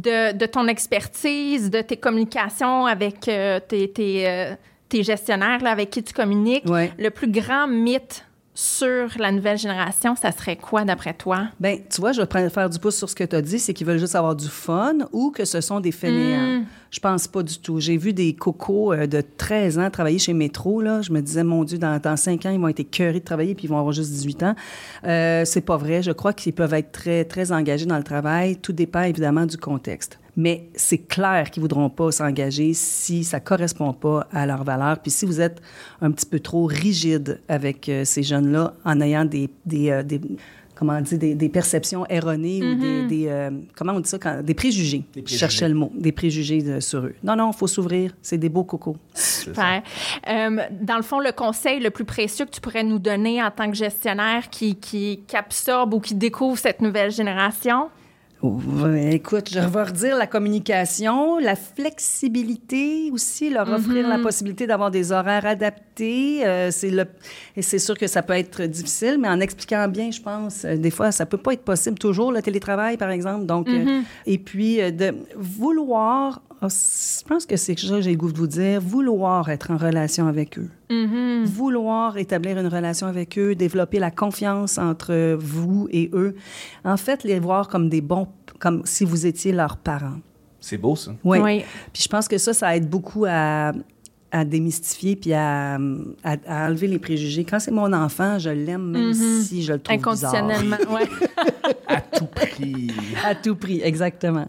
De, 0.04 0.38
de 0.38 0.46
ton 0.46 0.68
expertise, 0.68 1.70
de 1.72 1.82
tes 1.82 1.98
communications 1.98 2.86
avec 2.86 3.28
euh, 3.28 3.60
tes, 3.60 3.92
tes, 3.92 4.28
euh, 4.30 4.54
tes 4.90 5.04
gestionnaires 5.04 5.62
là, 5.64 5.72
avec 5.72 5.90
qui 5.90 6.04
tu 6.04 6.14
communiques, 6.14 6.70
Ouais. 6.70 6.92
le 7.00 7.10
plus 7.10 7.32
grand 7.32 7.68
mythe 7.68 8.24
sur 8.58 9.10
la 9.20 9.32
nouvelle 9.32 9.60
génération, 9.60 10.16
ça 10.16 10.32
serait 10.32 10.56
quoi 10.56 10.84
d'après 10.84 11.14
toi? 11.14 11.50
Ben, 11.60 11.78
tu 11.94 12.02
vois, 12.02 12.12
je 12.12 12.24
vais 12.24 12.50
faire 12.50 12.72
du 12.72 12.80
pouce 12.80 12.96
sur 12.96 13.08
ce 13.08 13.14
que 13.14 13.24
tu 13.24 13.36
as 13.36 13.42
dit, 13.44 13.60
c'est 13.60 13.72
qu'ils 13.72 13.86
veulent 13.86 14.00
juste 14.00 14.16
avoir 14.16 14.36
du 14.36 14.48
fun 14.48 14.96
ou 15.12 15.30
que 15.30 15.46
ce 15.46 15.62
sont 15.62 15.80
des 15.80 15.92
fainéants. 15.92 16.64
Je 16.90 17.00
pense 17.00 17.28
pas 17.28 17.44
du 17.44 17.60
tout. 17.60 17.80
J'ai 17.80 17.98
vu 17.98 18.14
des 18.14 18.34
cocos 18.34 18.94
euh, 18.94 19.06
de 19.06 19.22
13 19.22 19.78
ans 19.78 19.92
travailler 19.92 20.18
chez 20.18 20.34
Métro, 20.34 20.82
là. 20.82 21.04
Je 21.04 21.12
me 21.12 21.22
disais, 21.22 21.44
mon 21.44 21.66
Dieu, 21.66 21.78
dans, 21.78 22.00
dans 22.00 22.18
5 22.18 22.48
ans, 22.48 22.50
ils 22.50 22.60
vont 22.60 22.70
être 22.70 22.80
écœurés 22.80 23.20
de 23.20 23.26
travailler 23.26 23.54
puis 23.54 23.66
ils 23.66 23.70
vont 23.70 23.78
avoir 23.78 23.94
juste 23.94 24.10
18 24.12 24.42
ans. 24.42 24.56
Euh, 25.06 25.46
c'est 25.46 25.62
pas 25.62 25.78
vrai. 25.78 26.02
Je 26.02 26.12
crois 26.12 26.34
qu'ils 26.34 26.54
peuvent 26.54 26.74
être 26.74 26.92
très, 26.92 27.26
très 27.26 27.52
engagés 27.52 27.86
dans 27.86 27.98
le 27.98 28.04
travail. 28.04 28.58
Tout 28.58 28.74
dépend 28.74 29.04
évidemment 29.04 29.46
du 29.46 29.58
contexte. 29.58 30.18
Mais 30.40 30.70
c'est 30.76 31.00
clair 31.00 31.50
qu'ils 31.50 31.62
voudront 31.62 31.90
pas 31.90 32.12
s'engager 32.12 32.74
si 32.74 33.24
ça 33.24 33.40
correspond 33.40 33.92
pas 33.92 34.28
à 34.32 34.46
leurs 34.46 34.64
valeurs. 34.64 35.00
Puis 35.00 35.10
si 35.10 35.26
vous 35.26 35.42
êtes 35.42 35.60
un 36.00 36.12
petit 36.12 36.28
peu 36.28 36.40
trop 36.40 36.66
rigide 36.66 37.42
avec 37.50 37.90
euh, 37.90 38.06
ces 38.06 38.22
jeunes-là 38.22 38.74
en 38.86 39.02
ayant 39.02 39.26
des, 39.26 39.50
des, 39.66 39.90
euh, 39.90 40.04
des- 40.04 40.22
comment 40.76 40.94
on 40.94 41.02
dit, 41.02 41.18
des, 41.18 41.34
des 41.34 41.50
perceptions 41.50 42.06
erronées 42.08 42.62
ou 42.64 42.76
des, 42.76 43.08
des, 43.08 43.28
euh, 43.30 43.50
comment 43.76 43.94
on 43.94 44.00
dit 44.00 44.08
ça, 44.10 44.20
quand- 44.20 44.44
des 44.44 44.54
préjugés. 44.54 45.04
Des 45.16 45.24
Je 45.26 45.36
cherchais 45.36 45.68
le 45.68 45.74
mot, 45.74 45.92
des 45.96 46.12
préjugés 46.12 46.82
sur 46.82 47.00
eux. 47.00 47.16
Non, 47.24 47.36
non, 47.36 47.50
il 47.52 47.58
faut 47.58 47.66
s'ouvrir. 47.66 48.14
C'est 48.22 48.38
des 48.38 48.50
beaux 48.50 48.64
cocos. 48.64 48.96
Super. 49.16 49.82
Euh, 50.30 50.58
dans 50.82 50.98
le 50.98 51.02
fond, 51.04 51.20
le 51.20 51.32
conseil 51.32 51.80
le 51.80 51.90
plus 51.90 52.06
précieux 52.06 52.46
que 52.46 52.52
tu 52.52 52.62
pourrais 52.62 52.84
nous 52.84 53.00
donner 53.00 53.42
en 53.42 53.50
tant 53.50 53.72
que 53.72 53.76
gestionnaire 53.76 54.52
qui, 54.52 54.76
qui, 54.76 55.22
qui 55.26 55.36
absorbe 55.36 55.96
ou 55.96 56.00
qui 56.00 56.14
découvre 56.14 56.60
cette 56.60 56.80
nouvelle 56.80 57.10
génération? 57.10 57.90
Écoute, 58.44 59.50
je 59.52 59.60
vais 59.60 59.84
redire 59.84 60.16
la 60.16 60.28
communication, 60.28 61.40
la 61.40 61.56
flexibilité 61.56 63.10
aussi, 63.12 63.50
leur 63.50 63.68
offrir 63.68 64.08
la 64.08 64.20
possibilité 64.20 64.68
d'avoir 64.68 64.92
des 64.92 65.12
horaires 65.12 65.48
adaptés. 65.48 66.46
euh, 66.46 66.70
c'est 66.70 66.92
le, 66.92 67.06
et 67.56 67.64
c'est 67.64 67.80
sûr 67.80 67.98
que 67.98 68.06
ça 68.06 68.22
peut 68.22 68.34
être 68.34 68.62
difficile, 68.64 69.18
mais 69.20 69.28
en 69.28 69.40
expliquant 69.40 69.88
bien, 69.88 70.12
je 70.12 70.22
pense, 70.22 70.66
euh, 70.66 70.78
des 70.78 70.92
fois, 70.92 71.12
ça 71.12 71.26
peut 71.26 71.40
pas 71.40 71.54
être 71.54 71.64
possible 71.64 71.98
toujours 71.98 72.32
le 72.32 72.44
télétravail, 72.44 72.98
par 72.98 73.10
exemple. 73.10 73.48
Donc, 73.48 73.68
euh, 73.70 74.02
et 74.28 74.38
puis 74.38 74.78
de 74.92 75.16
vouloir, 75.36 76.44
je 76.62 77.24
pense 77.28 77.46
que 77.46 77.56
c'est 77.56 77.76
quelque 77.76 77.88
chose 77.88 77.98
que 77.98 78.02
j'ai 78.02 78.12
le 78.12 78.18
goût 78.18 78.32
de 78.32 78.38
vous 78.38 78.48
dire, 78.48 78.82
vouloir 78.82 79.50
être 79.50 79.70
en 79.72 79.78
relation 79.78 80.28
avec 80.28 80.58
eux. 80.58 80.70
Vouloir 81.46 82.18
établir 82.18 82.58
une 82.58 82.68
relation 82.68 83.08
avec 83.08 83.38
eux, 83.38 83.54
développer 83.56 84.00
la 84.00 84.12
confiance 84.12 84.78
entre 84.78 85.36
vous 85.40 85.88
et 85.92 86.10
eux. 86.14 86.36
En 86.84 86.98
fait, 86.98 87.24
les 87.24 87.40
voir 87.40 87.68
comme 87.68 87.90
des 87.90 88.02
bons, 88.02 88.28
comme 88.60 88.82
si 88.86 89.06
vous 89.06 89.26
étiez 89.26 89.52
leurs 89.52 89.78
parents. 89.78 90.20
C'est 90.60 90.78
beau, 90.78 90.96
ça. 90.96 91.12
Oui. 91.24 91.38
Oui. 91.40 91.64
Puis 91.94 92.04
je 92.04 92.08
pense 92.10 92.28
que 92.28 92.38
ça, 92.38 92.54
ça 92.54 92.76
aide 92.76 92.90
beaucoup 92.90 93.26
à, 93.30 93.72
à 94.32 94.44
démystifier 94.44 95.16
puis 95.16 95.34
à, 95.34 95.76
à- 96.24 96.36
à 96.48 96.68
enlever 96.68 96.88
les 96.88 97.00
préjugés. 97.00 97.44
Quand 97.46 97.60
c'est 97.60 97.72
mon 97.72 97.94
enfant, 97.94 98.40
je 98.40 98.50
l'aime 98.50 98.90
même 98.92 99.14
si 99.14 99.62
je 99.64 99.74
le 99.74 99.80
trouve 99.80 99.96
bizarre. 99.98 100.34
Inconditionnellement. 100.36 100.94
Ouais. 100.94 101.08
À 101.88 102.02
tout 102.02 102.26
prix. 102.26 102.92
À 103.26 103.34
tout 103.36 103.56
prix, 103.56 103.82
exactement. 103.82 104.48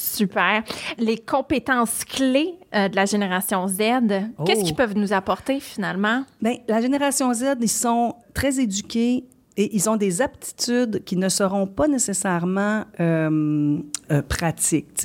Super. 0.00 0.62
Les 0.98 1.18
compétences 1.18 2.04
clés 2.06 2.54
euh, 2.74 2.88
de 2.88 2.96
la 2.96 3.04
génération 3.04 3.68
Z, 3.68 3.76
qu'est-ce 4.46 4.60
Oh. 4.60 4.64
qu'ils 4.64 4.74
peuvent 4.74 4.96
nous 4.96 5.12
apporter 5.12 5.60
finalement? 5.60 6.24
Bien, 6.40 6.54
la 6.68 6.80
génération 6.80 7.32
Z, 7.34 7.56
ils 7.60 7.68
sont 7.68 8.14
très 8.32 8.58
éduqués 8.60 9.24
et 9.58 9.76
ils 9.76 9.90
ont 9.90 9.96
des 9.96 10.22
aptitudes 10.22 11.04
qui 11.04 11.16
ne 11.16 11.28
seront 11.28 11.66
pas 11.66 11.86
nécessairement 11.86 12.84
euh, 12.98 13.78
euh, 14.10 14.22
pratiques. 14.22 15.04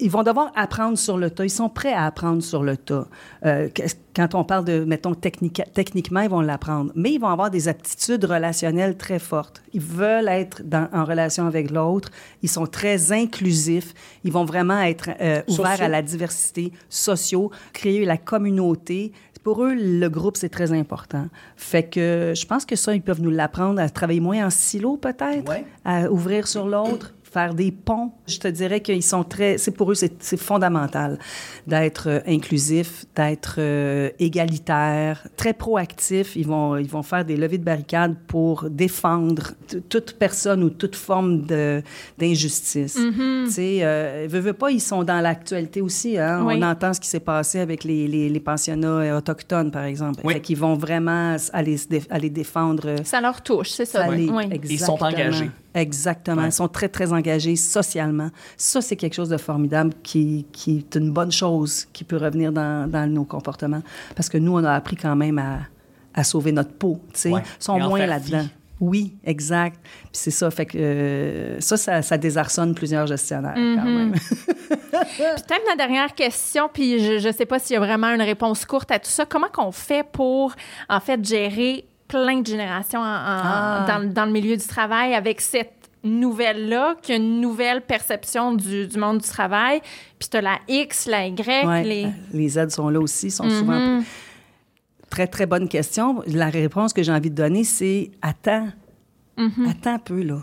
Ils 0.00 0.10
vont 0.10 0.22
devoir 0.22 0.52
apprendre 0.54 0.96
sur 0.96 1.18
le 1.18 1.30
tas. 1.30 1.44
Ils 1.44 1.50
sont 1.50 1.68
prêts 1.68 1.92
à 1.92 2.04
apprendre 2.04 2.42
sur 2.42 2.62
le 2.62 2.76
tas. 2.76 3.08
Euh, 3.44 3.68
quand 4.14 4.34
on 4.34 4.44
parle 4.44 4.64
de, 4.64 4.84
mettons, 4.84 5.14
technique, 5.14 5.62
techniquement, 5.74 6.20
ils 6.20 6.30
vont 6.30 6.40
l'apprendre. 6.40 6.92
Mais 6.94 7.12
ils 7.12 7.18
vont 7.18 7.28
avoir 7.28 7.50
des 7.50 7.68
aptitudes 7.68 8.24
relationnelles 8.24 8.96
très 8.96 9.18
fortes. 9.18 9.62
Ils 9.72 9.80
veulent 9.80 10.28
être 10.28 10.62
dans, 10.62 10.88
en 10.92 11.04
relation 11.04 11.46
avec 11.46 11.70
l'autre. 11.70 12.10
Ils 12.42 12.48
sont 12.48 12.66
très 12.66 13.12
inclusifs. 13.12 13.94
Ils 14.24 14.32
vont 14.32 14.44
vraiment 14.44 14.80
être 14.80 15.10
euh, 15.20 15.42
ouverts 15.48 15.82
à 15.82 15.88
la 15.88 16.02
diversité, 16.02 16.72
sociaux, 16.88 17.50
créer 17.72 18.04
la 18.04 18.16
communauté. 18.16 19.12
Pour 19.42 19.64
eux, 19.64 19.74
le 19.74 20.08
groupe, 20.08 20.36
c'est 20.36 20.48
très 20.48 20.72
important. 20.72 21.28
Fait 21.56 21.84
que 21.84 22.34
je 22.36 22.46
pense 22.46 22.64
que 22.64 22.76
ça, 22.76 22.94
ils 22.94 23.02
peuvent 23.02 23.22
nous 23.22 23.30
l'apprendre 23.30 23.80
à 23.80 23.88
travailler 23.88 24.20
moins 24.20 24.46
en 24.46 24.50
silo, 24.50 24.96
peut-être, 24.96 25.52
à 25.84 26.10
ouvrir 26.10 26.46
sur 26.46 26.66
l'autre 26.66 27.14
faire 27.38 27.54
des 27.54 27.70
ponts. 27.70 28.10
Je 28.26 28.38
te 28.38 28.48
dirais 28.48 28.80
qu'ils 28.80 29.02
sont 29.02 29.22
très, 29.22 29.58
c'est 29.58 29.70
pour 29.70 29.92
eux, 29.92 29.94
c'est 29.94 30.36
fondamental 30.36 31.18
d'être 31.66 32.08
euh, 32.08 32.20
inclusif, 32.26 33.04
d'être 33.14 33.56
euh, 33.58 34.10
égalitaire, 34.18 35.26
très 35.36 35.52
proactif. 35.52 36.34
Ils 36.34 36.46
vont, 36.46 36.76
ils 36.76 36.88
vont 36.88 37.02
faire 37.02 37.24
des 37.24 37.36
levées 37.36 37.58
de 37.58 37.64
barricades 37.64 38.16
pour 38.26 38.68
défendre 38.68 39.52
toute 39.88 40.14
personne 40.18 40.64
ou 40.64 40.70
toute 40.70 40.96
forme 40.96 41.42
d'injustice. 42.18 42.98
Mm-hmm. 42.98 43.44
Tu 43.46 43.50
sais, 43.52 43.78
euh, 43.82 44.26
veut, 44.28 44.52
pas, 44.52 44.70
ils 44.70 44.80
sont 44.80 45.04
dans 45.04 45.20
l'actualité 45.20 45.80
aussi. 45.80 46.18
Hein? 46.18 46.44
On 46.44 46.62
entend 46.62 46.92
ce 46.92 47.00
qui 47.00 47.08
s'est 47.08 47.20
passé 47.34 47.60
avec 47.60 47.84
les, 47.84 48.08
les, 48.08 48.28
les, 48.28 48.40
pensionnats 48.40 49.16
autochtones, 49.16 49.70
par 49.70 49.84
exemple. 49.84 50.20
Oui. 50.24 50.34
Fait 50.34 50.54
vont 50.54 50.74
vraiment 50.74 51.36
aller, 51.52 51.76
aller 52.10 52.30
défendre. 52.30 52.96
Ça 53.04 53.20
leur 53.20 53.42
touche, 53.42 53.70
c'est 53.70 53.84
ça. 53.84 54.08
oui. 54.08 54.28
Ils 54.68 54.80
sont 54.80 55.00
engagés. 55.02 55.50
Exactement. 55.74 56.44
Ils 56.44 56.52
sont 56.52 56.68
très, 56.68 56.88
très 56.88 57.12
engagés 57.12 57.56
socialement. 57.56 58.30
Ça, 58.56 58.80
c'est 58.80 58.96
quelque 58.96 59.14
chose 59.14 59.28
de 59.28 59.36
formidable 59.36 59.92
qui, 60.02 60.46
qui, 60.52 60.78
est 60.78 60.96
une 60.96 61.12
bonne 61.12 61.32
chose 61.32 61.86
qui 61.92 62.04
peut 62.04 62.16
revenir 62.16 62.52
dans, 62.52 62.90
dans, 62.90 63.08
nos 63.10 63.24
comportements. 63.24 63.82
Parce 64.16 64.28
que 64.28 64.38
nous, 64.38 64.52
on 64.52 64.64
a 64.64 64.72
appris 64.72 64.96
quand 64.96 65.14
même 65.14 65.38
à, 65.38 65.58
à 66.14 66.24
sauver 66.24 66.52
notre 66.52 66.72
peau. 66.72 67.00
Tu 67.12 67.20
sais, 67.20 67.30
Ils 67.30 67.42
sont 67.58 67.78
moins 67.78 68.06
là-dedans. 68.06 68.46
Oui, 68.80 69.16
exact. 69.24 69.80
Puis 69.82 70.10
c'est 70.12 70.30
ça, 70.30 70.50
fait 70.50 70.66
que 70.66 70.78
euh, 70.78 71.60
ça, 71.60 72.00
ça, 72.00 72.16
désarçonne 72.16 72.74
plusieurs 72.74 73.08
gestionnaires 73.08 73.54
quand 73.54 73.60
mm-hmm. 73.60 73.84
même. 73.84 74.12
Peut-être 74.90 75.66
ma 75.66 75.76
dernière 75.76 76.14
question, 76.14 76.68
puis 76.72 77.00
je 77.00 77.26
ne 77.26 77.32
sais 77.32 77.46
pas 77.46 77.58
s'il 77.58 77.74
y 77.74 77.76
a 77.76 77.80
vraiment 77.80 78.08
une 78.08 78.22
réponse 78.22 78.64
courte 78.64 78.90
à 78.92 79.00
tout 79.00 79.10
ça. 79.10 79.26
Comment 79.26 79.48
qu'on 79.48 79.72
fait 79.72 80.06
pour, 80.06 80.54
en 80.88 81.00
fait, 81.00 81.24
gérer 81.24 81.86
plein 82.08 82.40
de 82.40 82.46
générations 82.46 83.00
ah. 83.02 83.84
dans, 83.86 84.12
dans, 84.12 84.24
le 84.24 84.32
milieu 84.32 84.56
du 84.56 84.66
travail 84.66 85.14
avec 85.14 85.40
cette 85.40 85.90
nouvelle-là, 86.02 86.96
qui 87.02 87.12
a 87.12 87.16
une 87.16 87.40
nouvelle 87.40 87.82
perception 87.82 88.54
du, 88.54 88.86
du 88.86 88.98
monde 88.98 89.18
du 89.18 89.28
travail. 89.28 89.80
Puis 90.18 90.28
tu 90.28 90.36
as 90.36 90.40
la 90.40 90.58
X, 90.68 91.06
la 91.06 91.26
Y. 91.26 91.84
les... 91.84 92.08
les 92.32 92.58
aides 92.58 92.70
sont 92.70 92.88
là 92.88 93.00
aussi, 93.00 93.30
sont 93.30 93.48
souvent. 93.48 93.78
Mm-hmm. 93.78 94.04
Très, 95.10 95.26
très 95.26 95.46
bonne 95.46 95.68
question. 95.68 96.22
La 96.26 96.50
réponse 96.50 96.92
que 96.92 97.02
j'ai 97.02 97.12
envie 97.12 97.30
de 97.30 97.36
donner, 97.36 97.64
c'est 97.64 98.10
attends. 98.22 98.68
Mm-hmm. 99.36 99.70
Attends 99.70 99.94
un 99.94 99.98
peu, 99.98 100.22
là. 100.22 100.38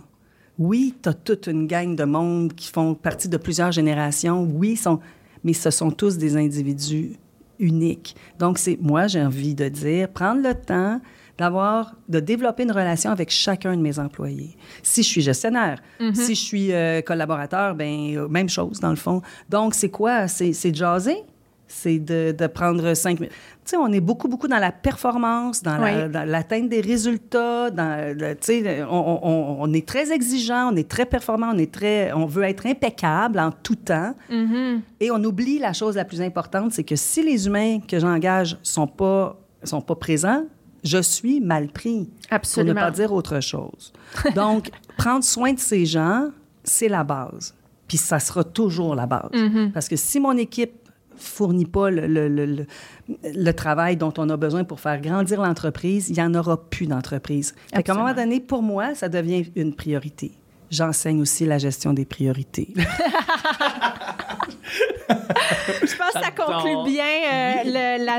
Oui, 0.58 0.96
tu 1.02 1.10
as 1.10 1.14
toute 1.14 1.48
une 1.48 1.68
gang 1.68 1.96
de 1.96 2.04
monde 2.06 2.54
qui 2.54 2.72
font 2.72 2.94
partie 2.96 3.28
de 3.28 3.38
plusieurs 3.38 3.72
générations. 3.72 4.44
Oui, 4.44 4.76
sont... 4.76 5.00
mais 5.44 5.54
ce 5.54 5.70
sont 5.70 5.92
tous 5.92 6.18
des 6.18 6.38
individus 6.38 7.14
uniques. 7.60 8.16
Donc, 8.40 8.58
c'est 8.58 8.78
moi, 8.82 9.08
j'ai 9.08 9.22
envie 9.22 9.56
de 9.56 9.68
dire, 9.68 10.10
prendre 10.10 10.42
le 10.42 10.54
temps 10.54 11.02
d'avoir, 11.38 11.96
de 12.08 12.20
développer 12.20 12.64
une 12.64 12.72
relation 12.72 13.12
avec 13.12 13.30
chacun 13.30 13.76
de 13.76 13.82
mes 13.82 14.00
employés. 14.00 14.56
Si 14.84 15.04
je 15.04 15.08
suis 15.08 15.22
gestionnaire, 15.22 15.82
mhm. 16.00 16.16
si 16.16 16.36
je 16.36 16.42
suis 16.42 16.74
euh, 16.74 17.02
collaborateur, 17.02 17.76
ben 17.76 18.16
euh, 18.16 18.28
même 18.28 18.50
chose 18.50 18.80
dans 18.80 18.90
le 18.90 18.96
fond. 18.96 19.22
Donc 19.50 19.74
c'est 19.74 19.90
quoi? 19.90 20.28
C'est, 20.28 20.72
de 20.72 20.76
jaser, 20.76 21.18
c'est 21.68 22.00
de, 22.00 22.34
de, 22.38 22.48
prendre 22.48 22.94
cinq 22.94 23.20
minutes. 23.20 23.36
Tu 23.66 23.72
sais, 23.72 23.78
on 23.78 23.92
est 23.92 24.00
beaucoup, 24.00 24.28
beaucoup 24.28 24.48
dans 24.48 24.60
la 24.60 24.72
performance, 24.72 25.62
dans, 25.62 25.78
l'atteinte 26.26 26.70
des 26.70 26.82
résultats. 26.82 27.70
Dans, 27.70 28.16
tu 28.18 28.36
sais, 28.42 28.84
on, 28.84 29.20
on, 29.24 29.58
on, 29.62 29.74
est 29.74 29.86
très 29.86 30.12
exigeant, 30.12 30.72
on 30.72 30.76
est 30.76 30.88
très 30.88 31.06
performant, 31.06 31.52
on 31.54 31.58
est 31.58 31.74
très, 31.74 32.14
on 32.14 32.28
veut 32.28 32.44
être 32.44 32.66
impeccable 32.66 33.40
en 33.40 33.52
tout 33.52 33.76
temps. 33.76 34.14
Mhm. 34.30 34.82
Et 35.02 35.12
on 35.12 35.22
oublie 35.24 35.60
la 35.60 35.74
chose 35.74 35.96
la 35.96 36.06
plus 36.06 36.22
importante, 36.22 36.72
c'est 36.72 36.84
que 36.84 36.96
si 36.96 37.24
les 37.24 37.48
humains 37.48 37.80
que 37.80 38.00
j'engage 38.00 38.58
sont 38.64 38.88
pas 38.88 39.38
sont 39.64 39.82
pas 39.82 39.96
présents, 39.96 40.44
je 40.86 41.02
suis 41.02 41.42
mal 41.42 41.68
pris. 41.68 42.10
Absolument. 42.30 42.74
Pour 42.74 42.84
ne 42.84 42.88
pas 42.88 42.96
dire 42.96 43.12
autre 43.12 43.40
chose. 43.42 43.92
Donc, 44.36 44.70
prendre 44.98 45.24
soin 45.24 45.52
de 45.52 45.60
ces 45.60 45.86
gens, 45.86 46.30
c'est 46.64 46.88
la 46.88 47.04
base. 47.04 47.54
Puis 47.88 47.98
ça 47.98 48.20
sera 48.20 48.44
toujours 48.44 48.96
la 48.96 49.06
base. 49.06 49.32
Mm-hmm. 49.34 49.72
Parce 49.72 49.90
que 49.90 49.96
si 49.96 50.20
mon 50.20 50.38
équipe 50.38 50.74
fournit 51.18 51.66
pas 51.66 51.90
le, 51.90 52.08
le, 52.08 52.28
le, 52.28 52.66
le, 53.24 53.54
travail 53.54 53.96
dont 53.96 54.14
on 54.18 54.30
a 54.30 54.38
besoin 54.38 54.64
pour 54.64 54.80
faire 54.80 55.00
grandir 55.02 55.42
l'entreprise, 55.42 56.10
il 56.10 56.14
n'y 56.14 56.22
en 56.22 56.34
aura 56.36 56.58
plus 56.70 56.88
d'entreprise. 56.88 57.56
À 57.74 57.80
un 57.88 57.94
moment 57.94 58.14
donné, 58.14 58.40
pour 58.40 58.62
moi, 58.62 58.96
ça 58.96 59.10
devient 59.10 59.46
une 59.56 59.74
priorité. 59.74 60.34
J'enseigne 60.70 61.22
aussi 61.22 61.46
la 61.46 61.58
gestion 61.58 61.94
des 61.94 62.06
priorités. 62.06 62.74
Je 65.08 65.96
pense 65.98 66.14
que 66.14 66.20
ça 66.20 66.32
conclut 66.32 66.92
bien 66.92 67.06
euh, 67.06 67.54
le, 67.66 68.06
la 68.06 68.16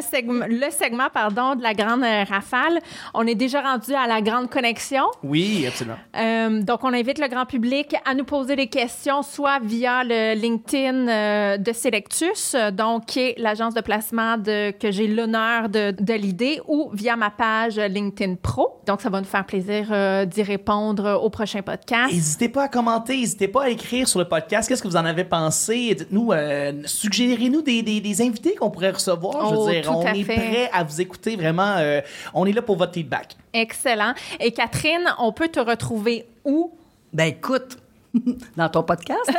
le 0.48 0.70
segment 0.70 1.08
pardon, 1.12 1.54
de 1.54 1.62
la 1.62 1.74
grande 1.74 2.02
euh, 2.02 2.24
rafale. 2.24 2.78
On 3.14 3.26
est 3.26 3.34
déjà 3.34 3.60
rendu 3.60 3.94
à 3.94 4.06
la 4.06 4.20
grande 4.20 4.50
connexion. 4.50 5.04
Oui, 5.22 5.64
absolument. 5.66 5.96
Euh, 6.16 6.62
donc, 6.62 6.84
on 6.84 6.92
invite 6.92 7.18
le 7.18 7.28
grand 7.28 7.46
public 7.46 7.94
à 8.04 8.14
nous 8.14 8.24
poser 8.24 8.56
des 8.56 8.68
questions, 8.68 9.22
soit 9.22 9.58
via 9.60 10.04
le 10.04 10.34
LinkedIn 10.34 11.58
de 11.58 11.72
Selectus, 11.72 12.56
donc 12.72 13.06
qui 13.06 13.20
est 13.20 13.34
l'agence 13.38 13.74
de 13.74 13.80
placement 13.80 14.36
de, 14.36 14.70
que 14.70 14.90
j'ai 14.90 15.06
l'honneur 15.06 15.68
de, 15.68 15.92
de 15.98 16.14
l'idée, 16.14 16.60
ou 16.66 16.90
via 16.92 17.16
ma 17.16 17.30
page 17.30 17.78
LinkedIn 17.78 18.36
Pro. 18.36 18.80
Donc, 18.86 19.00
ça 19.00 19.10
va 19.10 19.20
nous 19.20 19.26
faire 19.26 19.44
plaisir 19.44 19.86
d'y 20.26 20.42
répondre 20.42 21.20
au 21.22 21.30
prochain 21.30 21.62
podcast. 21.62 22.35
N'hésitez 22.36 22.52
pas 22.52 22.64
à 22.64 22.68
commenter, 22.68 23.16
n'hésitez 23.16 23.48
pas 23.48 23.62
à 23.62 23.70
écrire 23.70 24.06
sur 24.06 24.18
le 24.18 24.26
podcast. 24.26 24.68
Qu'est-ce 24.68 24.82
que 24.82 24.88
vous 24.88 24.96
en 24.96 25.06
avez 25.06 25.24
pensé? 25.24 25.94
Dites-nous, 25.94 26.32
suggérez-nous 26.84 27.62
des, 27.62 27.80
des, 27.80 28.02
des 28.02 28.20
invités 28.20 28.54
qu'on 28.56 28.70
pourrait 28.70 28.90
recevoir. 28.90 29.48
je 29.48 29.54
veux 29.54 29.60
oh, 29.60 29.70
dire, 29.70 29.90
on 29.90 30.06
est 30.12 30.22
prêt 30.22 30.68
à 30.70 30.84
vous 30.84 31.00
écouter 31.00 31.34
vraiment. 31.36 31.76
Euh, 31.78 32.02
on 32.34 32.44
est 32.44 32.52
là 32.52 32.60
pour 32.60 32.76
votre 32.76 32.92
feedback. 32.92 33.36
Excellent. 33.54 34.12
Et 34.38 34.52
Catherine, 34.52 35.14
on 35.18 35.32
peut 35.32 35.48
te 35.48 35.60
retrouver 35.60 36.26
où? 36.44 36.74
Ben 37.14 37.24
écoute, 37.28 37.78
dans 38.56 38.68
ton 38.68 38.82
podcast? 38.82 39.22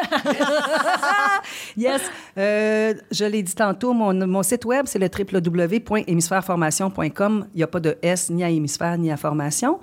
yes. 1.77 2.01
Euh, 2.37 2.93
je 3.11 3.25
l'ai 3.25 3.43
dit 3.43 3.55
tantôt, 3.55 3.91
mon, 3.93 4.13
mon 4.27 4.43
site 4.43 4.65
web, 4.65 4.85
c'est 4.87 4.99
le 4.99 5.09
www.hémisphèreformation.com. 5.09 7.47
Il 7.53 7.57
n'y 7.57 7.63
a 7.63 7.67
pas 7.67 7.79
de 7.79 7.97
S 8.01 8.29
ni 8.29 8.43
à 8.43 8.49
hémisphère 8.49 8.97
ni 8.97 9.09
à 9.11 9.17
formation. 9.17 9.79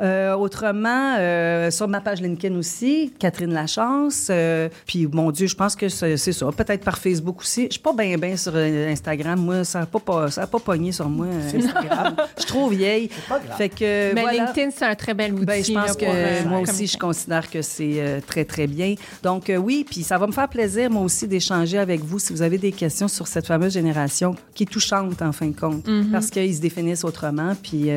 Euh, 0.00 0.36
autrement, 0.36 1.16
euh, 1.18 1.72
sur 1.72 1.88
ma 1.88 2.00
page 2.00 2.20
LinkedIn 2.20 2.56
aussi, 2.56 3.12
Catherine 3.18 3.52
Lachance. 3.52 4.28
Euh, 4.30 4.68
puis, 4.86 5.08
mon 5.08 5.32
Dieu, 5.32 5.48
je 5.48 5.56
pense 5.56 5.74
que 5.74 5.88
c'est 5.88 6.16
ça. 6.16 6.46
Peut-être 6.56 6.84
par 6.84 6.98
Facebook 6.98 7.40
aussi. 7.40 7.66
Je 7.66 7.72
suis 7.72 7.82
pas 7.82 7.92
bien, 7.92 8.16
bien 8.16 8.36
sur 8.36 8.54
Instagram. 8.54 9.40
Moi, 9.40 9.64
ça 9.64 9.80
n'a 9.80 9.86
pas, 9.86 10.30
ça 10.30 10.46
pas 10.46 10.60
pogné 10.60 10.92
sur 10.92 11.08
moi, 11.08 11.26
Instagram. 11.52 12.14
je 12.36 12.42
suis 12.42 12.48
trop 12.48 12.68
vieille. 12.68 13.10
C'est 13.12 13.28
pas 13.28 13.40
grave. 13.40 13.56
Fait 13.56 13.68
que, 13.68 14.14
Mais 14.14 14.24
LinkedIn, 14.32 14.70
c'est 14.70 14.84
un 14.84 14.94
très 14.94 15.14
bel 15.14 15.34
outil. 15.34 15.44
Ben, 15.44 15.64
je 15.64 15.72
pense 15.72 15.96
que 15.96 16.48
moi 16.48 16.60
aussi, 16.60 16.86
je 16.86 16.96
considère 16.96 17.50
que 17.50 17.62
c'est 17.62 18.22
très, 18.26 18.37
très 18.44 18.66
bien. 18.66 18.94
Donc, 19.22 19.52
oui, 19.58 19.84
puis 19.88 20.02
ça 20.02 20.18
va 20.18 20.26
me 20.26 20.32
faire 20.32 20.48
plaisir, 20.48 20.90
moi 20.90 21.02
aussi, 21.02 21.26
d'échanger 21.26 21.78
avec 21.78 22.02
vous 22.02 22.18
si 22.18 22.32
vous 22.32 22.42
avez 22.42 22.58
des 22.58 22.72
questions 22.72 23.08
sur 23.08 23.26
cette 23.26 23.46
fameuse 23.46 23.72
génération 23.72 24.34
qui 24.54 24.64
est 24.64 24.66
touchante, 24.66 25.20
en 25.22 25.32
fin 25.32 25.46
de 25.46 25.58
compte, 25.58 25.86
mm-hmm. 25.86 26.10
parce 26.10 26.30
qu'ils 26.30 26.54
se 26.54 26.60
définissent 26.60 27.04
autrement. 27.04 27.54
Puis, 27.62 27.90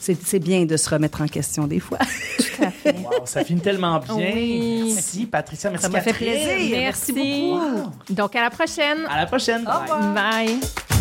c'est 0.00 0.38
bien 0.38 0.64
de 0.64 0.76
se 0.76 0.88
remettre 0.90 1.20
en 1.20 1.26
question 1.26 1.66
des 1.66 1.80
fois. 1.80 1.98
Tout 1.98 2.64
à 2.64 2.70
fait. 2.70 2.96
ça 3.24 3.44
finit 3.44 3.60
tellement 3.60 4.00
bien. 4.00 4.32
Merci, 4.34 5.26
Patricia. 5.26 5.70
Merci, 5.70 5.86
Ça 5.86 5.90
m'a 5.90 6.00
fait 6.00 6.12
plaisir. 6.12 6.78
Merci, 6.78 7.12
beaucoup. 7.12 7.92
Donc, 8.10 8.36
à 8.36 8.42
la 8.42 8.50
prochaine. 8.50 8.98
À 9.08 9.20
la 9.20 9.26
prochaine. 9.26 9.64
Bye. 9.64 10.14
Bye. 10.14 10.97